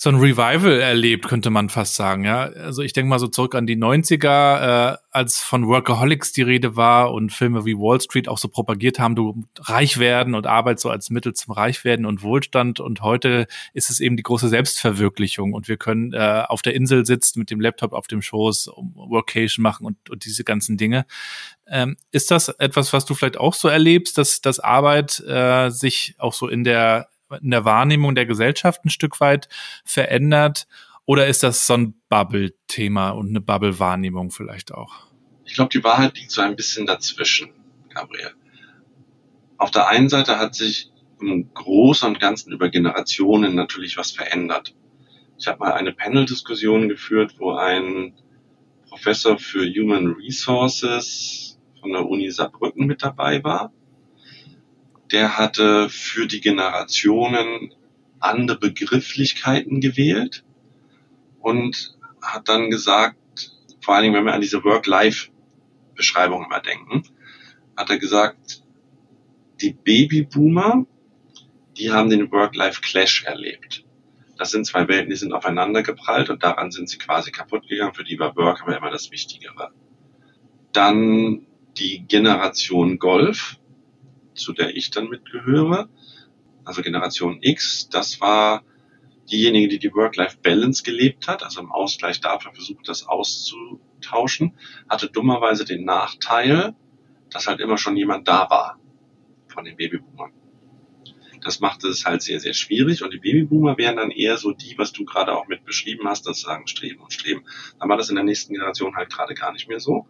so 0.02 0.08
ein 0.08 0.16
Revival 0.16 0.80
erlebt, 0.80 1.28
könnte 1.28 1.50
man 1.50 1.68
fast 1.68 1.94
sagen. 1.94 2.24
Ja, 2.24 2.44
also 2.44 2.80
ich 2.80 2.94
denke 2.94 3.10
mal 3.10 3.18
so 3.18 3.26
zurück 3.26 3.54
an 3.54 3.66
die 3.66 3.76
90er, 3.76 4.94
äh, 4.94 4.96
als 5.10 5.40
von 5.40 5.66
Workaholics 5.66 6.32
die 6.32 6.40
Rede 6.40 6.74
war 6.74 7.12
und 7.12 7.34
Filme 7.34 7.66
wie 7.66 7.76
Wall 7.76 8.00
Street 8.00 8.26
auch 8.26 8.38
so 8.38 8.48
propagiert 8.48 8.98
haben, 8.98 9.14
du 9.14 9.44
reich 9.58 9.98
werden 9.98 10.34
und 10.34 10.46
Arbeit 10.46 10.80
so 10.80 10.88
als 10.88 11.10
Mittel 11.10 11.34
zum 11.34 11.52
Reichwerden 11.52 12.06
und 12.06 12.22
Wohlstand. 12.22 12.80
Und 12.80 13.02
heute 13.02 13.46
ist 13.74 13.90
es 13.90 14.00
eben 14.00 14.16
die 14.16 14.22
große 14.22 14.48
Selbstverwirklichung 14.48 15.52
und 15.52 15.68
wir 15.68 15.76
können 15.76 16.14
äh, 16.14 16.44
auf 16.48 16.62
der 16.62 16.74
Insel 16.74 17.04
sitzen 17.04 17.38
mit 17.38 17.50
dem 17.50 17.60
Laptop 17.60 17.92
auf 17.92 18.06
dem 18.06 18.22
Schoß, 18.22 18.70
Workation 18.94 19.62
machen 19.62 19.84
und, 19.84 20.08
und 20.08 20.24
diese 20.24 20.44
ganzen 20.44 20.78
Dinge. 20.78 21.04
Ähm, 21.68 21.98
ist 22.10 22.30
das 22.30 22.48
etwas, 22.48 22.94
was 22.94 23.04
du 23.04 23.12
vielleicht 23.12 23.36
auch 23.36 23.52
so 23.52 23.68
erlebst, 23.68 24.16
dass, 24.16 24.40
dass 24.40 24.60
Arbeit 24.60 25.20
äh, 25.28 25.68
sich 25.68 26.14
auch 26.16 26.32
so 26.32 26.48
in 26.48 26.64
der 26.64 27.10
in 27.40 27.50
der 27.50 27.64
Wahrnehmung 27.64 28.14
der 28.14 28.26
Gesellschaft 28.26 28.84
ein 28.84 28.90
Stück 28.90 29.20
weit 29.20 29.48
verändert? 29.84 30.66
Oder 31.06 31.26
ist 31.26 31.42
das 31.42 31.66
so 31.66 31.74
ein 31.74 31.94
Bubble-Thema 32.08 33.10
und 33.10 33.30
eine 33.30 33.40
Bubble-Wahrnehmung 33.40 34.30
vielleicht 34.30 34.72
auch? 34.72 35.06
Ich 35.44 35.54
glaube, 35.54 35.70
die 35.70 35.82
Wahrheit 35.82 36.16
liegt 36.16 36.30
so 36.30 36.42
ein 36.42 36.56
bisschen 36.56 36.86
dazwischen, 36.86 37.50
Gabriel. 37.92 38.30
Auf 39.58 39.70
der 39.70 39.88
einen 39.88 40.08
Seite 40.08 40.38
hat 40.38 40.54
sich 40.54 40.90
im 41.20 41.52
Großen 41.52 42.08
und 42.08 42.20
Ganzen 42.20 42.52
über 42.52 42.70
Generationen 42.70 43.54
natürlich 43.54 43.96
was 43.96 44.12
verändert. 44.12 44.74
Ich 45.38 45.46
habe 45.48 45.58
mal 45.58 45.72
eine 45.72 45.92
Panel-Diskussion 45.92 46.88
geführt, 46.88 47.34
wo 47.38 47.52
ein 47.52 48.14
Professor 48.88 49.38
für 49.38 49.66
Human 49.66 50.14
Resources 50.14 51.58
von 51.80 51.92
der 51.92 52.06
Uni 52.06 52.30
Saarbrücken 52.30 52.86
mit 52.86 53.02
dabei 53.02 53.42
war 53.42 53.72
der 55.12 55.36
hatte 55.38 55.88
für 55.88 56.26
die 56.26 56.40
Generationen 56.40 57.74
andere 58.20 58.58
Begrifflichkeiten 58.58 59.80
gewählt 59.80 60.44
und 61.40 61.96
hat 62.22 62.48
dann 62.48 62.70
gesagt, 62.70 63.16
vor 63.80 63.94
allen 63.94 64.04
Dingen, 64.04 64.14
wenn 64.14 64.24
wir 64.24 64.34
an 64.34 64.40
diese 64.40 64.62
Work-Life-Beschreibung 64.62 66.44
immer 66.44 66.60
denken, 66.60 67.04
hat 67.76 67.90
er 67.90 67.98
gesagt, 67.98 68.62
die 69.60 69.72
Babyboomer, 69.72 70.86
die 71.76 71.90
haben 71.90 72.10
den 72.10 72.30
Work-Life-Clash 72.30 73.24
erlebt. 73.24 73.84
Das 74.36 74.50
sind 74.50 74.66
zwei 74.66 74.88
Welten, 74.88 75.10
die 75.10 75.16
sind 75.16 75.32
aufeinander 75.32 75.82
geprallt 75.82 76.30
und 76.30 76.42
daran 76.42 76.70
sind 76.70 76.88
sie 76.88 76.98
quasi 76.98 77.30
kaputt 77.30 77.68
gegangen. 77.68 77.94
Für 77.94 78.04
die 78.04 78.18
war 78.18 78.36
Work 78.36 78.62
aber 78.62 78.76
immer 78.76 78.90
das 78.90 79.10
Wichtigere. 79.10 79.70
Dann 80.72 81.46
die 81.76 82.04
Generation 82.06 82.98
Golf, 82.98 83.59
zu 84.40 84.52
der 84.52 84.76
ich 84.76 84.90
dann 84.90 85.08
mitgehöre, 85.08 85.88
also 86.64 86.82
Generation 86.82 87.38
X, 87.40 87.88
das 87.88 88.20
war 88.20 88.62
diejenige, 89.30 89.68
die 89.68 89.78
die 89.78 89.94
Work-Life-Balance 89.94 90.82
gelebt 90.82 91.28
hat, 91.28 91.42
also 91.42 91.60
im 91.60 91.70
Ausgleich 91.70 92.20
dafür 92.20 92.52
versucht, 92.52 92.88
das 92.88 93.06
auszutauschen, 93.06 94.58
hatte 94.88 95.08
dummerweise 95.08 95.64
den 95.64 95.84
Nachteil, 95.84 96.74
dass 97.30 97.46
halt 97.46 97.60
immer 97.60 97.78
schon 97.78 97.96
jemand 97.96 98.28
da 98.28 98.50
war 98.50 98.78
von 99.48 99.64
den 99.64 99.76
Babyboomern. 99.76 100.32
Das 101.42 101.60
machte 101.60 101.88
es 101.88 102.04
halt 102.04 102.22
sehr, 102.22 102.38
sehr 102.38 102.52
schwierig 102.52 103.02
und 103.02 103.14
die 103.14 103.18
Babyboomer 103.18 103.78
wären 103.78 103.96
dann 103.96 104.10
eher 104.10 104.36
so 104.36 104.52
die, 104.52 104.76
was 104.76 104.92
du 104.92 105.04
gerade 105.04 105.32
auch 105.32 105.48
mit 105.48 105.64
beschrieben 105.64 106.06
hast, 106.06 106.26
das 106.26 106.42
sagen 106.42 106.66
Streben 106.66 107.00
und 107.00 107.12
Streben. 107.12 107.44
Dann 107.78 107.88
war 107.88 107.96
das 107.96 108.10
in 108.10 108.16
der 108.16 108.24
nächsten 108.24 108.52
Generation 108.52 108.94
halt 108.94 109.10
gerade 109.10 109.34
gar 109.34 109.52
nicht 109.52 109.66
mehr 109.66 109.80
so. 109.80 110.06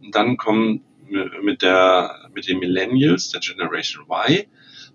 Und 0.00 0.14
dann 0.14 0.38
kommen 0.38 0.82
mit 1.42 1.62
der, 1.62 2.28
mit 2.34 2.48
den 2.48 2.58
Millennials, 2.58 3.30
der 3.30 3.40
Generation 3.40 4.04
Y, 4.04 4.46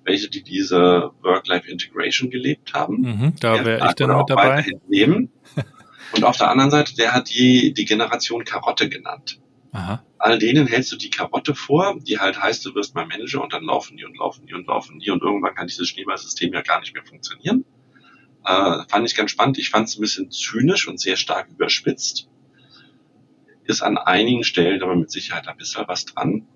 welche, 0.03 0.29
die 0.29 0.43
diese 0.43 1.11
Work-Life-Integration 1.21 2.29
gelebt 2.29 2.73
haben. 2.73 3.01
Mhm, 3.01 3.33
da 3.39 3.65
wäre 3.65 3.87
ich 3.87 3.93
dann 3.93 4.17
mit 4.17 4.29
dabei. 4.29 4.65
Leben. 4.87 5.31
Und 6.15 6.23
auf 6.23 6.37
der 6.37 6.49
anderen 6.49 6.71
Seite, 6.71 6.95
der 6.95 7.13
hat 7.13 7.29
die, 7.29 7.73
die 7.73 7.85
Generation 7.85 8.43
Karotte 8.45 8.87
genannt. 8.87 9.39
Aha. 9.71 10.03
All 10.17 10.39
denen 10.39 10.67
hältst 10.67 10.91
du 10.91 10.95
die 10.95 11.09
Karotte 11.09 11.53
vor, 11.53 11.97
die 11.99 12.19
halt 12.19 12.41
heißt, 12.41 12.65
du 12.65 12.73
wirst 12.75 12.95
mal 12.95 13.05
Manager 13.05 13.43
und 13.43 13.51
dann 13.51 13.63
laufen 13.63 13.97
die 13.97 14.05
und 14.05 14.17
laufen 14.17 14.45
die 14.47 14.53
und 14.53 14.67
laufen 14.67 14.99
die 14.99 15.11
und 15.11 15.21
irgendwann 15.21 15.53
kann 15.53 15.67
dieses 15.67 15.89
Schneeballsystem 15.89 16.53
ja 16.53 16.61
gar 16.61 16.79
nicht 16.79 16.93
mehr 16.93 17.03
funktionieren. 17.03 17.65
Äh, 18.45 18.83
fand 18.87 19.05
ich 19.05 19.15
ganz 19.15 19.31
spannend. 19.31 19.57
Ich 19.57 19.69
fand 19.69 19.89
es 19.89 19.97
ein 19.97 20.01
bisschen 20.01 20.31
zynisch 20.31 20.87
und 20.87 20.99
sehr 20.99 21.17
stark 21.17 21.49
überspitzt. 21.49 22.29
Ist 23.65 23.81
an 23.81 23.97
einigen 23.97 24.43
Stellen 24.43 24.81
aber 24.83 24.95
mit 24.95 25.11
Sicherheit 25.11 25.47
ein 25.47 25.57
bisschen 25.57 25.87
was 25.87 26.05
dran. 26.05 26.47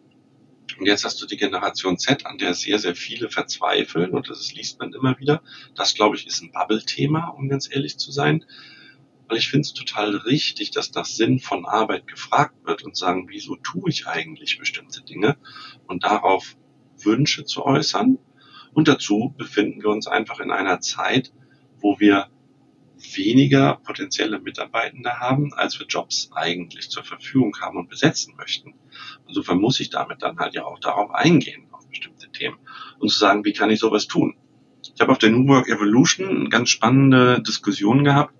Und 0.78 0.86
jetzt 0.86 1.04
hast 1.04 1.22
du 1.22 1.26
die 1.26 1.38
Generation 1.38 1.98
Z, 1.98 2.26
an 2.26 2.38
der 2.38 2.54
sehr, 2.54 2.80
sehr 2.80 2.96
viele 2.96 3.30
verzweifeln 3.30 4.12
und 4.12 4.30
das 4.30 4.54
liest 4.54 4.80
man 4.80 4.94
immer 4.94 5.20
wieder. 5.20 5.42
Das, 5.76 5.96
glaube 5.96 6.16
ich, 6.16 6.28
ist 6.28 6.42
ein 6.42 6.52
Bubble-Thema, 6.52 7.30
um 7.30 7.50
ganz 7.50 7.70
ehrlich 7.70 7.98
zu 7.98 8.12
sein. 8.12 8.46
Weil 9.28 9.38
ich 9.38 9.50
finde 9.50 9.66
es 9.66 9.74
total 9.74 10.16
richtig, 10.16 10.72
dass 10.72 10.92
das 10.92 11.16
Sinn 11.16 11.40
von 11.40 11.66
Arbeit 11.66 12.08
gefragt 12.08 12.56
wird 12.66 12.84
und 12.84 12.96
sagen, 12.96 13.28
wieso 13.30 13.56
tue 13.58 13.90
ich 13.90 14.08
eigentlich 14.08 14.58
bestimmte 14.58 15.02
Dinge 15.02 15.38
und 15.88 16.04
darauf 16.04 16.56
Wünsche 16.98 17.46
zu 17.46 17.66
äußern. 17.66 18.18
Und 18.74 18.88
dazu 18.88 19.34
befinden 19.38 19.82
wir 19.82 19.90
uns 19.90 20.08
einfach 20.08 20.40
in 20.40 20.52
einer 20.52 20.80
Zeit, 20.80 21.34
wo 21.80 22.00
wir 22.00 22.30
weniger 23.16 23.76
potenzielle 23.76 24.40
Mitarbeitende 24.40 25.20
haben, 25.20 25.54
als 25.54 25.80
wir 25.80 25.88
Jobs 25.88 26.30
eigentlich 26.34 26.90
zur 26.90 27.04
Verfügung 27.04 27.56
haben 27.62 27.78
und 27.78 27.90
besetzen 27.90 28.36
möchten. 28.36 28.74
Insofern 29.28 29.60
muss 29.60 29.80
ich 29.80 29.90
damit 29.90 30.22
dann 30.22 30.38
halt 30.38 30.54
ja 30.54 30.66
auch 30.66 30.80
darauf 30.80 31.12
eingehen, 31.12 31.68
auf 31.72 31.88
bestimmte 31.88 32.30
Themen 32.32 32.58
und 33.00 33.10
zu 33.10 33.18
sagen, 33.18 33.46
wie 33.46 33.54
kann 33.54 33.70
ich 33.70 33.80
sowas 33.80 34.08
tun? 34.08 34.36
Ich 34.94 35.02
habe 35.02 35.12
auf 35.12 35.18
der 35.18 35.30
New 35.30 35.48
Work 35.48 35.70
Evolution 35.70 36.30
eine 36.30 36.50
ganz 36.50 36.70
spannende 36.70 37.42
Diskussion 37.42 38.04
gehabt 38.04 38.34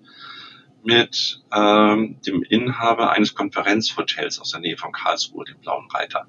mit 0.84 1.44
ähm, 1.54 2.20
dem 2.26 2.44
Inhaber 2.44 3.12
eines 3.12 3.36
Konferenzhotels 3.36 4.40
aus 4.40 4.52
der 4.52 4.62
Nähe 4.62 4.78
von 4.78 4.92
Karlsruhe, 4.92 5.46
dem 5.46 5.60
Blauen 5.60 5.90
Reiter. 5.92 6.28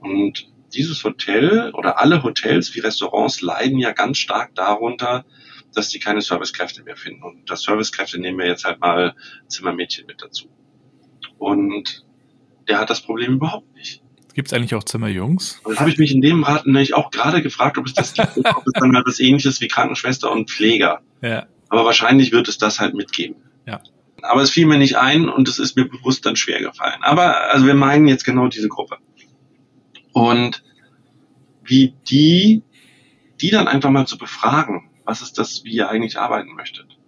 Und 0.00 0.48
dieses 0.74 1.04
Hotel 1.04 1.70
oder 1.74 2.00
alle 2.00 2.22
Hotels 2.22 2.74
wie 2.74 2.80
Restaurants 2.80 3.40
leiden 3.40 3.78
ja 3.78 3.92
ganz 3.92 4.18
stark 4.18 4.54
darunter, 4.54 5.24
dass 5.76 5.88
die 5.88 5.98
keine 5.98 6.20
Servicekräfte 6.20 6.82
mehr 6.82 6.96
finden. 6.96 7.22
Und 7.22 7.50
das 7.50 7.62
Servicekräfte 7.62 8.18
nehmen 8.18 8.38
wir 8.38 8.46
jetzt 8.46 8.64
halt 8.64 8.80
mal 8.80 9.14
Zimmermädchen 9.48 10.06
mit 10.06 10.22
dazu. 10.22 10.48
Und 11.38 12.04
der 12.68 12.78
hat 12.78 12.90
das 12.90 13.00
Problem 13.02 13.34
überhaupt 13.34 13.74
nicht. 13.74 14.02
Gibt 14.34 14.48
es 14.48 14.52
eigentlich 14.52 14.74
auch 14.74 14.82
Zimmerjungs? 14.82 15.60
Und 15.62 15.72
das 15.72 15.80
habe 15.80 15.90
ich 15.90 15.98
mich 15.98 16.12
in 16.12 16.20
dem 16.20 16.42
Rat 16.42 16.66
nämlich 16.66 16.94
auch 16.94 17.10
gerade 17.10 17.40
gefragt, 17.40 17.78
ob 17.78 17.86
es 17.86 17.94
das 17.94 18.14
gibt, 18.14 18.36
ob 18.56 18.66
es 18.66 18.72
dann 18.72 18.90
mal 18.90 19.02
was 19.06 19.20
ähnliches 19.20 19.60
wie 19.60 19.68
Krankenschwester 19.68 20.30
und 20.30 20.50
Pfleger. 20.50 21.02
Ja. 21.22 21.46
Aber 21.68 21.84
wahrscheinlich 21.84 22.32
wird 22.32 22.48
es 22.48 22.58
das 22.58 22.80
halt 22.80 22.94
mitgeben. 22.94 23.36
Ja. 23.66 23.80
Aber 24.22 24.42
es 24.42 24.50
fiel 24.50 24.66
mir 24.66 24.78
nicht 24.78 24.96
ein 24.96 25.28
und 25.28 25.48
es 25.48 25.58
ist 25.58 25.76
mir 25.76 25.88
bewusst 25.88 26.26
dann 26.26 26.34
schwer 26.36 26.60
gefallen. 26.60 27.02
Aber 27.02 27.52
also 27.52 27.66
wir 27.66 27.74
meinen 27.74 28.08
jetzt 28.08 28.24
genau 28.24 28.48
diese 28.48 28.68
Gruppe. 28.68 28.96
Und 30.12 30.62
wie 31.62 31.94
die, 32.08 32.62
die 33.40 33.50
dann 33.50 33.68
einfach 33.68 33.90
mal 33.90 34.06
zu 34.06 34.18
befragen, 34.18 34.90
was 35.04 35.22
ist 35.22 35.38
das, 35.38 35.64
wie 35.64 35.74
ihr 35.74 35.88
eigentlich 35.88 36.18
arbeiten 36.18 36.54
möchtet. 36.54 36.98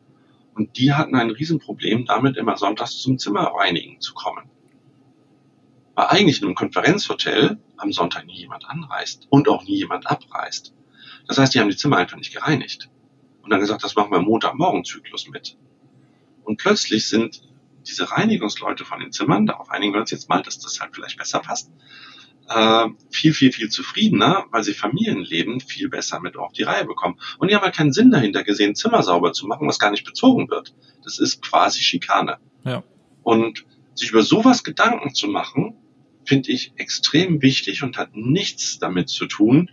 Und 0.54 0.78
die 0.78 0.94
hatten 0.94 1.14
ein 1.14 1.30
Riesenproblem 1.30 2.06
damit, 2.06 2.36
immer 2.36 2.56
sonntags 2.56 2.98
zum 2.98 3.18
Zimmer 3.18 3.52
reinigen 3.54 4.00
zu 4.00 4.14
kommen. 4.14 4.48
Weil 5.94 6.06
eigentlich 6.06 6.40
in 6.40 6.46
einem 6.46 6.54
Konferenzhotel 6.54 7.58
am 7.76 7.92
Sonntag 7.92 8.26
nie 8.26 8.38
jemand 8.38 8.66
anreist 8.66 9.26
und 9.30 9.48
auch 9.48 9.64
nie 9.64 9.76
jemand 9.76 10.06
abreist. 10.06 10.74
Das 11.26 11.38
heißt, 11.38 11.54
die 11.54 11.60
haben 11.60 11.68
die 11.68 11.76
Zimmer 11.76 11.96
einfach 11.96 12.16
nicht 12.16 12.32
gereinigt. 12.32 12.88
Und 13.42 13.50
dann 13.50 13.60
gesagt, 13.60 13.84
das 13.84 13.96
machen 13.96 14.10
wir 14.10 14.18
im 14.18 14.24
Montagmorgenzyklus 14.24 15.28
mit. 15.28 15.56
Und 16.44 16.58
plötzlich 16.58 17.08
sind 17.08 17.42
diese 17.86 18.10
Reinigungsleute 18.10 18.84
von 18.84 19.00
den 19.00 19.12
Zimmern, 19.12 19.46
darauf 19.46 19.70
einigen 19.70 19.92
wir 19.92 20.00
uns 20.00 20.10
jetzt 20.10 20.28
mal, 20.28 20.42
dass 20.42 20.58
das 20.58 20.80
halt 20.80 20.94
vielleicht 20.94 21.18
besser 21.18 21.40
passt, 21.40 21.70
äh, 22.48 22.88
viel, 23.10 23.34
viel, 23.34 23.52
viel 23.52 23.68
zufriedener, 23.68 24.46
weil 24.50 24.62
sie 24.62 24.74
Familienleben 24.74 25.60
viel 25.60 25.88
besser 25.88 26.20
mit 26.20 26.36
auf 26.36 26.52
die 26.52 26.62
Reihe 26.62 26.84
bekommen. 26.84 27.18
Und 27.38 27.50
die 27.50 27.54
haben 27.54 27.62
halt 27.62 27.74
keinen 27.74 27.92
Sinn 27.92 28.10
dahinter 28.10 28.44
gesehen, 28.44 28.74
Zimmer 28.74 29.02
sauber 29.02 29.32
zu 29.32 29.46
machen, 29.46 29.66
was 29.68 29.78
gar 29.78 29.90
nicht 29.90 30.04
bezogen 30.04 30.48
wird. 30.48 30.74
Das 31.04 31.18
ist 31.18 31.42
quasi 31.42 31.80
Schikane. 31.82 32.38
Ja. 32.64 32.82
Und 33.22 33.64
sich 33.94 34.10
über 34.10 34.22
sowas 34.22 34.62
Gedanken 34.62 35.14
zu 35.14 35.28
machen, 35.28 35.74
finde 36.24 36.50
ich 36.50 36.72
extrem 36.76 37.42
wichtig 37.42 37.82
und 37.82 37.98
hat 37.98 38.14
nichts 38.14 38.78
damit 38.78 39.08
zu 39.08 39.26
tun, 39.26 39.70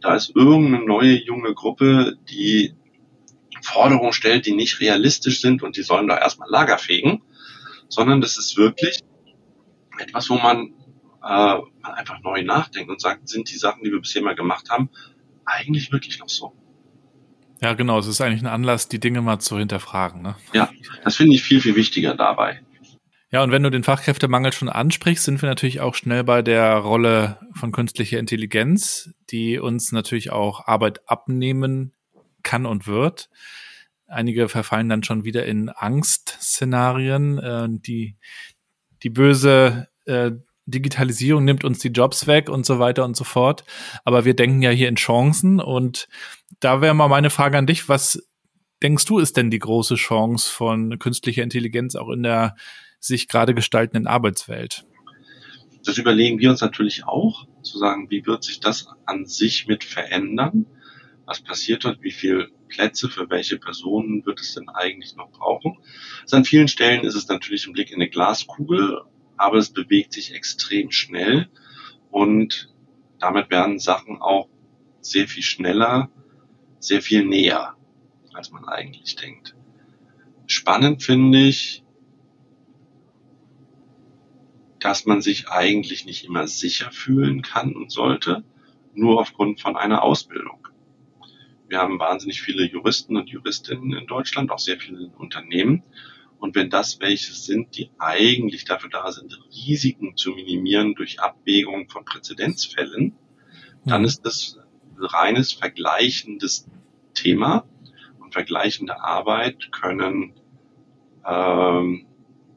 da 0.00 0.14
ist 0.14 0.34
irgendeine 0.34 0.84
neue 0.84 1.14
junge 1.14 1.54
Gruppe, 1.54 2.16
die 2.30 2.74
Forderungen 3.62 4.12
stellt, 4.12 4.46
die 4.46 4.54
nicht 4.54 4.80
realistisch 4.80 5.40
sind 5.40 5.62
und 5.62 5.76
die 5.76 5.82
sollen 5.82 6.06
da 6.06 6.18
erstmal 6.18 6.48
Lager 6.50 6.78
fegen, 6.78 7.22
sondern 7.88 8.20
das 8.20 8.38
ist 8.38 8.56
wirklich 8.56 9.00
etwas, 9.98 10.30
wo 10.30 10.36
man 10.36 10.72
äh, 11.26 11.60
man 11.82 11.92
einfach 11.94 12.20
neu 12.20 12.42
nachdenkt 12.42 12.90
und 12.90 13.00
sagt, 13.00 13.28
sind 13.28 13.50
die 13.50 13.56
Sachen, 13.56 13.82
die 13.82 13.90
wir 13.90 14.00
bisher 14.00 14.22
mal 14.22 14.36
gemacht 14.36 14.70
haben, 14.70 14.90
eigentlich 15.44 15.92
wirklich 15.92 16.18
noch 16.18 16.28
so? 16.28 16.52
Ja, 17.60 17.74
genau. 17.74 17.98
Es 17.98 18.06
ist 18.06 18.20
eigentlich 18.20 18.42
ein 18.42 18.46
Anlass, 18.46 18.88
die 18.88 19.00
Dinge 19.00 19.22
mal 19.22 19.38
zu 19.38 19.58
hinterfragen. 19.58 20.22
Ne? 20.22 20.36
Ja, 20.52 20.70
das 21.04 21.16
finde 21.16 21.34
ich 21.34 21.42
viel, 21.42 21.60
viel 21.60 21.74
wichtiger 21.74 22.14
dabei. 22.14 22.60
Ja, 23.32 23.42
und 23.42 23.50
wenn 23.50 23.62
du 23.62 23.70
den 23.70 23.82
Fachkräftemangel 23.82 24.52
schon 24.52 24.68
ansprichst, 24.68 25.24
sind 25.24 25.42
wir 25.42 25.48
natürlich 25.48 25.80
auch 25.80 25.94
schnell 25.94 26.22
bei 26.22 26.42
der 26.42 26.76
Rolle 26.76 27.40
von 27.54 27.72
künstlicher 27.72 28.18
Intelligenz, 28.18 29.10
die 29.30 29.58
uns 29.58 29.90
natürlich 29.90 30.30
auch 30.30 30.66
Arbeit 30.66 31.08
abnehmen 31.08 31.92
kann 32.42 32.66
und 32.66 32.86
wird. 32.86 33.28
Einige 34.06 34.48
verfallen 34.48 34.88
dann 34.88 35.02
schon 35.02 35.24
wieder 35.24 35.44
in 35.46 35.68
Angstszenarien. 35.68 37.38
Äh, 37.38 37.66
die, 37.70 38.16
die 39.02 39.10
böse 39.10 39.88
äh, 40.04 40.30
Digitalisierung 40.66 41.44
nimmt 41.44 41.64
uns 41.64 41.78
die 41.78 41.88
Jobs 41.88 42.26
weg 42.26 42.48
und 42.48 42.66
so 42.66 42.78
weiter 42.78 43.04
und 43.04 43.16
so 43.16 43.24
fort. 43.24 43.64
Aber 44.04 44.24
wir 44.24 44.34
denken 44.34 44.62
ja 44.62 44.70
hier 44.70 44.88
in 44.88 44.96
Chancen 44.96 45.60
und 45.60 46.08
da 46.60 46.80
wäre 46.80 46.94
mal 46.94 47.08
meine 47.08 47.30
Frage 47.30 47.56
an 47.56 47.66
dich, 47.66 47.88
was 47.88 48.28
denkst 48.82 49.06
du 49.06 49.18
ist 49.18 49.36
denn 49.36 49.50
die 49.50 49.58
große 49.58 49.94
Chance 49.94 50.50
von 50.50 50.98
künstlicher 50.98 51.42
Intelligenz 51.42 51.94
auch 51.94 52.10
in 52.10 52.22
der 52.22 52.56
sich 52.98 53.28
gerade 53.28 53.54
gestaltenden 53.54 54.06
Arbeitswelt? 54.06 54.84
Das 55.84 55.98
überlegen 55.98 56.40
wir 56.40 56.50
uns 56.50 56.60
natürlich 56.60 57.04
auch, 57.04 57.46
zu 57.62 57.78
sagen, 57.78 58.10
wie 58.10 58.26
wird 58.26 58.42
sich 58.42 58.58
das 58.58 58.88
an 59.06 59.26
sich 59.26 59.68
mit 59.68 59.84
verändern? 59.84 60.66
Was 61.26 61.40
passiert 61.40 61.84
dort? 61.84 62.02
Wie 62.02 62.10
viele 62.10 62.48
Plätze 62.68 63.08
für 63.08 63.30
welche 63.30 63.58
Personen 63.58 64.26
wird 64.26 64.40
es 64.40 64.54
denn 64.54 64.68
eigentlich 64.68 65.14
noch 65.14 65.30
brauchen? 65.30 65.78
Also 66.22 66.36
an 66.36 66.44
vielen 66.44 66.68
Stellen 66.68 67.04
ist 67.04 67.14
es 67.14 67.28
natürlich 67.28 67.66
ein 67.66 67.72
Blick 67.72 67.90
in 67.90 67.96
eine 67.96 68.08
Glaskugel 68.08 69.00
aber 69.36 69.58
es 69.58 69.70
bewegt 69.70 70.12
sich 70.12 70.34
extrem 70.34 70.90
schnell 70.90 71.48
und 72.10 72.74
damit 73.18 73.50
werden 73.50 73.78
Sachen 73.78 74.20
auch 74.20 74.48
sehr 75.00 75.28
viel 75.28 75.42
schneller, 75.42 76.10
sehr 76.78 77.02
viel 77.02 77.24
näher, 77.24 77.76
als 78.32 78.50
man 78.50 78.64
eigentlich 78.66 79.16
denkt. 79.16 79.54
Spannend 80.46 81.02
finde 81.02 81.40
ich, 81.40 81.84
dass 84.78 85.06
man 85.06 85.20
sich 85.20 85.48
eigentlich 85.48 86.04
nicht 86.04 86.24
immer 86.24 86.46
sicher 86.46 86.90
fühlen 86.92 87.42
kann 87.42 87.74
und 87.74 87.90
sollte, 87.90 88.44
nur 88.94 89.20
aufgrund 89.20 89.60
von 89.60 89.76
einer 89.76 90.02
Ausbildung. 90.02 90.68
Wir 91.68 91.78
haben 91.78 91.98
wahnsinnig 91.98 92.40
viele 92.42 92.64
Juristen 92.64 93.16
und 93.16 93.28
Juristinnen 93.28 93.92
in 93.92 94.06
Deutschland, 94.06 94.50
auch 94.50 94.58
sehr 94.58 94.78
viele 94.78 95.08
Unternehmen. 95.18 95.82
Und 96.38 96.54
wenn 96.54 96.70
das 96.70 97.00
welche 97.00 97.32
sind, 97.32 97.76
die 97.76 97.90
eigentlich 97.98 98.64
dafür 98.64 98.90
da 98.90 99.10
sind, 99.10 99.38
Risiken 99.50 100.16
zu 100.16 100.30
minimieren 100.30 100.94
durch 100.94 101.20
Abwägung 101.20 101.88
von 101.88 102.04
Präzedenzfällen, 102.04 103.14
dann 103.84 104.04
ist 104.04 104.26
das 104.26 104.58
reines 104.98 105.52
vergleichendes 105.52 106.68
Thema 107.14 107.66
und 108.20 108.32
vergleichende 108.32 109.00
Arbeit 109.00 109.70
können 109.72 110.34
ähm, 111.24 112.06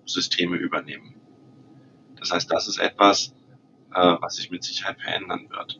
Systeme 0.05 0.57
übernehmen. 0.57 1.15
Das 2.17 2.31
heißt, 2.31 2.51
das 2.51 2.67
ist 2.67 2.79
etwas, 2.79 3.33
äh, 3.93 4.15
was 4.19 4.35
sich 4.35 4.51
mit 4.51 4.63
Sicherheit 4.63 4.99
verändern 4.99 5.49
wird. 5.49 5.79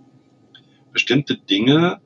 Bestimmte 0.92 1.38
Dinge, 1.38 2.02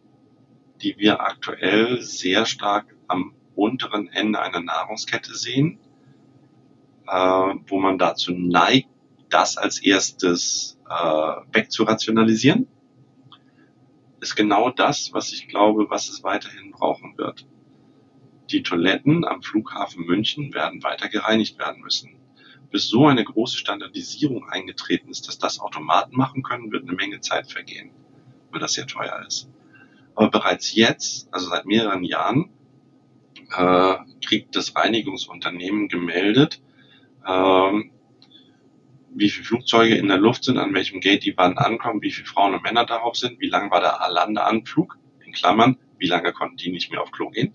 die 0.81 0.97
wir 0.97 1.21
aktuell 1.21 2.01
sehr 2.01 2.45
stark 2.45 2.95
am 3.07 3.35
unteren 3.55 4.07
Ende 4.09 4.39
einer 4.39 4.61
Nahrungskette 4.61 5.35
sehen, 5.35 5.79
äh, 7.07 7.53
wo 7.67 7.79
man 7.79 7.97
dazu 7.97 8.33
neigt, 8.33 8.89
das 9.29 9.57
als 9.57 9.79
erstes 9.79 10.79
äh, 10.89 10.93
wegzurationalisieren, 11.51 12.67
ist 14.21 14.35
genau 14.35 14.69
das, 14.69 15.11
was 15.13 15.33
ich 15.33 15.47
glaube, 15.47 15.89
was 15.89 16.09
es 16.09 16.23
weiterhin 16.23 16.71
brauchen 16.71 17.17
wird. 17.17 17.45
Die 18.51 18.63
Toiletten 18.63 19.25
am 19.25 19.41
Flughafen 19.41 20.05
München 20.05 20.53
werden 20.53 20.83
weiter 20.83 21.09
gereinigt 21.09 21.59
werden 21.59 21.81
müssen. 21.81 22.15
Bis 22.71 22.87
so 22.87 23.07
eine 23.07 23.23
große 23.23 23.57
Standardisierung 23.57 24.47
eingetreten 24.49 25.09
ist, 25.09 25.27
dass 25.27 25.39
das 25.39 25.59
Automaten 25.59 26.15
machen 26.15 26.43
können, 26.43 26.71
wird 26.71 26.83
eine 26.83 26.93
Menge 26.93 27.19
Zeit 27.19 27.51
vergehen, 27.51 27.91
weil 28.51 28.59
das 28.59 28.73
sehr 28.73 28.87
teuer 28.87 29.23
ist. 29.27 29.49
Aber 30.15 30.29
bereits 30.29 30.73
jetzt, 30.73 31.27
also 31.31 31.49
seit 31.49 31.65
mehreren 31.65 32.03
Jahren, 32.03 32.49
äh, 33.55 33.95
kriegt 34.25 34.55
das 34.55 34.75
Reinigungsunternehmen 34.75 35.87
gemeldet, 35.87 36.61
ähm, 37.27 37.91
wie 39.15 39.29
viele 39.29 39.45
Flugzeuge 39.45 39.95
in 39.95 40.07
der 40.07 40.17
Luft 40.17 40.43
sind, 40.43 40.57
an 40.57 40.73
welchem 40.73 40.99
Gate 40.99 41.23
die 41.23 41.37
wann 41.37 41.57
ankommen, 41.57 42.01
wie 42.01 42.11
viele 42.11 42.27
Frauen 42.27 42.53
und 42.55 42.63
Männer 42.63 42.85
darauf 42.85 43.15
sind, 43.15 43.39
wie 43.39 43.49
lang 43.49 43.69
war 43.69 43.79
der 43.79 43.99
Landeanflug, 44.09 44.97
in 45.25 45.33
Klammern, 45.33 45.77
wie 45.97 46.07
lange 46.07 46.33
konnten 46.33 46.57
die 46.57 46.71
nicht 46.71 46.91
mehr 46.91 47.01
auf 47.01 47.11
Klo 47.11 47.29
gehen. 47.29 47.53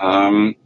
Ähm, 0.00 0.56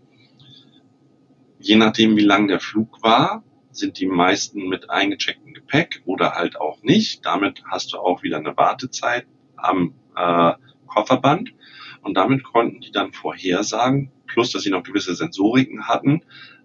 je 1.59 1.76
nachdem, 1.76 2.16
wie 2.16 2.24
lang 2.24 2.48
der 2.48 2.61
Flug 2.61 3.03
war, 3.03 3.42
sind 3.70 3.98
die 3.98 4.07
meisten 4.07 4.68
mit 4.68 4.90
eingechecktem 4.90 5.55
Gepäck 5.55 6.03
oder 6.05 6.32
halt 6.32 6.61
auch 6.61 6.82
nicht. 6.82 7.24
Damit 7.24 7.62
hast 7.70 7.92
du 7.92 7.98
auch 7.98 8.22
wieder 8.22 8.36
eine 8.36 8.57
Wartezeit 8.57 9.26
am 9.57 9.94
äh, 10.14 10.53
Kofferband. 10.86 11.55
Und 12.03 12.14
damit 12.14 12.42
konnten 12.42 12.80
die 12.80 12.90
dann 12.90 13.12
vorhersagen, 13.12 14.11
plus 14.26 14.50
dass 14.50 14.62
sie 14.62 14.70
noch 14.70 14.82
gewisse 14.82 15.14
Sensoriken 15.14 15.88
hatten, 15.88 16.22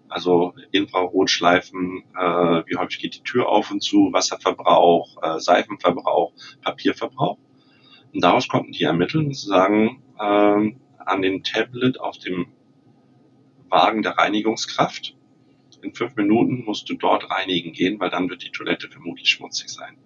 also 0.08 0.54
Infrarotschleifen, 0.72 2.02
äh, 2.16 2.62
wie 2.66 2.76
häufig 2.76 2.98
geht 2.98 3.14
die 3.16 3.22
Tür 3.22 3.48
auf 3.48 3.70
und 3.70 3.82
zu, 3.82 4.12
Wasserverbrauch, 4.12 5.22
äh, 5.22 5.38
Seifenverbrauch, 5.38 6.32
Papierverbrauch. 6.62 7.38
Und 8.12 8.24
daraus 8.24 8.48
konnten 8.48 8.72
die 8.72 8.84
ermitteln 8.84 9.26
und 9.26 9.36
sagen, 9.36 10.02
äh, 10.18 10.72
an 10.98 11.22
dem 11.22 11.42
Tablet 11.42 12.00
auf 12.00 12.18
dem 12.18 12.46
Wagen 13.68 14.02
der 14.02 14.12
Reinigungskraft, 14.12 15.14
in 15.82 15.94
fünf 15.94 16.16
Minuten 16.16 16.64
musst 16.64 16.88
du 16.90 16.94
dort 16.94 17.30
reinigen 17.30 17.72
gehen, 17.72 18.00
weil 18.00 18.10
dann 18.10 18.28
wird 18.28 18.42
die 18.42 18.50
Toilette 18.50 18.88
vermutlich 18.88 19.30
schmutzig 19.30 19.68
sein. 19.68 19.96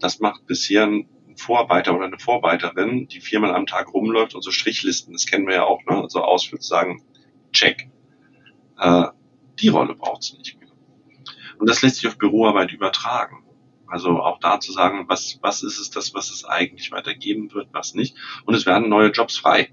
Das 0.00 0.18
macht 0.18 0.46
bisher 0.46 0.84
ein 0.84 1.08
Vorarbeiter 1.36 1.94
oder 1.94 2.06
eine 2.06 2.18
Vorarbeiterin, 2.18 3.08
die 3.08 3.20
viermal 3.20 3.54
am 3.54 3.66
Tag 3.66 3.92
rumläuft 3.92 4.34
und 4.34 4.42
so 4.42 4.50
Strichlisten, 4.50 5.12
das 5.12 5.26
kennen 5.26 5.46
wir 5.46 5.54
ja 5.54 5.64
auch, 5.64 5.84
ne, 5.84 6.06
so 6.08 6.22
ausfüllt, 6.22 6.62
sagen, 6.62 7.02
check. 7.52 7.88
Äh, 8.78 9.06
die 9.58 9.68
Rolle 9.68 9.94
braucht 9.94 10.22
es 10.22 10.36
nicht 10.36 10.58
mehr. 10.58 10.68
Und 11.58 11.68
das 11.68 11.82
lässt 11.82 11.96
sich 11.96 12.06
auf 12.06 12.18
Büroarbeit 12.18 12.72
übertragen. 12.72 13.44
Also 13.86 14.20
auch 14.20 14.40
da 14.40 14.60
zu 14.60 14.72
sagen, 14.72 15.04
was, 15.08 15.38
was 15.42 15.62
ist 15.62 15.78
es 15.78 15.90
das, 15.90 16.12
was 16.12 16.30
es 16.30 16.44
eigentlich 16.44 16.90
weitergeben 16.90 17.52
wird, 17.54 17.68
was 17.72 17.94
nicht. 17.94 18.16
Und 18.44 18.54
es 18.54 18.66
werden 18.66 18.88
neue 18.88 19.10
Jobs 19.10 19.38
frei. 19.38 19.70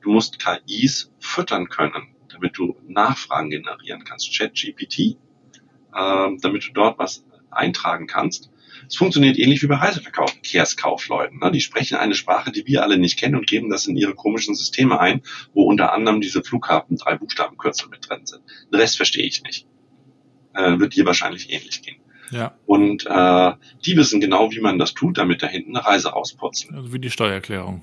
Du 0.00 0.10
musst 0.10 0.38
KIs 0.38 1.12
füttern 1.18 1.68
können, 1.68 2.14
damit 2.28 2.56
du 2.56 2.76
Nachfragen 2.86 3.50
generieren 3.50 4.04
kannst. 4.04 4.36
ChatGPT, 4.36 4.98
äh, 4.98 5.16
damit 5.92 6.66
du 6.66 6.72
dort 6.72 6.98
was 6.98 7.24
eintragen 7.50 8.06
kannst. 8.06 8.50
Es 8.88 8.96
funktioniert 8.96 9.38
ähnlich 9.38 9.62
wie 9.62 9.66
bei 9.66 9.76
Reiseverkehrskaufleuten. 9.76 11.38
Ne? 11.38 11.50
Die 11.52 11.60
sprechen 11.60 11.96
eine 11.96 12.14
Sprache, 12.14 12.52
die 12.52 12.66
wir 12.66 12.82
alle 12.82 12.98
nicht 12.98 13.18
kennen 13.18 13.36
und 13.36 13.46
geben 13.46 13.70
das 13.70 13.86
in 13.86 13.96
ihre 13.96 14.14
komischen 14.14 14.54
Systeme 14.54 15.00
ein, 15.00 15.22
wo 15.54 15.64
unter 15.64 15.92
anderem 15.92 16.20
diese 16.20 16.42
Flughafen 16.42 16.96
drei 16.96 17.16
Buchstabenkürzel 17.16 17.88
mit 17.88 18.08
drin 18.08 18.26
sind. 18.26 18.42
Den 18.72 18.80
Rest 18.80 18.96
verstehe 18.96 19.24
ich 19.24 19.42
nicht. 19.42 19.66
Äh, 20.54 20.78
wird 20.78 20.94
dir 20.94 21.06
wahrscheinlich 21.06 21.50
ähnlich 21.52 21.82
gehen. 21.82 21.96
Ja. 22.30 22.56
Und 22.66 23.06
äh, 23.06 23.52
die 23.84 23.96
wissen 23.96 24.20
genau, 24.20 24.50
wie 24.52 24.60
man 24.60 24.78
das 24.78 24.94
tut, 24.94 25.18
damit 25.18 25.42
da 25.42 25.46
hinten 25.46 25.76
eine 25.76 25.86
Reise 25.86 26.10
rausputzen. 26.10 26.74
Also 26.74 26.92
wie 26.92 26.98
die 26.98 27.10
Steuererklärung. 27.10 27.82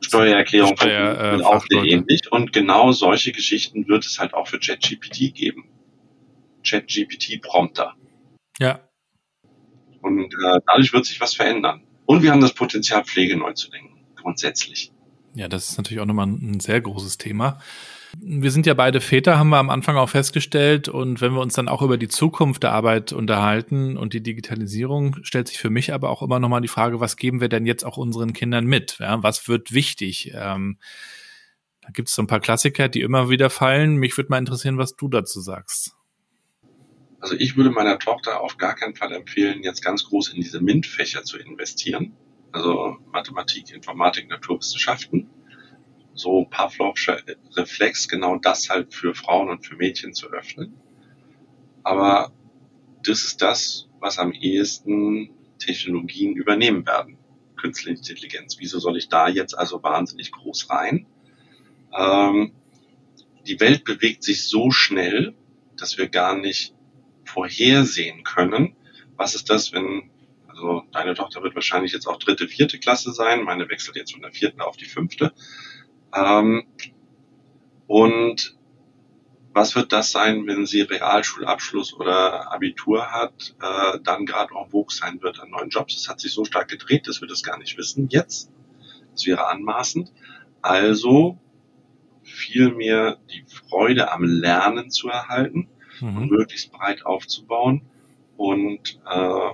Steuererklärung 0.00 0.76
Steuer, 0.76 1.38
äh, 1.40 1.42
auch 1.42 1.64
sehr 1.68 1.82
ähnlich. 1.82 2.30
Und 2.30 2.52
genau 2.52 2.92
solche 2.92 3.32
Geschichten 3.32 3.88
wird 3.88 4.04
es 4.04 4.18
halt 4.18 4.34
auch 4.34 4.48
für 4.48 4.58
ChatGPT 4.58 5.34
geben. 5.34 5.64
ChatGPT-Prompter. 6.62 7.94
Ja. 8.58 8.85
Und 10.06 10.32
äh, 10.32 10.60
dadurch 10.66 10.92
wird 10.92 11.04
sich 11.04 11.20
was 11.20 11.34
verändern. 11.34 11.82
Und 12.04 12.22
wir 12.22 12.30
haben 12.30 12.40
das 12.40 12.54
Potenzial, 12.54 13.04
Pflege 13.04 13.36
neu 13.36 13.52
zu 13.54 13.68
denken, 13.70 14.06
grundsätzlich. 14.14 14.92
Ja, 15.34 15.48
das 15.48 15.70
ist 15.70 15.78
natürlich 15.78 16.00
auch 16.00 16.06
nochmal 16.06 16.28
ein 16.28 16.60
sehr 16.60 16.80
großes 16.80 17.18
Thema. 17.18 17.58
Wir 18.18 18.52
sind 18.52 18.66
ja 18.66 18.74
beide 18.74 19.00
Väter, 19.00 19.36
haben 19.36 19.48
wir 19.48 19.58
am 19.58 19.68
Anfang 19.68 19.96
auch 19.96 20.08
festgestellt. 20.08 20.88
Und 20.88 21.20
wenn 21.20 21.32
wir 21.32 21.40
uns 21.40 21.54
dann 21.54 21.68
auch 21.68 21.82
über 21.82 21.98
die 21.98 22.06
Zukunft 22.06 22.62
der 22.62 22.70
Arbeit 22.70 23.12
unterhalten 23.12 23.96
und 23.96 24.14
die 24.14 24.22
Digitalisierung, 24.22 25.16
stellt 25.22 25.48
sich 25.48 25.58
für 25.58 25.70
mich 25.70 25.92
aber 25.92 26.08
auch 26.08 26.22
immer 26.22 26.38
nochmal 26.38 26.60
die 26.60 26.68
Frage, 26.68 27.00
was 27.00 27.16
geben 27.16 27.40
wir 27.40 27.48
denn 27.48 27.66
jetzt 27.66 27.84
auch 27.84 27.96
unseren 27.96 28.32
Kindern 28.32 28.64
mit? 28.64 28.98
Ja, 29.00 29.24
was 29.24 29.48
wird 29.48 29.72
wichtig? 29.72 30.32
Ähm, 30.34 30.78
da 31.82 31.90
gibt 31.90 32.08
es 32.08 32.14
so 32.14 32.22
ein 32.22 32.28
paar 32.28 32.40
Klassiker, 32.40 32.88
die 32.88 33.00
immer 33.00 33.28
wieder 33.28 33.50
fallen. 33.50 33.96
Mich 33.96 34.16
würde 34.16 34.30
mal 34.30 34.38
interessieren, 34.38 34.78
was 34.78 34.94
du 34.94 35.08
dazu 35.08 35.40
sagst. 35.40 35.95
Also 37.20 37.34
ich 37.34 37.56
würde 37.56 37.70
meiner 37.70 37.98
Tochter 37.98 38.40
auf 38.40 38.58
gar 38.58 38.74
keinen 38.74 38.94
Fall 38.94 39.12
empfehlen, 39.12 39.62
jetzt 39.62 39.82
ganz 39.82 40.04
groß 40.04 40.30
in 40.30 40.36
diese 40.36 40.60
MINT-Fächer 40.60 41.24
zu 41.24 41.38
investieren. 41.38 42.14
Also 42.52 42.96
Mathematik, 43.12 43.70
Informatik, 43.72 44.28
Naturwissenschaften. 44.28 45.30
So 46.14 46.46
Pavlovscher 46.48 47.20
Reflex, 47.56 48.08
genau 48.08 48.36
das 48.36 48.70
halt 48.70 48.94
für 48.94 49.14
Frauen 49.14 49.50
und 49.50 49.66
für 49.66 49.76
Mädchen 49.76 50.14
zu 50.14 50.28
öffnen. 50.28 50.74
Aber 51.82 52.32
das 53.02 53.24
ist 53.24 53.42
das, 53.42 53.88
was 54.00 54.18
am 54.18 54.32
ehesten 54.32 55.30
Technologien 55.58 56.34
übernehmen 56.34 56.86
werden. 56.86 57.18
Künstliche 57.56 57.98
Intelligenz. 57.98 58.56
Wieso 58.58 58.78
soll 58.78 58.96
ich 58.96 59.08
da 59.08 59.28
jetzt 59.28 59.56
also 59.56 59.82
wahnsinnig 59.82 60.32
groß 60.32 60.70
rein? 60.70 61.06
Ähm, 61.96 62.52
die 63.46 63.60
Welt 63.60 63.84
bewegt 63.84 64.24
sich 64.24 64.44
so 64.44 64.70
schnell, 64.70 65.34
dass 65.76 65.98
wir 65.98 66.08
gar 66.08 66.36
nicht 66.36 66.75
vorhersehen 67.36 68.24
können. 68.24 68.74
Was 69.18 69.34
ist 69.34 69.50
das, 69.50 69.70
wenn, 69.74 70.10
also 70.48 70.84
deine 70.92 71.14
Tochter 71.14 71.42
wird 71.42 71.54
wahrscheinlich 71.54 71.92
jetzt 71.92 72.06
auch 72.06 72.18
dritte, 72.18 72.48
vierte 72.48 72.78
Klasse 72.78 73.12
sein, 73.12 73.44
meine 73.44 73.68
wechselt 73.68 73.96
jetzt 73.96 74.12
von 74.12 74.22
der 74.22 74.32
vierten 74.32 74.62
auf 74.62 74.78
die 74.78 74.86
fünfte. 74.86 75.34
Ähm, 76.14 76.66
und 77.86 78.56
was 79.52 79.76
wird 79.76 79.92
das 79.92 80.12
sein, 80.12 80.46
wenn 80.46 80.64
sie 80.64 80.80
Realschulabschluss 80.80 81.92
oder 81.92 82.50
Abitur 82.52 83.12
hat, 83.12 83.54
äh, 83.60 83.98
dann 84.02 84.24
gerade 84.24 84.54
auch 84.54 84.70
vogue 84.70 84.94
sein 84.94 85.20
wird 85.20 85.38
an 85.38 85.50
neuen 85.50 85.68
Jobs? 85.68 85.94
Das 85.94 86.08
hat 86.08 86.20
sich 86.20 86.32
so 86.32 86.46
stark 86.46 86.68
gedreht, 86.68 87.06
dass 87.06 87.20
wir 87.20 87.28
das 87.28 87.42
gar 87.42 87.58
nicht 87.58 87.76
wissen 87.76 88.08
jetzt. 88.08 88.50
Das 89.12 89.26
wäre 89.26 89.46
anmaßend. 89.48 90.10
Also 90.62 91.38
viel 92.22 92.70
mehr 92.70 93.18
die 93.30 93.44
Freude 93.46 94.10
am 94.10 94.24
Lernen 94.24 94.90
zu 94.90 95.08
erhalten 95.08 95.68
mhm. 96.00 96.16
und 96.16 96.30
möglichst 96.30 96.72
breit 96.72 97.04
aufzubauen 97.04 97.82
und 98.36 99.00
äh, 99.10 99.50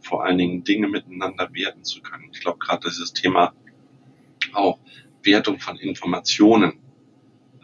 vor 0.00 0.24
allen 0.24 0.38
Dingen 0.38 0.64
Dinge 0.64 0.88
miteinander 0.88 1.48
werten 1.52 1.84
zu 1.84 2.02
können. 2.02 2.30
Ich 2.32 2.40
glaube 2.40 2.58
gerade 2.58 2.88
dieses 2.88 3.12
Thema 3.12 3.54
auch 4.52 4.78
Wertung 5.22 5.58
von 5.58 5.76
Informationen 5.78 6.80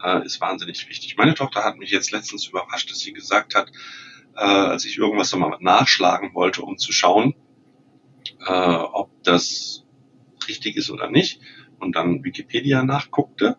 äh, 0.03 0.25
ist 0.25 0.41
wahnsinnig 0.41 0.87
wichtig. 0.89 1.17
Meine 1.17 1.35
Tochter 1.35 1.63
hat 1.63 1.77
mich 1.77 1.91
jetzt 1.91 2.11
letztens 2.11 2.47
überrascht, 2.47 2.89
dass 2.89 2.99
sie 2.99 3.13
gesagt 3.13 3.55
hat, 3.55 3.71
äh, 4.35 4.41
als 4.41 4.85
ich 4.85 4.97
irgendwas 4.97 5.31
nochmal 5.31 5.57
nachschlagen 5.59 6.33
wollte, 6.33 6.63
um 6.63 6.77
zu 6.77 6.91
schauen, 6.91 7.35
äh, 8.45 8.51
ob 8.51 9.11
das 9.23 9.85
richtig 10.47 10.75
ist 10.75 10.89
oder 10.89 11.09
nicht, 11.09 11.39
und 11.79 11.95
dann 11.95 12.23
Wikipedia 12.23 12.83
nachguckte, 12.83 13.57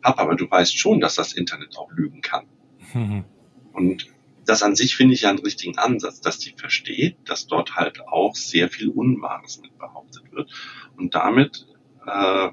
Papa, 0.00 0.22
aber 0.22 0.34
du 0.34 0.50
weißt 0.50 0.76
schon, 0.76 1.00
dass 1.00 1.14
das 1.14 1.32
Internet 1.32 1.78
auch 1.78 1.90
lügen 1.92 2.20
kann. 2.20 2.46
Mhm. 2.92 3.24
Und 3.72 4.08
das 4.44 4.62
an 4.62 4.74
sich 4.74 4.96
finde 4.96 5.14
ich 5.14 5.22
ja 5.22 5.30
einen 5.30 5.38
richtigen 5.38 5.78
Ansatz, 5.78 6.20
dass 6.20 6.38
die 6.38 6.54
versteht, 6.56 7.16
dass 7.24 7.46
dort 7.46 7.76
halt 7.76 8.00
auch 8.08 8.34
sehr 8.34 8.68
viel 8.68 8.88
Unwahres 8.88 9.60
mit 9.60 9.76
behauptet 9.78 10.32
wird 10.32 10.50
und 10.96 11.14
damit 11.14 11.66
äh, 12.06 12.48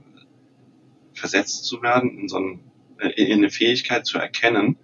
versetzt 1.14 1.66
zu 1.66 1.82
werden 1.82 2.18
in 2.18 2.30
so 2.30 2.38
ein, 2.38 2.60
äh, 3.00 3.10
in 3.10 3.40
eine 3.40 3.50
Fähigkeit 3.50 4.06
zu 4.06 4.18
erkennen, 4.18 4.78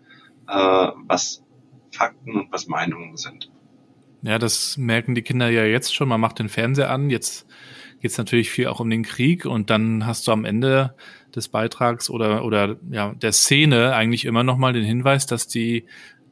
äh, 0.48 0.54
was 0.54 1.44
Fakten 1.92 2.36
und 2.36 2.52
was 2.52 2.68
Meinungen 2.68 3.18
sind. 3.18 3.50
Ja, 4.22 4.40
das 4.40 4.76
merken 4.78 5.14
die 5.14 5.22
Kinder 5.22 5.50
ja 5.50 5.66
jetzt 5.66 5.94
schon. 5.94 6.10
Man 6.10 6.20
macht 6.20 6.40
den 6.40 6.50
Fernseher 6.50 6.90
an. 6.90 7.12
Jetzt 7.12 7.48
geht 8.02 8.12
es 8.12 8.18
natürlich 8.18 8.50
viel 8.50 8.68
auch 8.68 8.80
um 8.80 8.90
den 8.90 9.04
Krieg 9.04 9.46
und 9.46 9.70
dann 9.70 10.06
hast 10.06 10.28
du 10.28 10.32
am 10.32 10.46
Ende 10.46 10.96
des 11.36 11.50
Beitrags 11.50 12.10
oder 12.10 12.44
oder 12.44 12.78
ja 12.90 13.14
der 13.14 13.32
Szene 13.32 13.94
eigentlich 13.94 14.26
immer 14.26 14.44
noch 14.44 14.58
mal 14.58 14.74
den 14.74 14.84
Hinweis, 14.84 15.26
dass 15.26 15.48
die 15.48 15.86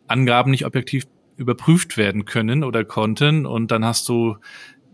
Angaben 0.07 0.51
nicht 0.51 0.65
objektiv 0.65 1.05
überprüft 1.37 1.97
werden 1.97 2.25
können 2.25 2.63
oder 2.63 2.83
konnten. 2.83 3.45
Und 3.45 3.71
dann 3.71 3.85
hast 3.85 4.07
du 4.09 4.37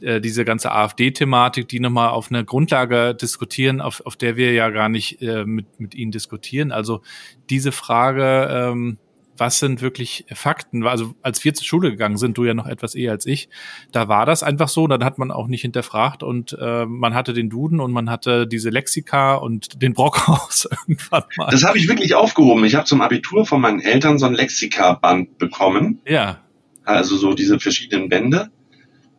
äh, 0.02 0.22
diese 0.22 0.46
ganze 0.46 0.72
AfD-Thematik, 0.72 1.68
die 1.68 1.80
nochmal 1.80 2.10
auf 2.10 2.32
einer 2.32 2.44
Grundlage 2.44 3.16
diskutieren, 3.16 3.82
auf, 3.82 4.02
auf 4.06 4.16
der 4.16 4.38
wir 4.38 4.54
ja 4.54 4.70
gar 4.70 4.90
nicht 4.90 5.22
äh, 5.22 5.46
mit, 5.46 5.80
mit 5.80 5.96
Ihnen 5.96 6.12
diskutieren. 6.12 6.72
Also 6.72 7.02
diese 7.50 7.72
Frage, 7.72 8.48
ähm, 8.52 8.98
was 9.40 9.60
sind 9.60 9.82
wirklich 9.82 10.26
Fakten? 10.34 10.86
Also 10.86 11.16
als 11.22 11.44
wir 11.44 11.54
zur 11.54 11.66
Schule 11.66 11.92
gegangen 11.92 12.18
sind, 12.18 12.38
du 12.38 12.46
ja 12.46 12.54
noch 12.54 12.68
etwas 12.68 12.96
eher 12.96 13.12
als 13.12 13.26
ich, 13.26 13.50
da 13.92 14.08
war 14.08 14.26
das 14.26 14.44
einfach 14.44 14.70
so, 14.70 14.88
dann 14.88 15.04
hat 15.04 15.18
man 15.18 15.32
auch 15.32 15.48
nicht 15.48 15.62
hinterfragt 15.62 16.24
und 16.24 16.58
äh, 16.60 16.86
man 16.86 17.14
hatte 17.14 17.34
den 17.34 17.50
Duden 17.50 17.80
und 17.80 17.92
man 17.92 18.10
hatte 18.10 18.48
diese 18.48 18.70
Lexika 18.70 19.36
und 19.36 19.82
den 19.82 19.94
Brockhaus 19.94 20.68
irgendwann 20.88 21.24
mal. 21.38 21.50
Das 21.52 21.64
habe 21.64 21.78
ich 21.78 21.88
wirklich 21.88 22.16
aufgehoben. 22.16 22.64
Ich 22.66 22.76
habe 22.76 22.86
zum 22.86 23.02
Abitur 23.02 23.46
von 23.46 23.62
meinen 23.62 23.80
Eltern 23.80 24.18
so 24.18 24.26
ein 24.26 24.34
Lexika-Band 24.34 25.38
bekommen. 25.38 26.02
Ja. 26.06 26.40
Also 26.86 27.18
so 27.18 27.34
diese 27.34 27.60
verschiedenen 27.60 28.10
Bände. 28.10 28.50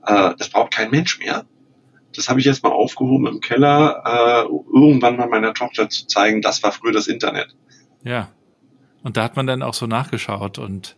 Äh, 0.07 0.35
das 0.39 0.49
braucht 0.49 0.73
kein 0.73 0.91
Mensch 0.91 1.19
mehr. 1.19 1.45
das 2.15 2.29
habe 2.29 2.41
ich 2.41 2.47
jetzt 2.47 2.65
mal 2.65 2.73
aufgehoben 2.73 3.27
im 3.29 3.41
Keller, 3.41 4.03
äh, 4.05 4.77
irgendwann 4.77 5.17
mal 5.17 5.29
meiner 5.29 5.55
Tochter 5.55 5.89
zu 5.89 6.07
zeigen, 6.07 6.43
das 6.43 6.63
war 6.63 6.73
früher 6.73 6.93
das 6.93 7.07
Internet. 7.07 7.55
Ja. 8.03 8.31
Und 9.03 9.17
da 9.17 9.25
hat 9.25 9.37
man 9.37 9.47
dann 9.47 9.63
auch 9.63 9.75
so 9.75 9.87
nachgeschaut 9.87 10.59
und 10.59 10.97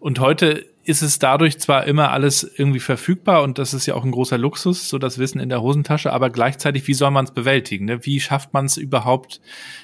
und 0.00 0.20
heute 0.20 0.64
ist 0.84 1.02
es 1.02 1.18
dadurch 1.18 1.58
zwar 1.58 1.84
immer 1.86 2.12
alles 2.12 2.48
irgendwie 2.56 2.80
verfügbar 2.80 3.42
und 3.42 3.58
das 3.58 3.74
ist 3.74 3.86
ja 3.86 3.94
auch 3.94 4.04
ein 4.04 4.12
großer 4.12 4.38
Luxus, 4.38 4.88
so 4.88 4.98
das 4.98 5.18
Wissen 5.18 5.40
in 5.40 5.48
der 5.48 5.60
Hosentasche, 5.60 6.12
aber 6.12 6.30
gleichzeitig, 6.30 6.86
wie 6.86 6.94
soll 6.94 7.10
man 7.10 7.24
es 7.24 7.32
bewältigen? 7.32 7.86
Ne? 7.86 8.06
Wie 8.06 8.20
schafft 8.20 8.52
man 8.54 8.66
es 8.66 8.76
überhaupt, 8.76 9.40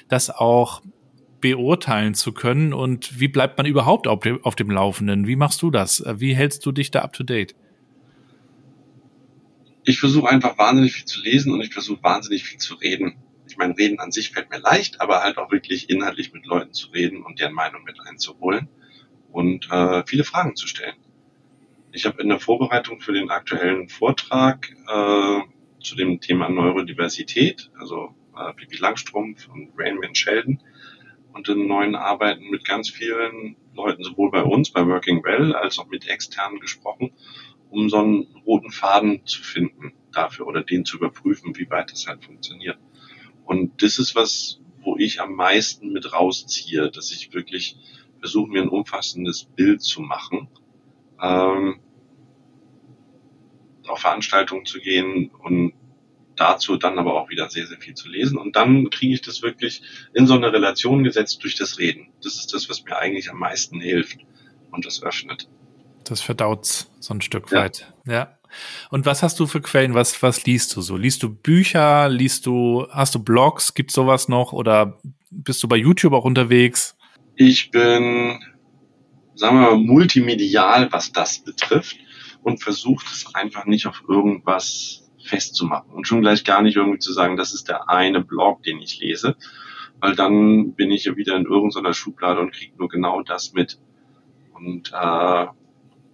das 0.07 0.29
auch 0.29 0.81
beurteilen 1.41 2.13
zu 2.13 2.31
können 2.31 2.73
und 2.73 3.19
wie 3.19 3.27
bleibt 3.27 3.57
man 3.57 3.67
überhaupt 3.67 4.07
auf 4.07 4.21
dem, 4.21 4.43
auf 4.43 4.55
dem 4.55 4.71
Laufenden? 4.71 5.27
Wie 5.27 5.35
machst 5.35 5.61
du 5.61 5.69
das? 5.69 6.03
Wie 6.15 6.33
hältst 6.33 6.65
du 6.65 6.71
dich 6.71 6.91
da 6.91 7.01
up 7.01 7.13
to 7.13 7.23
date? 7.23 7.55
Ich 9.83 9.99
versuche 9.99 10.29
einfach 10.29 10.57
wahnsinnig 10.57 10.93
viel 10.93 11.05
zu 11.05 11.21
lesen 11.21 11.53
und 11.53 11.61
ich 11.61 11.71
versuche 11.73 12.01
wahnsinnig 12.01 12.45
viel 12.45 12.57
zu 12.57 12.75
reden. 12.75 13.17
Ich 13.55 13.59
meine, 13.59 13.77
reden 13.77 14.01
an 14.01 14.11
sich 14.11 14.31
fällt 14.31 14.49
mir 14.49 14.59
leicht, 14.59 14.99
aber 14.99 15.23
halt 15.23 15.37
auch 15.37 15.49
wirklich 15.49 15.89
inhaltlich 15.89 16.33
mit 16.33 16.45
Leuten 16.45 16.73
zu 16.73 16.89
reden 16.89 17.23
und 17.23 17.39
deren 17.39 17.53
Meinung 17.53 17.85
mit 17.85 18.01
einzuholen 18.01 18.67
und 19.31 19.71
äh, 19.71 20.03
viele 20.05 20.25
Fragen 20.25 20.57
zu 20.57 20.67
stellen. 20.67 20.97
Ich 21.93 22.05
habe 22.05 22.21
in 22.21 22.27
der 22.27 22.41
Vorbereitung 22.41 22.99
für 22.99 23.13
den 23.13 23.29
aktuellen 23.29 23.87
Vortrag 23.87 24.75
äh, 24.89 25.39
zu 25.81 25.95
dem 25.95 26.19
Thema 26.19 26.49
Neurodiversität, 26.49 27.71
also 27.79 28.13
äh, 28.37 28.51
Pipi 28.55 28.75
Langstrumpf 28.75 29.47
und 29.47 29.71
Rainman 29.77 30.15
Sheldon 30.15 30.59
und 31.31 31.47
in 31.47 31.65
neuen 31.65 31.95
Arbeiten 31.95 32.49
mit 32.49 32.65
ganz 32.65 32.89
vielen 32.89 33.55
Leuten, 33.73 34.03
sowohl 34.03 34.31
bei 34.31 34.43
uns, 34.43 34.69
bei 34.69 34.85
Working 34.85 35.23
Well, 35.23 35.55
als 35.55 35.79
auch 35.79 35.87
mit 35.87 36.09
externen 36.09 36.59
gesprochen, 36.59 37.13
um 37.69 37.87
so 37.87 37.99
einen 37.99 38.27
roten 38.45 38.71
Faden 38.71 39.25
zu 39.25 39.41
finden 39.41 39.93
dafür 40.11 40.45
oder 40.45 40.61
den 40.61 40.83
zu 40.83 40.97
überprüfen, 40.97 41.55
wie 41.55 41.69
weit 41.69 41.93
das 41.93 42.05
halt 42.05 42.25
funktioniert. 42.25 42.77
Und 43.45 43.81
das 43.81 43.99
ist 43.99 44.15
was, 44.15 44.59
wo 44.81 44.97
ich 44.97 45.21
am 45.21 45.33
meisten 45.33 45.91
mit 45.91 46.13
rausziehe, 46.13 46.91
dass 46.91 47.11
ich 47.11 47.33
wirklich 47.33 47.77
versuche 48.19 48.49
mir 48.49 48.61
ein 48.61 48.69
umfassendes 48.69 49.45
Bild 49.45 49.81
zu 49.81 50.01
machen, 50.01 50.47
ähm, 51.21 51.79
auf 53.87 53.99
Veranstaltungen 53.99 54.65
zu 54.65 54.79
gehen 54.79 55.29
und 55.43 55.73
dazu 56.35 56.75
dann 56.77 56.99
aber 56.99 57.13
auch 57.13 57.29
wieder 57.29 57.49
sehr, 57.49 57.67
sehr 57.67 57.77
viel 57.77 57.93
zu 57.93 58.09
lesen. 58.09 58.37
Und 58.37 58.55
dann 58.55 58.89
kriege 58.89 59.13
ich 59.13 59.21
das 59.21 59.41
wirklich 59.41 59.81
in 60.13 60.27
so 60.27 60.33
eine 60.33 60.51
Relation 60.51 61.03
gesetzt 61.03 61.43
durch 61.43 61.55
das 61.55 61.77
Reden. 61.77 62.09
Das 62.23 62.35
ist 62.35 62.53
das, 62.53 62.69
was 62.69 62.83
mir 62.83 62.97
eigentlich 62.97 63.29
am 63.29 63.39
meisten 63.39 63.79
hilft 63.79 64.19
und 64.71 64.85
das 64.85 65.01
öffnet. 65.01 65.47
Das 66.03 66.21
verdaut 66.21 66.87
so 66.99 67.13
ein 67.13 67.21
Stück 67.21 67.51
ja. 67.51 67.59
weit. 67.59 67.93
Ja. 68.05 68.37
Und 68.89 69.05
was 69.05 69.23
hast 69.23 69.39
du 69.39 69.47
für 69.47 69.61
Quellen? 69.61 69.93
Was, 69.93 70.21
was 70.21 70.45
liest 70.45 70.75
du 70.75 70.81
so? 70.81 70.97
Liest 70.97 71.23
du 71.23 71.29
Bücher? 71.33 72.09
Liest 72.09 72.45
du, 72.45 72.87
hast 72.91 73.15
du 73.15 73.19
Blogs? 73.19 73.73
Gibt 73.73 73.91
sowas 73.91 74.27
noch? 74.27 74.53
Oder 74.53 74.99
bist 75.31 75.63
du 75.63 75.67
bei 75.67 75.77
YouTube 75.77 76.13
auch 76.13 76.25
unterwegs? 76.25 76.95
Ich 77.35 77.71
bin, 77.71 78.39
sagen 79.35 79.59
wir 79.59 79.71
mal, 79.71 79.77
multimedial, 79.77 80.91
was 80.91 81.11
das 81.11 81.39
betrifft 81.39 81.97
und 82.43 82.63
versuche 82.63 83.05
es 83.11 83.33
einfach 83.33 83.65
nicht 83.65 83.87
auf 83.87 84.03
irgendwas 84.07 85.09
festzumachen 85.25 85.91
und 85.91 86.07
schon 86.07 86.21
gleich 86.21 86.43
gar 86.43 86.61
nicht 86.61 86.77
irgendwie 86.77 86.99
zu 86.99 87.11
sagen, 87.11 87.35
das 87.35 87.53
ist 87.53 87.67
der 87.67 87.89
eine 87.89 88.23
Blog, 88.23 88.63
den 88.63 88.79
ich 88.79 88.99
lese, 88.99 89.35
weil 89.99 90.15
dann 90.15 90.73
bin 90.73 90.91
ich 90.91 91.05
ja 91.05 91.15
wieder 91.17 91.35
in 91.35 91.45
irgendeiner 91.45 91.93
Schublade 91.93 92.39
und 92.39 92.53
kriege 92.53 92.77
nur 92.77 92.87
genau 92.87 93.21
das 93.23 93.53
mit. 93.53 93.79
Und 94.53 94.93
äh, 94.93 95.47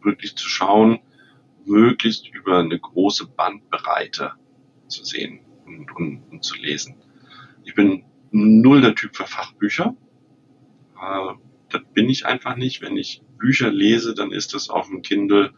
wirklich 0.02 0.36
zu 0.36 0.48
schauen, 0.48 1.00
möglichst 1.66 2.28
über 2.30 2.60
eine 2.60 2.80
große 2.80 3.28
Bandbreite 3.28 4.34
zu 4.88 5.04
sehen 5.04 5.42
und, 5.66 5.92
und, 5.96 6.24
und 6.32 6.44
zu 6.44 6.56
lesen. 6.56 6.96
Ich 7.64 7.76
bin 7.76 8.04
null 8.32 8.82
der 8.82 8.96
Typ 8.96 9.16
für 9.16 9.26
Fachbücher. 9.26 9.96
Äh, 11.02 11.34
das 11.70 11.82
bin 11.94 12.10
ich 12.10 12.26
einfach 12.26 12.56
nicht. 12.56 12.82
Wenn 12.82 12.98
ich 12.98 13.22
Bücher 13.38 13.72
lese, 13.72 14.14
dann 14.14 14.32
ist 14.32 14.54
das 14.54 14.70
auf 14.70 14.88
dem 14.88 15.02
Kindle, 15.02 15.54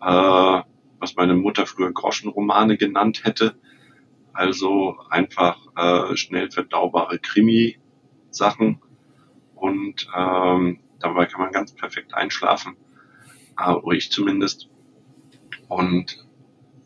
äh, 0.00 0.62
was 0.98 1.16
meine 1.16 1.34
Mutter 1.34 1.66
früher 1.66 1.92
Groschenromane 1.92 2.76
genannt 2.76 3.24
hätte. 3.24 3.54
Also 4.32 4.96
einfach 5.10 5.58
äh, 5.76 6.16
schnell 6.16 6.50
verdaubare 6.50 7.18
Krimi-Sachen. 7.18 8.80
Und 9.54 10.08
ähm, 10.16 10.80
dabei 10.98 11.26
kann 11.26 11.40
man 11.40 11.52
ganz 11.52 11.72
perfekt 11.74 12.14
einschlafen. 12.14 12.76
Äh, 13.58 13.72
oder 13.72 13.96
ich 13.96 14.10
zumindest. 14.10 14.68
Und 15.68 16.26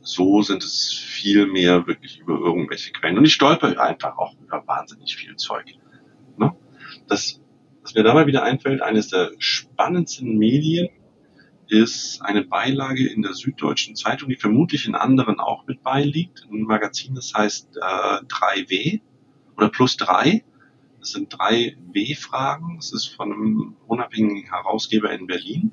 so 0.01 0.43
sind 0.43 0.63
es 0.63 0.93
viel 0.93 1.47
mehr 1.47 1.87
wirklich 1.87 2.21
über 2.21 2.39
irgendwelche 2.39 2.93
Quellen. 2.93 3.19
Und 3.19 3.25
ich 3.25 3.35
stolper 3.35 3.81
einfach 3.81 4.17
auch 4.19 4.35
über 4.41 4.67
wahnsinnig 4.67 5.17
viel 5.17 5.37
Zeug. 5.37 5.67
Ne? 6.37 6.55
Das 7.09 7.41
was 7.87 7.95
mir 7.95 8.03
dabei 8.03 8.27
wieder 8.27 8.43
einfällt, 8.43 8.83
eines 8.83 9.11
der 9.11 9.31
spannendsten 9.39 10.37
Medien 10.37 10.89
ist 11.69 12.21
eine 12.21 12.43
Beilage 12.43 13.09
in 13.09 13.23
der 13.23 13.33
Süddeutschen 13.33 13.95
Zeitung, 13.95 14.29
die 14.29 14.35
vermutlich 14.35 14.89
in 14.89 14.97
anderen 14.97 15.39
auch 15.39 15.69
mit 15.69 15.85
beiliegt. 15.85 16.49
Ein 16.51 16.63
Magazin, 16.63 17.15
das 17.15 17.33
heißt 17.33 17.77
äh, 17.77 18.25
3W 18.25 19.01
oder 19.57 19.69
plus 19.69 19.97
3. 19.99 20.43
Das 20.99 21.11
sind 21.11 21.33
drei 21.33 21.77
W-Fragen. 21.93 22.75
Das 22.75 22.93
ist 22.93 23.07
von 23.07 23.33
einem 23.33 23.77
unabhängigen 23.87 24.51
Herausgeber 24.51 25.13
in 25.13 25.29
Berlin. 25.29 25.71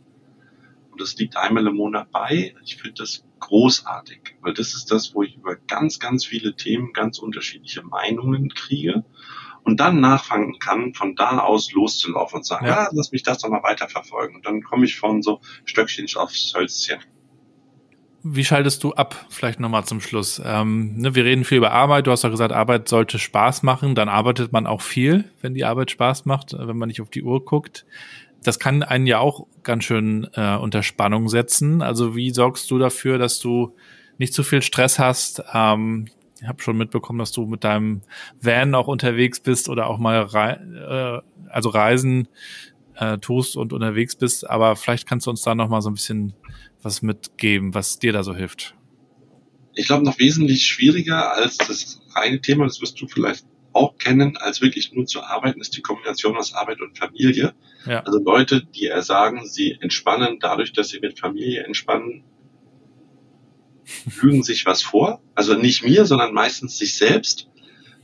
Und 0.94 1.02
das 1.02 1.16
liegt 1.16 1.38
einmal 1.38 1.66
im 1.66 1.76
Monat 1.76 2.12
bei. 2.12 2.56
Ich 2.64 2.78
finde 2.78 2.94
das 3.00 3.26
großartig, 3.40 4.36
weil 4.42 4.54
das 4.54 4.76
ist 4.76 4.92
das, 4.92 5.16
wo 5.16 5.24
ich 5.24 5.36
über 5.36 5.56
ganz, 5.56 5.98
ganz 5.98 6.24
viele 6.24 6.56
Themen 6.56 6.94
ganz 6.94 7.18
unterschiedliche 7.18 7.82
Meinungen 7.82 8.50
kriege 8.50 9.04
und 9.64 9.80
dann 9.80 10.00
nachfangen 10.02 10.60
kann, 10.60 10.94
von 10.94 11.16
da 11.16 11.40
aus 11.40 11.74
loszulaufen 11.74 12.38
und 12.38 12.46
sagen, 12.46 12.68
ja, 12.68 12.84
ah, 12.86 12.90
lass 12.92 13.12
mich 13.12 13.24
das 13.24 13.40
doch 13.40 13.50
mal 13.50 13.64
weiterverfolgen. 13.64 14.36
Und 14.36 14.46
dann 14.46 14.62
komme 14.62 14.86
ich 14.86 15.00
von 15.00 15.24
so 15.24 15.42
Stöckchen 15.66 16.06
aufs 16.16 16.54
Hölzchen. 16.56 17.00
Wie 18.22 18.46
schaltest 18.46 18.84
du 18.84 18.94
ab? 18.94 19.26
Vielleicht 19.30 19.60
nochmal 19.60 19.84
zum 19.84 20.00
Schluss. 20.00 20.40
Ähm, 20.46 20.98
ne, 20.98 21.16
wir 21.16 21.26
reden 21.26 21.44
viel 21.44 21.58
über 21.58 21.72
Arbeit. 21.72 22.06
Du 22.06 22.12
hast 22.12 22.24
ja 22.24 22.30
gesagt, 22.30 22.54
Arbeit 22.54 22.88
sollte 22.88 23.18
Spaß 23.18 23.64
machen. 23.64 23.96
Dann 23.96 24.10
arbeitet 24.10 24.54
man 24.54 24.68
auch 24.68 24.82
viel, 24.82 25.26
wenn 25.42 25.56
die 25.56 25.66
Arbeit 25.66 25.90
Spaß 25.90 26.26
macht, 26.26 26.54
wenn 26.54 26.78
man 26.78 26.88
nicht 26.88 27.02
auf 27.02 27.10
die 27.10 27.24
Uhr 27.24 27.44
guckt. 27.44 27.86
Das 28.44 28.60
kann 28.60 28.84
einen 28.84 29.08
ja 29.08 29.20
auch 29.20 29.48
ganz 29.64 29.86
schön 29.86 30.28
äh, 30.34 30.56
unter 30.56 30.84
Spannung 30.84 31.30
setzen. 31.30 31.82
Also 31.82 32.16
wie 32.16 32.32
sorgst 32.32 32.70
du 32.70 32.78
dafür, 32.78 33.18
dass 33.18 33.40
du 33.40 33.76
nicht 34.18 34.34
zu 34.34 34.44
viel 34.44 34.62
Stress 34.62 35.00
hast, 35.00 35.44
ähm, 35.54 36.08
ich 36.44 36.50
habe 36.50 36.62
schon 36.62 36.78
mitbekommen, 36.78 37.20
dass 37.20 37.32
du 37.32 37.46
mit 37.46 37.64
deinem 37.64 38.02
Van 38.42 38.76
auch 38.76 38.88
unterwegs 38.88 39.40
bist 39.40 39.70
oder 39.70 39.88
auch 39.88 39.98
mal 39.98 40.22
rei 40.22 40.52
äh, 40.54 41.22
also 41.50 41.70
Reisen 41.70 42.28
äh, 42.96 43.18
tust 43.18 43.56
und 43.56 43.72
unterwegs 43.72 44.16
bist. 44.16 44.50
Aber 44.50 44.76
vielleicht 44.76 45.08
kannst 45.08 45.26
du 45.26 45.32
uns 45.32 45.42
da 45.42 45.56
noch 45.56 45.70
mal 45.70 45.82
so 45.82 45.90
ein 45.90 45.94
bisschen 45.94 46.34
was 46.82 47.02
mitgeben, 47.02 47.74
was 47.74 47.98
dir 47.98 48.12
da 48.12 48.24
so 48.24 48.36
hilft. 48.36 48.76
Ich 49.74 49.88
glaube, 49.88 50.04
noch 50.04 50.20
wesentlich 50.20 50.68
schwieriger 50.68 51.32
als 51.32 51.58
das 51.58 52.02
reine 52.14 52.42
Thema, 52.42 52.66
das 52.66 52.82
wirst 52.82 53.00
du 53.00 53.08
vielleicht 53.08 53.46
auch 53.74 53.98
kennen, 53.98 54.38
als 54.38 54.62
wirklich 54.62 54.94
nur 54.94 55.06
zu 55.06 55.22
arbeiten, 55.22 55.60
ist 55.60 55.76
die 55.76 55.82
Kombination 55.82 56.38
aus 56.38 56.54
Arbeit 56.54 56.82
und 56.82 56.98
Familie. 56.98 57.54
Ja. 57.86 58.02
Also 58.02 58.20
Leute, 58.20 58.64
die 58.64 58.92
sagen, 59.02 59.48
sie 59.48 59.78
entspannen 59.82 60.40
dadurch, 60.40 60.74
dass 60.74 60.90
sie 60.90 61.00
mit 61.00 61.20
Familie 61.20 61.64
entspannen, 61.64 62.24
lügen 64.22 64.44
sich 64.44 64.66
was 64.66 64.82
vor. 64.82 65.22
Also 65.36 65.56
nicht 65.56 65.84
mir, 65.84 66.06
sondern 66.06 66.34
meistens 66.34 66.78
sich 66.78 66.96
selbst. 66.96 67.50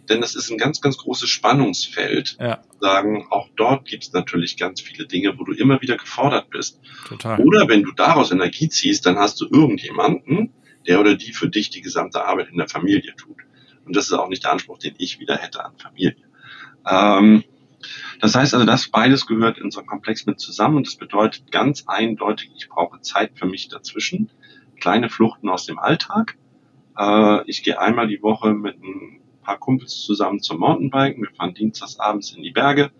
Denn 0.09 0.22
das 0.22 0.36
ist 0.36 0.49
ein 0.49 0.57
ganz, 0.57 0.82
ganz 0.82 0.97
großes 0.97 1.30
Spannungsfeld. 1.30 2.38
Ja. 2.39 2.63
Sagen, 2.80 3.28
auch 3.30 3.47
dort 3.55 3.86
gibt 3.86 4.03
es 4.03 4.13
natürlich 4.13 4.57
ganz 4.57 4.82
viele 4.82 5.05
Dinge, 5.05 5.38
wo 5.38 5.43
du 5.43 5.53
immer 5.53 5.82
wieder 5.82 5.97
gefordert 5.97 6.49
bist. 6.49 6.80
Total. 7.07 7.39
Oder 7.41 7.67
wenn 7.67 7.84
du 7.84 7.91
daraus 7.91 8.32
Energie 8.32 8.70
ziehst, 8.70 9.05
dann 9.05 9.17
hast 9.17 9.39
du 9.39 9.45
irgendjemanden, 9.45 10.51
der 10.88 10.99
oder 10.99 11.15
die 11.15 11.32
für 11.32 11.47
dich 11.47 11.70
die 11.70 11.82
gesamte 11.82 12.26
Arbeit 12.26 12.49
in 12.49 12.57
der 12.57 12.67
Familie 12.67 13.15
tut. 13.15 13.38
Und 13.86 13.95
das 13.95 14.05
ist 14.05 14.13
auch 14.13 14.30
nicht 14.30 14.43
der 14.43 14.51
Anspruch, 14.51 14.77
den 14.77 14.95
ich 14.97 15.19
wieder 15.19 15.38
hätte 15.38 15.63
an 15.63 15.77
Familie. 15.77 16.15
Ähm, 16.88 17.43
das 18.19 18.36
heißt 18.36 18.53
also, 18.53 18.65
das 18.65 18.89
beides 18.89 19.25
gehört 19.25 19.57
in 19.57 19.71
so 19.71 19.80
einem 19.80 19.88
Komplex 19.88 20.25
mit 20.25 20.39
zusammen 20.39 20.77
und 20.77 20.88
das 20.88 20.95
bedeutet 20.95 21.51
ganz 21.51 21.86
eindeutig, 21.88 22.51
ich 22.55 22.69
brauche 22.69 22.99
Zeit 23.01 23.32
für 23.36 23.45
mich 23.45 23.69
dazwischen 23.69 24.30
kleine 24.80 25.09
Fluchten 25.09 25.49
aus 25.49 25.65
dem 25.65 25.80
Alltag. 25.80 26.38
Äh, 26.97 27.49
ich 27.49 27.63
gehe 27.63 27.80
einmal 27.80 28.07
die 28.07 28.21
Woche 28.21 28.53
mit 28.53 28.82
ein 28.82 29.21
paar 29.43 29.57
Kumpels 29.57 30.01
zusammen 30.01 30.41
zum 30.41 30.59
Mountainbiken. 30.59 31.23
Wir 31.23 31.32
fahren 31.32 31.53
dienstags 31.53 31.99
abends 31.99 32.32
in 32.32 32.43
die 32.43 32.51
Berge 32.51 32.91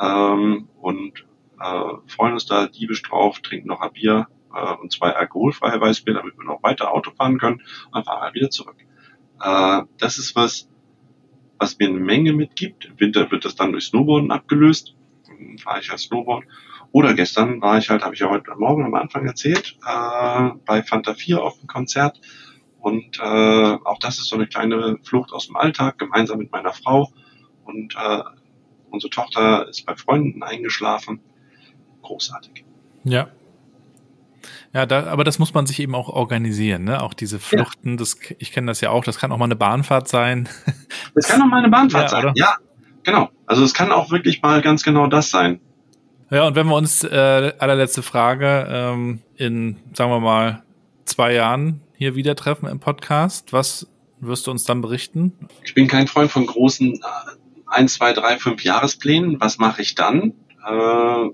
ähm, 0.00 0.68
und 0.80 1.26
äh, 1.60 1.84
freuen 2.06 2.34
uns 2.34 2.46
da 2.46 2.66
diebisch 2.66 3.02
drauf, 3.02 3.40
trinken 3.40 3.68
noch 3.68 3.80
ein 3.80 3.92
Bier 3.92 4.28
äh, 4.54 4.74
und 4.74 4.92
zwei 4.92 5.12
alkoholfreie 5.12 5.80
Weißbier, 5.80 6.14
damit 6.14 6.36
wir 6.36 6.44
noch 6.44 6.62
weiter 6.62 6.92
Auto 6.92 7.10
fahren 7.10 7.38
können 7.38 7.62
und 7.92 8.04
fahren 8.04 8.20
halt 8.20 8.34
wieder 8.34 8.50
zurück. 8.50 8.76
Äh, 9.40 9.82
das 9.98 10.18
ist 10.18 10.36
was, 10.36 10.68
was 11.58 11.78
mir 11.78 11.88
eine 11.88 11.98
Menge 11.98 12.32
mitgibt. 12.32 12.86
Im 12.86 13.00
Winter 13.00 13.30
wird 13.30 13.44
das 13.44 13.56
dann 13.56 13.72
durch 13.72 13.86
Snowboarden 13.86 14.30
abgelöst. 14.30 14.94
Dann 15.26 15.58
fahre 15.58 15.80
ich 15.80 15.90
halt 15.90 16.00
Snowboard. 16.00 16.44
Oder 16.92 17.14
gestern 17.14 17.60
war 17.60 17.78
ich 17.78 17.90
halt, 17.90 18.02
habe 18.02 18.14
ich 18.14 18.20
ja 18.20 18.30
heute 18.30 18.50
Morgen 18.56 18.84
am 18.84 18.94
Anfang 18.94 19.26
erzählt, 19.26 19.76
äh, 19.86 20.50
bei 20.64 20.82
Fanta 20.82 21.14
4 21.14 21.42
auf 21.42 21.58
dem 21.58 21.66
Konzert 21.66 22.20
Und 22.80 23.18
äh, 23.18 23.22
auch 23.22 23.98
das 23.98 24.18
ist 24.18 24.28
so 24.28 24.36
eine 24.36 24.46
kleine 24.46 24.98
Flucht 25.02 25.32
aus 25.32 25.46
dem 25.48 25.56
Alltag, 25.56 25.98
gemeinsam 25.98 26.38
mit 26.38 26.52
meiner 26.52 26.72
Frau. 26.72 27.12
Und 27.64 27.94
äh, 27.96 28.22
unsere 28.90 29.10
Tochter 29.10 29.68
ist 29.68 29.84
bei 29.84 29.96
Freunden 29.96 30.42
eingeschlafen. 30.42 31.20
Großartig. 32.02 32.64
Ja. 33.04 33.28
Ja, 34.78 34.86
da, 34.86 35.08
aber 35.08 35.24
das 35.24 35.40
muss 35.40 35.54
man 35.54 35.66
sich 35.66 35.80
eben 35.80 35.96
auch 35.96 36.08
organisieren, 36.08 36.84
ne? 36.84 37.02
Auch 37.02 37.12
diese 37.12 37.40
Fluchten, 37.40 37.90
ja. 37.90 37.96
das, 37.96 38.16
ich 38.38 38.52
kenne 38.52 38.68
das 38.68 38.80
ja 38.80 38.90
auch, 38.90 39.02
das 39.02 39.18
kann 39.18 39.32
auch 39.32 39.36
mal 39.36 39.46
eine 39.46 39.56
Bahnfahrt 39.56 40.06
sein. 40.06 40.48
Das 41.16 41.26
kann 41.26 41.42
auch 41.42 41.46
mal 41.46 41.58
eine 41.58 41.68
Bahnfahrt 41.68 42.04
ja, 42.04 42.08
sein, 42.08 42.24
oder? 42.26 42.32
ja, 42.36 42.56
genau. 43.02 43.28
Also 43.44 43.64
es 43.64 43.74
kann 43.74 43.90
auch 43.90 44.12
wirklich 44.12 44.40
mal 44.40 44.62
ganz 44.62 44.84
genau 44.84 45.08
das 45.08 45.30
sein. 45.30 45.58
Ja, 46.30 46.46
und 46.46 46.54
wenn 46.54 46.68
wir 46.68 46.76
uns, 46.76 47.02
äh, 47.02 47.54
allerletzte 47.58 48.02
Frage, 48.02 48.68
ähm, 48.70 49.20
in, 49.34 49.78
sagen 49.94 50.12
wir 50.12 50.20
mal, 50.20 50.62
zwei 51.06 51.32
Jahren 51.34 51.80
hier 51.96 52.14
wieder 52.14 52.36
treffen 52.36 52.68
im 52.68 52.78
Podcast, 52.78 53.52
was 53.52 53.88
wirst 54.20 54.46
du 54.46 54.52
uns 54.52 54.62
dann 54.62 54.80
berichten? 54.80 55.32
Ich 55.64 55.74
bin 55.74 55.88
kein 55.88 56.06
Freund 56.06 56.30
von 56.30 56.46
großen 56.46 56.94
äh, 56.94 56.98
ein, 57.66 57.88
zwei, 57.88 58.12
drei, 58.12 58.38
fünf 58.38 58.62
Jahresplänen. 58.62 59.40
Was 59.40 59.58
mache 59.58 59.82
ich 59.82 59.96
dann? 59.96 60.34
Äh, 60.64 61.30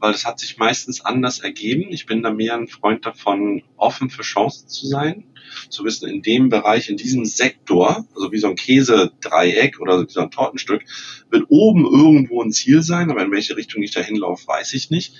weil 0.00 0.14
es 0.14 0.24
hat 0.24 0.40
sich 0.40 0.56
meistens 0.56 1.04
anders 1.04 1.40
ergeben. 1.40 1.86
Ich 1.90 2.06
bin 2.06 2.22
da 2.22 2.32
mehr 2.32 2.54
ein 2.54 2.68
Freund 2.68 3.04
davon, 3.04 3.62
offen 3.76 4.08
für 4.10 4.22
Chancen 4.22 4.66
zu 4.68 4.86
sein. 4.86 5.24
Zu 5.68 5.84
wissen, 5.84 6.08
in 6.08 6.22
dem 6.22 6.48
Bereich, 6.48 6.88
in 6.88 6.96
diesem 6.96 7.24
Sektor, 7.24 8.06
also 8.14 8.32
wie 8.32 8.38
so 8.38 8.48
ein 8.48 8.56
Käsedreieck 8.56 9.80
oder 9.80 10.06
so 10.08 10.20
ein 10.20 10.30
Tortenstück, 10.30 10.82
wird 11.30 11.46
oben 11.48 11.84
irgendwo 11.84 12.42
ein 12.42 12.52
Ziel 12.52 12.82
sein, 12.82 13.10
aber 13.10 13.22
in 13.22 13.30
welche 13.30 13.56
Richtung 13.56 13.82
ich 13.82 13.90
da 13.90 14.00
hinlaufe, 14.00 14.46
weiß 14.46 14.72
ich 14.74 14.90
nicht. 14.90 15.14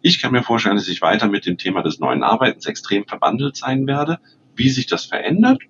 Ich 0.00 0.20
kann 0.20 0.32
mir 0.32 0.42
vorstellen, 0.42 0.76
dass 0.76 0.88
ich 0.88 1.02
weiter 1.02 1.28
mit 1.28 1.44
dem 1.44 1.58
Thema 1.58 1.82
des 1.82 1.98
neuen 1.98 2.22
Arbeitens 2.22 2.66
extrem 2.66 3.06
verbandelt 3.06 3.56
sein 3.56 3.86
werde. 3.86 4.20
Wie 4.54 4.70
sich 4.70 4.86
das 4.86 5.04
verändert, 5.04 5.60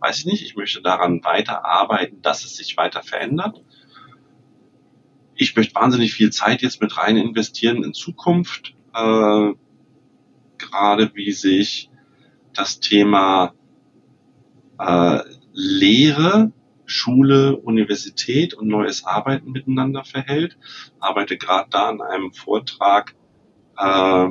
weiß 0.00 0.20
ich 0.20 0.26
nicht. 0.26 0.42
Ich 0.42 0.56
möchte 0.56 0.82
daran 0.82 1.22
weiter 1.24 1.64
arbeiten, 1.64 2.22
dass 2.22 2.44
es 2.44 2.56
sich 2.56 2.76
weiter 2.76 3.02
verändert 3.02 3.62
ich 5.34 5.56
möchte 5.56 5.74
wahnsinnig 5.74 6.12
viel 6.12 6.30
Zeit 6.30 6.62
jetzt 6.62 6.80
mit 6.80 6.96
rein 6.96 7.16
investieren 7.16 7.84
in 7.84 7.94
Zukunft, 7.94 8.74
äh, 8.94 9.52
gerade 10.58 11.10
wie 11.14 11.32
sich 11.32 11.90
das 12.52 12.80
Thema 12.80 13.54
äh, 14.78 15.20
Lehre, 15.52 16.52
Schule, 16.84 17.56
Universität 17.56 18.54
und 18.54 18.68
neues 18.68 19.04
Arbeiten 19.04 19.52
miteinander 19.52 20.04
verhält. 20.04 20.58
Arbeite 21.00 21.38
gerade 21.38 21.68
da 21.70 21.88
an 21.88 22.02
einem 22.02 22.32
Vortrag 22.32 23.14
äh, 23.78 24.28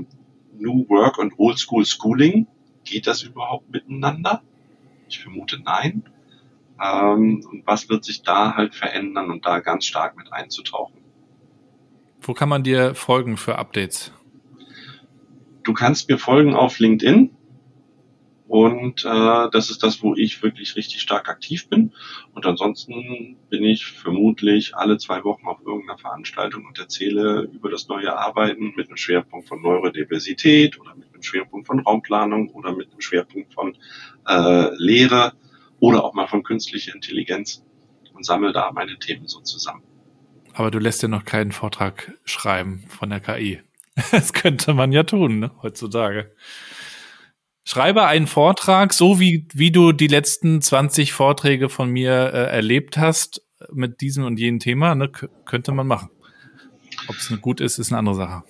New 0.58 0.88
Work 0.90 1.18
und 1.18 1.34
Old 1.38 1.58
School 1.58 1.86
Schooling. 1.86 2.48
Geht 2.84 3.08
das 3.08 3.24
überhaupt 3.24 3.70
miteinander? 3.72 4.44
Ich 5.10 5.20
vermute 5.20 5.60
nein. 5.60 6.04
Ähm, 6.82 7.46
und 7.50 7.68
was 7.68 7.90
wird 7.90 8.04
sich 8.04 8.24
da 8.24 8.56
halt 8.56 8.76
verändern 8.76 9.30
und 9.30 9.46
da 9.46 9.60
ganz 9.60 9.86
stark 9.86 10.18
mit 10.18 10.32
einzutauchen? 10.34 11.02
Wo 12.22 12.34
kann 12.34 12.50
man 12.50 12.64
dir 12.64 12.96
folgen 12.96 13.38
für 13.38 13.58
Updates? 13.58 14.12
Du 15.64 15.74
kannst 15.74 16.10
mir 16.10 16.18
folgen 16.18 16.54
auf 16.54 16.80
LinkedIn. 16.80 17.32
Und 18.48 19.06
äh, 19.06 19.50
das 19.50 19.70
ist 19.70 19.82
das, 19.82 20.04
wo 20.04 20.14
ich 20.14 20.44
wirklich 20.44 20.76
richtig 20.76 21.02
stark 21.02 21.30
aktiv 21.30 21.70
bin. 21.70 21.94
Und 22.34 22.46
ansonsten 22.46 23.38
bin 23.50 23.64
ich 23.64 23.86
vermutlich 23.86 24.76
alle 24.76 24.98
zwei 24.98 25.24
Wochen 25.24 25.48
auf 25.48 25.60
irgendeiner 25.66 25.98
Veranstaltung 25.98 26.66
und 26.66 26.78
erzähle 26.78 27.44
über 27.54 27.70
das 27.70 27.88
neue 27.88 28.18
Arbeiten 28.18 28.74
mit 28.76 28.88
einem 28.88 28.98
Schwerpunkt 28.98 29.48
von 29.48 29.62
Neurodiversität 29.62 30.78
oder 30.82 30.96
mit 30.96 31.14
einem 31.14 31.24
Schwerpunkt 31.24 31.66
von 31.66 31.80
Raumplanung 31.80 32.50
oder 32.50 32.76
mit 32.76 32.92
einem 32.92 33.00
Schwerpunkt 33.00 33.54
von 33.54 33.78
äh, 34.28 34.76
Lehre 34.76 35.32
oder 35.82 36.06
auch 36.06 36.14
mal 36.14 36.28
von 36.28 36.44
künstlicher 36.44 36.96
Intelligenz 36.96 37.66
und 38.14 38.26
sammle 38.26 38.54
da 38.54 38.72
meine 38.72 38.98
Themen 39.00 39.28
so 39.28 39.42
zusammen. 39.42 39.84
Aber 40.54 40.72
du 40.72 40.80
lässt 40.80 41.02
ja 41.02 41.10
noch 41.10 41.26
keinen 41.26 41.52
Vortrag 41.52 42.14
schreiben 42.24 42.86
von 42.88 43.10
der 43.10 43.20
KI. 43.20 43.60
Das 44.12 44.32
könnte 44.32 44.74
man 44.74 44.94
ja 44.94 45.04
tun, 45.04 45.40
ne, 45.40 45.52
heutzutage. 45.62 46.34
Schreibe 47.66 48.06
einen 48.06 48.26
Vortrag, 48.26 48.94
so 48.94 49.20
wie, 49.20 49.48
wie 49.54 49.72
du 49.72 49.92
die 49.92 50.08
letzten 50.08 50.62
20 50.62 51.12
Vorträge 51.12 51.68
von 51.68 51.90
mir 51.90 52.32
äh, 52.34 52.50
erlebt 52.52 52.98
hast, 52.98 53.46
mit 53.72 54.02
diesem 54.02 54.24
und 54.24 54.40
jenem 54.40 54.60
Thema, 54.60 54.96
ne, 54.96 55.10
könnte 55.10 55.74
man 55.74 55.88
machen. 55.88 56.10
Ob 57.08 57.16
es 57.16 57.42
gut 57.42 57.60
ist, 57.60 57.80
ist 57.80 57.92
eine 57.92 58.00
andere 58.00 58.16
Sache. 58.16 58.44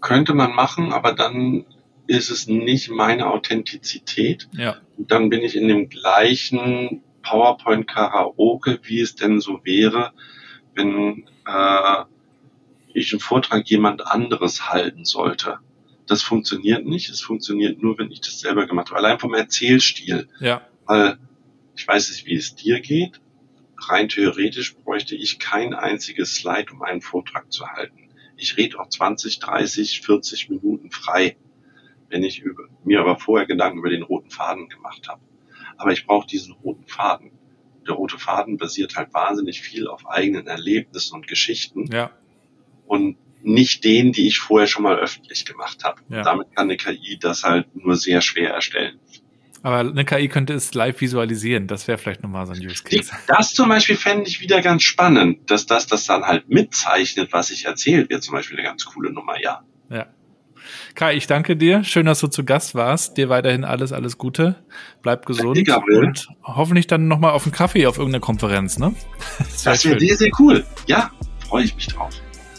Könnte 0.00 0.34
man 0.34 0.52
machen, 0.54 0.92
aber 0.92 1.14
dann 1.14 1.64
ist 2.06 2.30
es 2.30 2.46
nicht 2.46 2.90
meine 2.90 3.30
Authentizität. 3.30 4.48
Ja. 4.52 4.76
Und 4.96 5.10
dann 5.10 5.30
bin 5.30 5.42
ich 5.42 5.56
in 5.56 5.68
dem 5.68 5.88
gleichen 5.88 7.02
PowerPoint-Karaoke, 7.22 8.80
wie 8.82 9.00
es 9.00 9.14
denn 9.14 9.40
so 9.40 9.60
wäre, 9.64 10.12
wenn 10.74 11.24
äh, 11.46 12.04
ich 12.92 13.12
einen 13.12 13.20
Vortrag 13.20 13.68
jemand 13.68 14.06
anderes 14.06 14.68
halten 14.68 15.04
sollte. 15.04 15.58
Das 16.06 16.22
funktioniert 16.22 16.84
nicht. 16.84 17.08
Es 17.08 17.20
funktioniert 17.20 17.82
nur, 17.82 17.98
wenn 17.98 18.10
ich 18.10 18.20
das 18.20 18.40
selber 18.40 18.66
gemacht 18.66 18.90
habe. 18.90 18.98
Allein 18.98 19.18
vom 19.18 19.34
Erzählstil. 19.34 20.28
Ja. 20.40 20.66
Weil 20.86 21.18
ich 21.76 21.86
weiß 21.86 22.10
nicht, 22.10 22.26
wie 22.26 22.34
es 22.34 22.54
dir 22.54 22.80
geht. 22.80 23.20
Rein 23.78 24.08
theoretisch 24.08 24.74
bräuchte 24.76 25.16
ich 25.16 25.38
kein 25.38 25.74
einziges 25.74 26.36
Slide, 26.36 26.72
um 26.72 26.82
einen 26.82 27.00
Vortrag 27.00 27.52
zu 27.52 27.66
halten. 27.66 28.10
Ich 28.36 28.56
rede 28.56 28.78
auch 28.78 28.88
20, 28.88 29.38
30, 29.38 30.00
40 30.02 30.50
Minuten 30.50 30.90
frei, 30.90 31.36
wenn 32.12 32.22
ich 32.22 32.40
über, 32.40 32.64
mir 32.84 33.00
aber 33.00 33.18
vorher 33.18 33.46
Gedanken 33.46 33.78
über 33.78 33.90
den 33.90 34.02
roten 34.02 34.30
Faden 34.30 34.68
gemacht 34.68 35.08
habe. 35.08 35.20
Aber 35.76 35.92
ich 35.92 36.06
brauche 36.06 36.26
diesen 36.26 36.52
roten 36.52 36.86
Faden 36.86 37.32
der 37.86 37.94
rote 37.94 38.18
Faden 38.18 38.56
basiert 38.56 38.96
halt 38.96 39.12
wahnsinnig 39.12 39.60
viel 39.60 39.88
auf 39.88 40.08
eigenen 40.08 40.46
Erlebnissen 40.46 41.14
und 41.14 41.26
Geschichten. 41.26 41.90
Ja. 41.92 42.10
Und 42.86 43.16
nicht 43.42 43.84
den, 43.84 44.12
die 44.12 44.28
ich 44.28 44.38
vorher 44.38 44.68
schon 44.68 44.84
mal 44.84 44.98
öffentlich 44.98 45.44
gemacht 45.44 45.82
habe. 45.84 46.00
Ja. 46.08 46.22
Damit 46.22 46.54
kann 46.54 46.68
eine 46.68 46.76
KI 46.76 47.18
das 47.20 47.42
halt 47.42 47.74
nur 47.74 47.96
sehr 47.96 48.20
schwer 48.20 48.50
erstellen. 48.50 49.00
Aber 49.64 49.78
eine 49.78 50.04
KI 50.04 50.28
könnte 50.28 50.54
es 50.54 50.74
live 50.74 51.00
visualisieren. 51.00 51.68
Das 51.68 51.86
wäre 51.86 51.98
vielleicht 51.98 52.22
nochmal 52.22 52.46
so 52.46 52.52
ein 52.52 52.58
Use 52.58 52.82
Case. 52.82 53.12
Das 53.28 53.54
zum 53.54 53.68
Beispiel 53.68 53.96
fände 53.96 54.28
ich 54.28 54.40
wieder 54.40 54.60
ganz 54.60 54.82
spannend, 54.82 55.50
dass 55.50 55.66
das 55.66 55.86
das 55.86 56.04
dann 56.04 56.24
halt 56.24 56.48
mitzeichnet, 56.48 57.32
was 57.32 57.50
ich 57.50 57.64
erzählt, 57.64 58.10
wäre 58.10 58.20
zum 58.20 58.34
Beispiel 58.34 58.58
eine 58.58 58.66
ganz 58.66 58.84
coole 58.84 59.12
Nummer, 59.12 59.40
ja. 59.40 59.62
Ja. 59.88 60.06
Kai, 60.94 61.14
ich 61.14 61.26
danke 61.26 61.56
dir. 61.56 61.84
Schön, 61.84 62.06
dass 62.06 62.20
du 62.20 62.28
zu 62.28 62.44
Gast 62.44 62.74
warst. 62.74 63.16
Dir 63.16 63.28
weiterhin 63.28 63.64
alles, 63.64 63.92
alles 63.92 64.18
Gute. 64.18 64.56
Bleib 65.02 65.26
gesund 65.26 65.68
und 65.68 66.28
hoffentlich 66.44 66.86
dann 66.86 67.08
nochmal 67.08 67.32
auf 67.32 67.44
einen 67.44 67.52
Kaffee 67.52 67.86
auf 67.86 67.98
irgendeiner 67.98 68.20
Konferenz, 68.20 68.78
ne? 68.78 68.94
Das, 69.38 69.62
das 69.64 69.84
wäre 69.84 69.98
sehr, 69.98 70.16
sehr 70.16 70.30
cool. 70.38 70.64
Ja, 70.86 71.10
freue 71.48 71.64
ich 71.64 71.74
mich 71.74 71.86
drauf. 71.86 72.10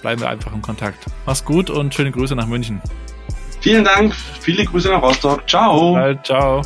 Bleiben 0.01 0.22
wir 0.22 0.30
einfach 0.30 0.54
in 0.54 0.62
Kontakt. 0.62 1.06
Mach's 1.26 1.45
gut 1.45 1.70
und 1.70 1.93
schöne 1.93 2.12
Grüße 2.12 2.36
nach 2.36 2.47
München. 2.47 2.82
Vielen 3.62 3.86
Dank. 3.86 4.14
Viele 4.41 4.66
Grüße 4.66 4.89
nach 4.89 5.01
Rostock. 5.01 5.47
Ciao. 5.49 5.93
Bald. 5.93 6.26
Ciao. 6.26 6.62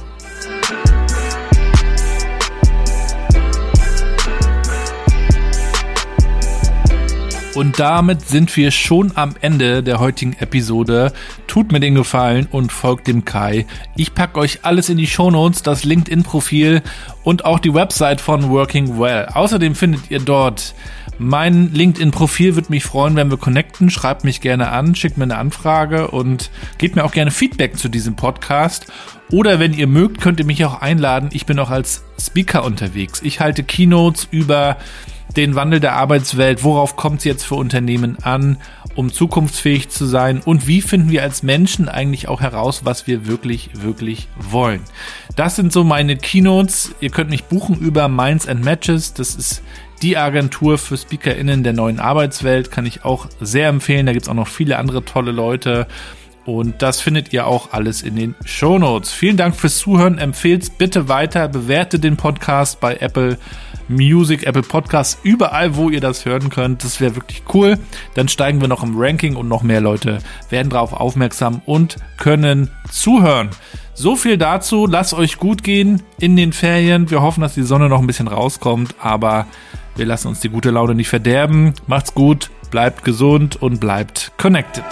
Und 7.57 7.79
damit 7.79 8.21
sind 8.21 8.55
wir 8.55 8.69
schon 8.69 9.13
am 9.15 9.33
Ende 9.41 9.81
der 9.81 9.99
heutigen 9.99 10.33
Episode. 10.33 11.11
Tut 11.47 11.71
mir 11.71 11.79
den 11.79 11.95
Gefallen 11.95 12.47
und 12.51 12.71
folgt 12.71 13.07
dem 13.07 13.25
Kai. 13.25 13.65
Ich 13.95 14.13
packe 14.13 14.39
euch 14.39 14.59
alles 14.61 14.89
in 14.89 14.97
die 14.99 15.07
Shownotes, 15.07 15.63
das 15.63 15.83
LinkedIn-Profil 15.83 16.83
und 17.23 17.45
auch 17.45 17.57
die 17.57 17.73
Website 17.73 18.21
von 18.21 18.51
Working 18.51 18.99
Well. 18.99 19.29
Außerdem 19.33 19.73
findet 19.73 20.11
ihr 20.11 20.19
dort 20.19 20.75
mein 21.17 21.73
LinkedIn-Profil. 21.73 22.53
Würde 22.53 22.69
mich 22.69 22.83
freuen, 22.83 23.15
wenn 23.15 23.31
wir 23.31 23.37
connecten. 23.37 23.89
Schreibt 23.89 24.23
mich 24.23 24.39
gerne 24.39 24.69
an, 24.69 24.93
schickt 24.93 25.17
mir 25.17 25.23
eine 25.23 25.37
Anfrage 25.37 26.09
und 26.09 26.51
gebt 26.77 26.95
mir 26.95 27.05
auch 27.05 27.11
gerne 27.11 27.31
Feedback 27.31 27.75
zu 27.75 27.89
diesem 27.89 28.15
Podcast. 28.15 28.85
Oder 29.31 29.59
wenn 29.59 29.73
ihr 29.73 29.87
mögt, 29.87 30.21
könnt 30.21 30.39
ihr 30.39 30.45
mich 30.45 30.63
auch 30.63 30.79
einladen. 30.79 31.29
Ich 31.33 31.47
bin 31.47 31.57
auch 31.57 31.71
als 31.71 32.03
Speaker 32.21 32.63
unterwegs. 32.63 33.23
Ich 33.23 33.39
halte 33.39 33.63
Keynotes 33.63 34.27
über 34.29 34.77
den 35.37 35.55
Wandel 35.55 35.79
der 35.79 35.93
Arbeitswelt, 35.93 36.63
worauf 36.63 36.95
kommt 36.95 37.19
es 37.19 37.23
jetzt 37.23 37.45
für 37.45 37.55
Unternehmen 37.55 38.17
an, 38.23 38.57
um 38.95 39.13
zukunftsfähig 39.13 39.89
zu 39.89 40.05
sein 40.05 40.41
und 40.43 40.67
wie 40.67 40.81
finden 40.81 41.11
wir 41.11 41.21
als 41.21 41.43
Menschen 41.43 41.87
eigentlich 41.87 42.27
auch 42.27 42.41
heraus, 42.41 42.83
was 42.83 43.05
wir 43.05 43.27
wirklich, 43.27 43.69
wirklich 43.73 44.27
wollen. 44.35 44.81
Das 45.35 45.55
sind 45.55 45.71
so 45.71 45.83
meine 45.83 46.17
Keynotes. 46.17 46.95
Ihr 46.99 47.11
könnt 47.11 47.29
mich 47.29 47.43
buchen 47.43 47.77
über 47.77 48.07
Minds 48.07 48.47
and 48.47 48.65
Matches. 48.65 49.13
Das 49.13 49.35
ist 49.35 49.61
die 50.01 50.17
Agentur 50.17 50.79
für 50.79 50.97
SpeakerInnen 50.97 51.63
der 51.63 51.73
neuen 51.73 51.99
Arbeitswelt. 51.99 52.71
Kann 52.71 52.87
ich 52.87 53.05
auch 53.05 53.27
sehr 53.39 53.69
empfehlen. 53.69 54.07
Da 54.07 54.13
gibt 54.13 54.25
es 54.25 54.29
auch 54.29 54.33
noch 54.33 54.47
viele 54.47 54.79
andere 54.79 55.05
tolle 55.05 55.31
Leute. 55.31 55.87
Und 56.47 56.81
das 56.81 57.01
findet 57.01 57.33
ihr 57.33 57.45
auch 57.45 57.73
alles 57.73 58.01
in 58.01 58.15
den 58.15 58.33
Show 58.45 58.79
Notes. 58.79 59.11
Vielen 59.11 59.35
Dank 59.35 59.53
fürs 59.57 59.79
Zuhören. 59.79 60.17
Empfehlt 60.17 60.77
bitte 60.77 61.09
weiter. 61.09 61.49
Bewerte 61.49 61.99
den 61.99 62.15
Podcast 62.15 62.79
bei 62.79 62.95
Apple 62.95 63.37
Music, 63.89 64.47
Apple 64.47 64.61
Podcasts, 64.61 65.19
überall, 65.23 65.75
wo 65.75 65.89
ihr 65.89 65.99
das 65.99 66.25
hören 66.25 66.49
könnt. 66.49 66.85
Das 66.85 67.01
wäre 67.01 67.17
wirklich 67.17 67.43
cool. 67.53 67.77
Dann 68.15 68.29
steigen 68.29 68.61
wir 68.61 68.69
noch 68.69 68.81
im 68.81 68.97
Ranking 68.97 69.35
und 69.35 69.49
noch 69.49 69.61
mehr 69.61 69.81
Leute 69.81 70.19
werden 70.49 70.69
darauf 70.69 70.93
aufmerksam 70.93 71.61
und 71.65 71.97
können 72.15 72.69
zuhören. 72.89 73.49
So 73.93 74.15
viel 74.15 74.37
dazu. 74.37 74.87
Lasst 74.87 75.13
euch 75.13 75.37
gut 75.37 75.63
gehen 75.63 76.01
in 76.17 76.37
den 76.37 76.53
Ferien. 76.53 77.11
Wir 77.11 77.21
hoffen, 77.21 77.41
dass 77.41 77.55
die 77.55 77.63
Sonne 77.63 77.89
noch 77.89 77.99
ein 77.99 78.07
bisschen 78.07 78.29
rauskommt, 78.29 78.95
aber 79.01 79.47
wir 79.97 80.05
lassen 80.05 80.29
uns 80.29 80.39
die 80.39 80.49
gute 80.49 80.71
Laune 80.71 80.95
nicht 80.95 81.09
verderben. 81.09 81.73
Macht's 81.87 82.13
gut, 82.13 82.51
bleibt 82.71 83.03
gesund 83.03 83.61
und 83.61 83.81
bleibt 83.81 84.31
connected. 84.37 84.85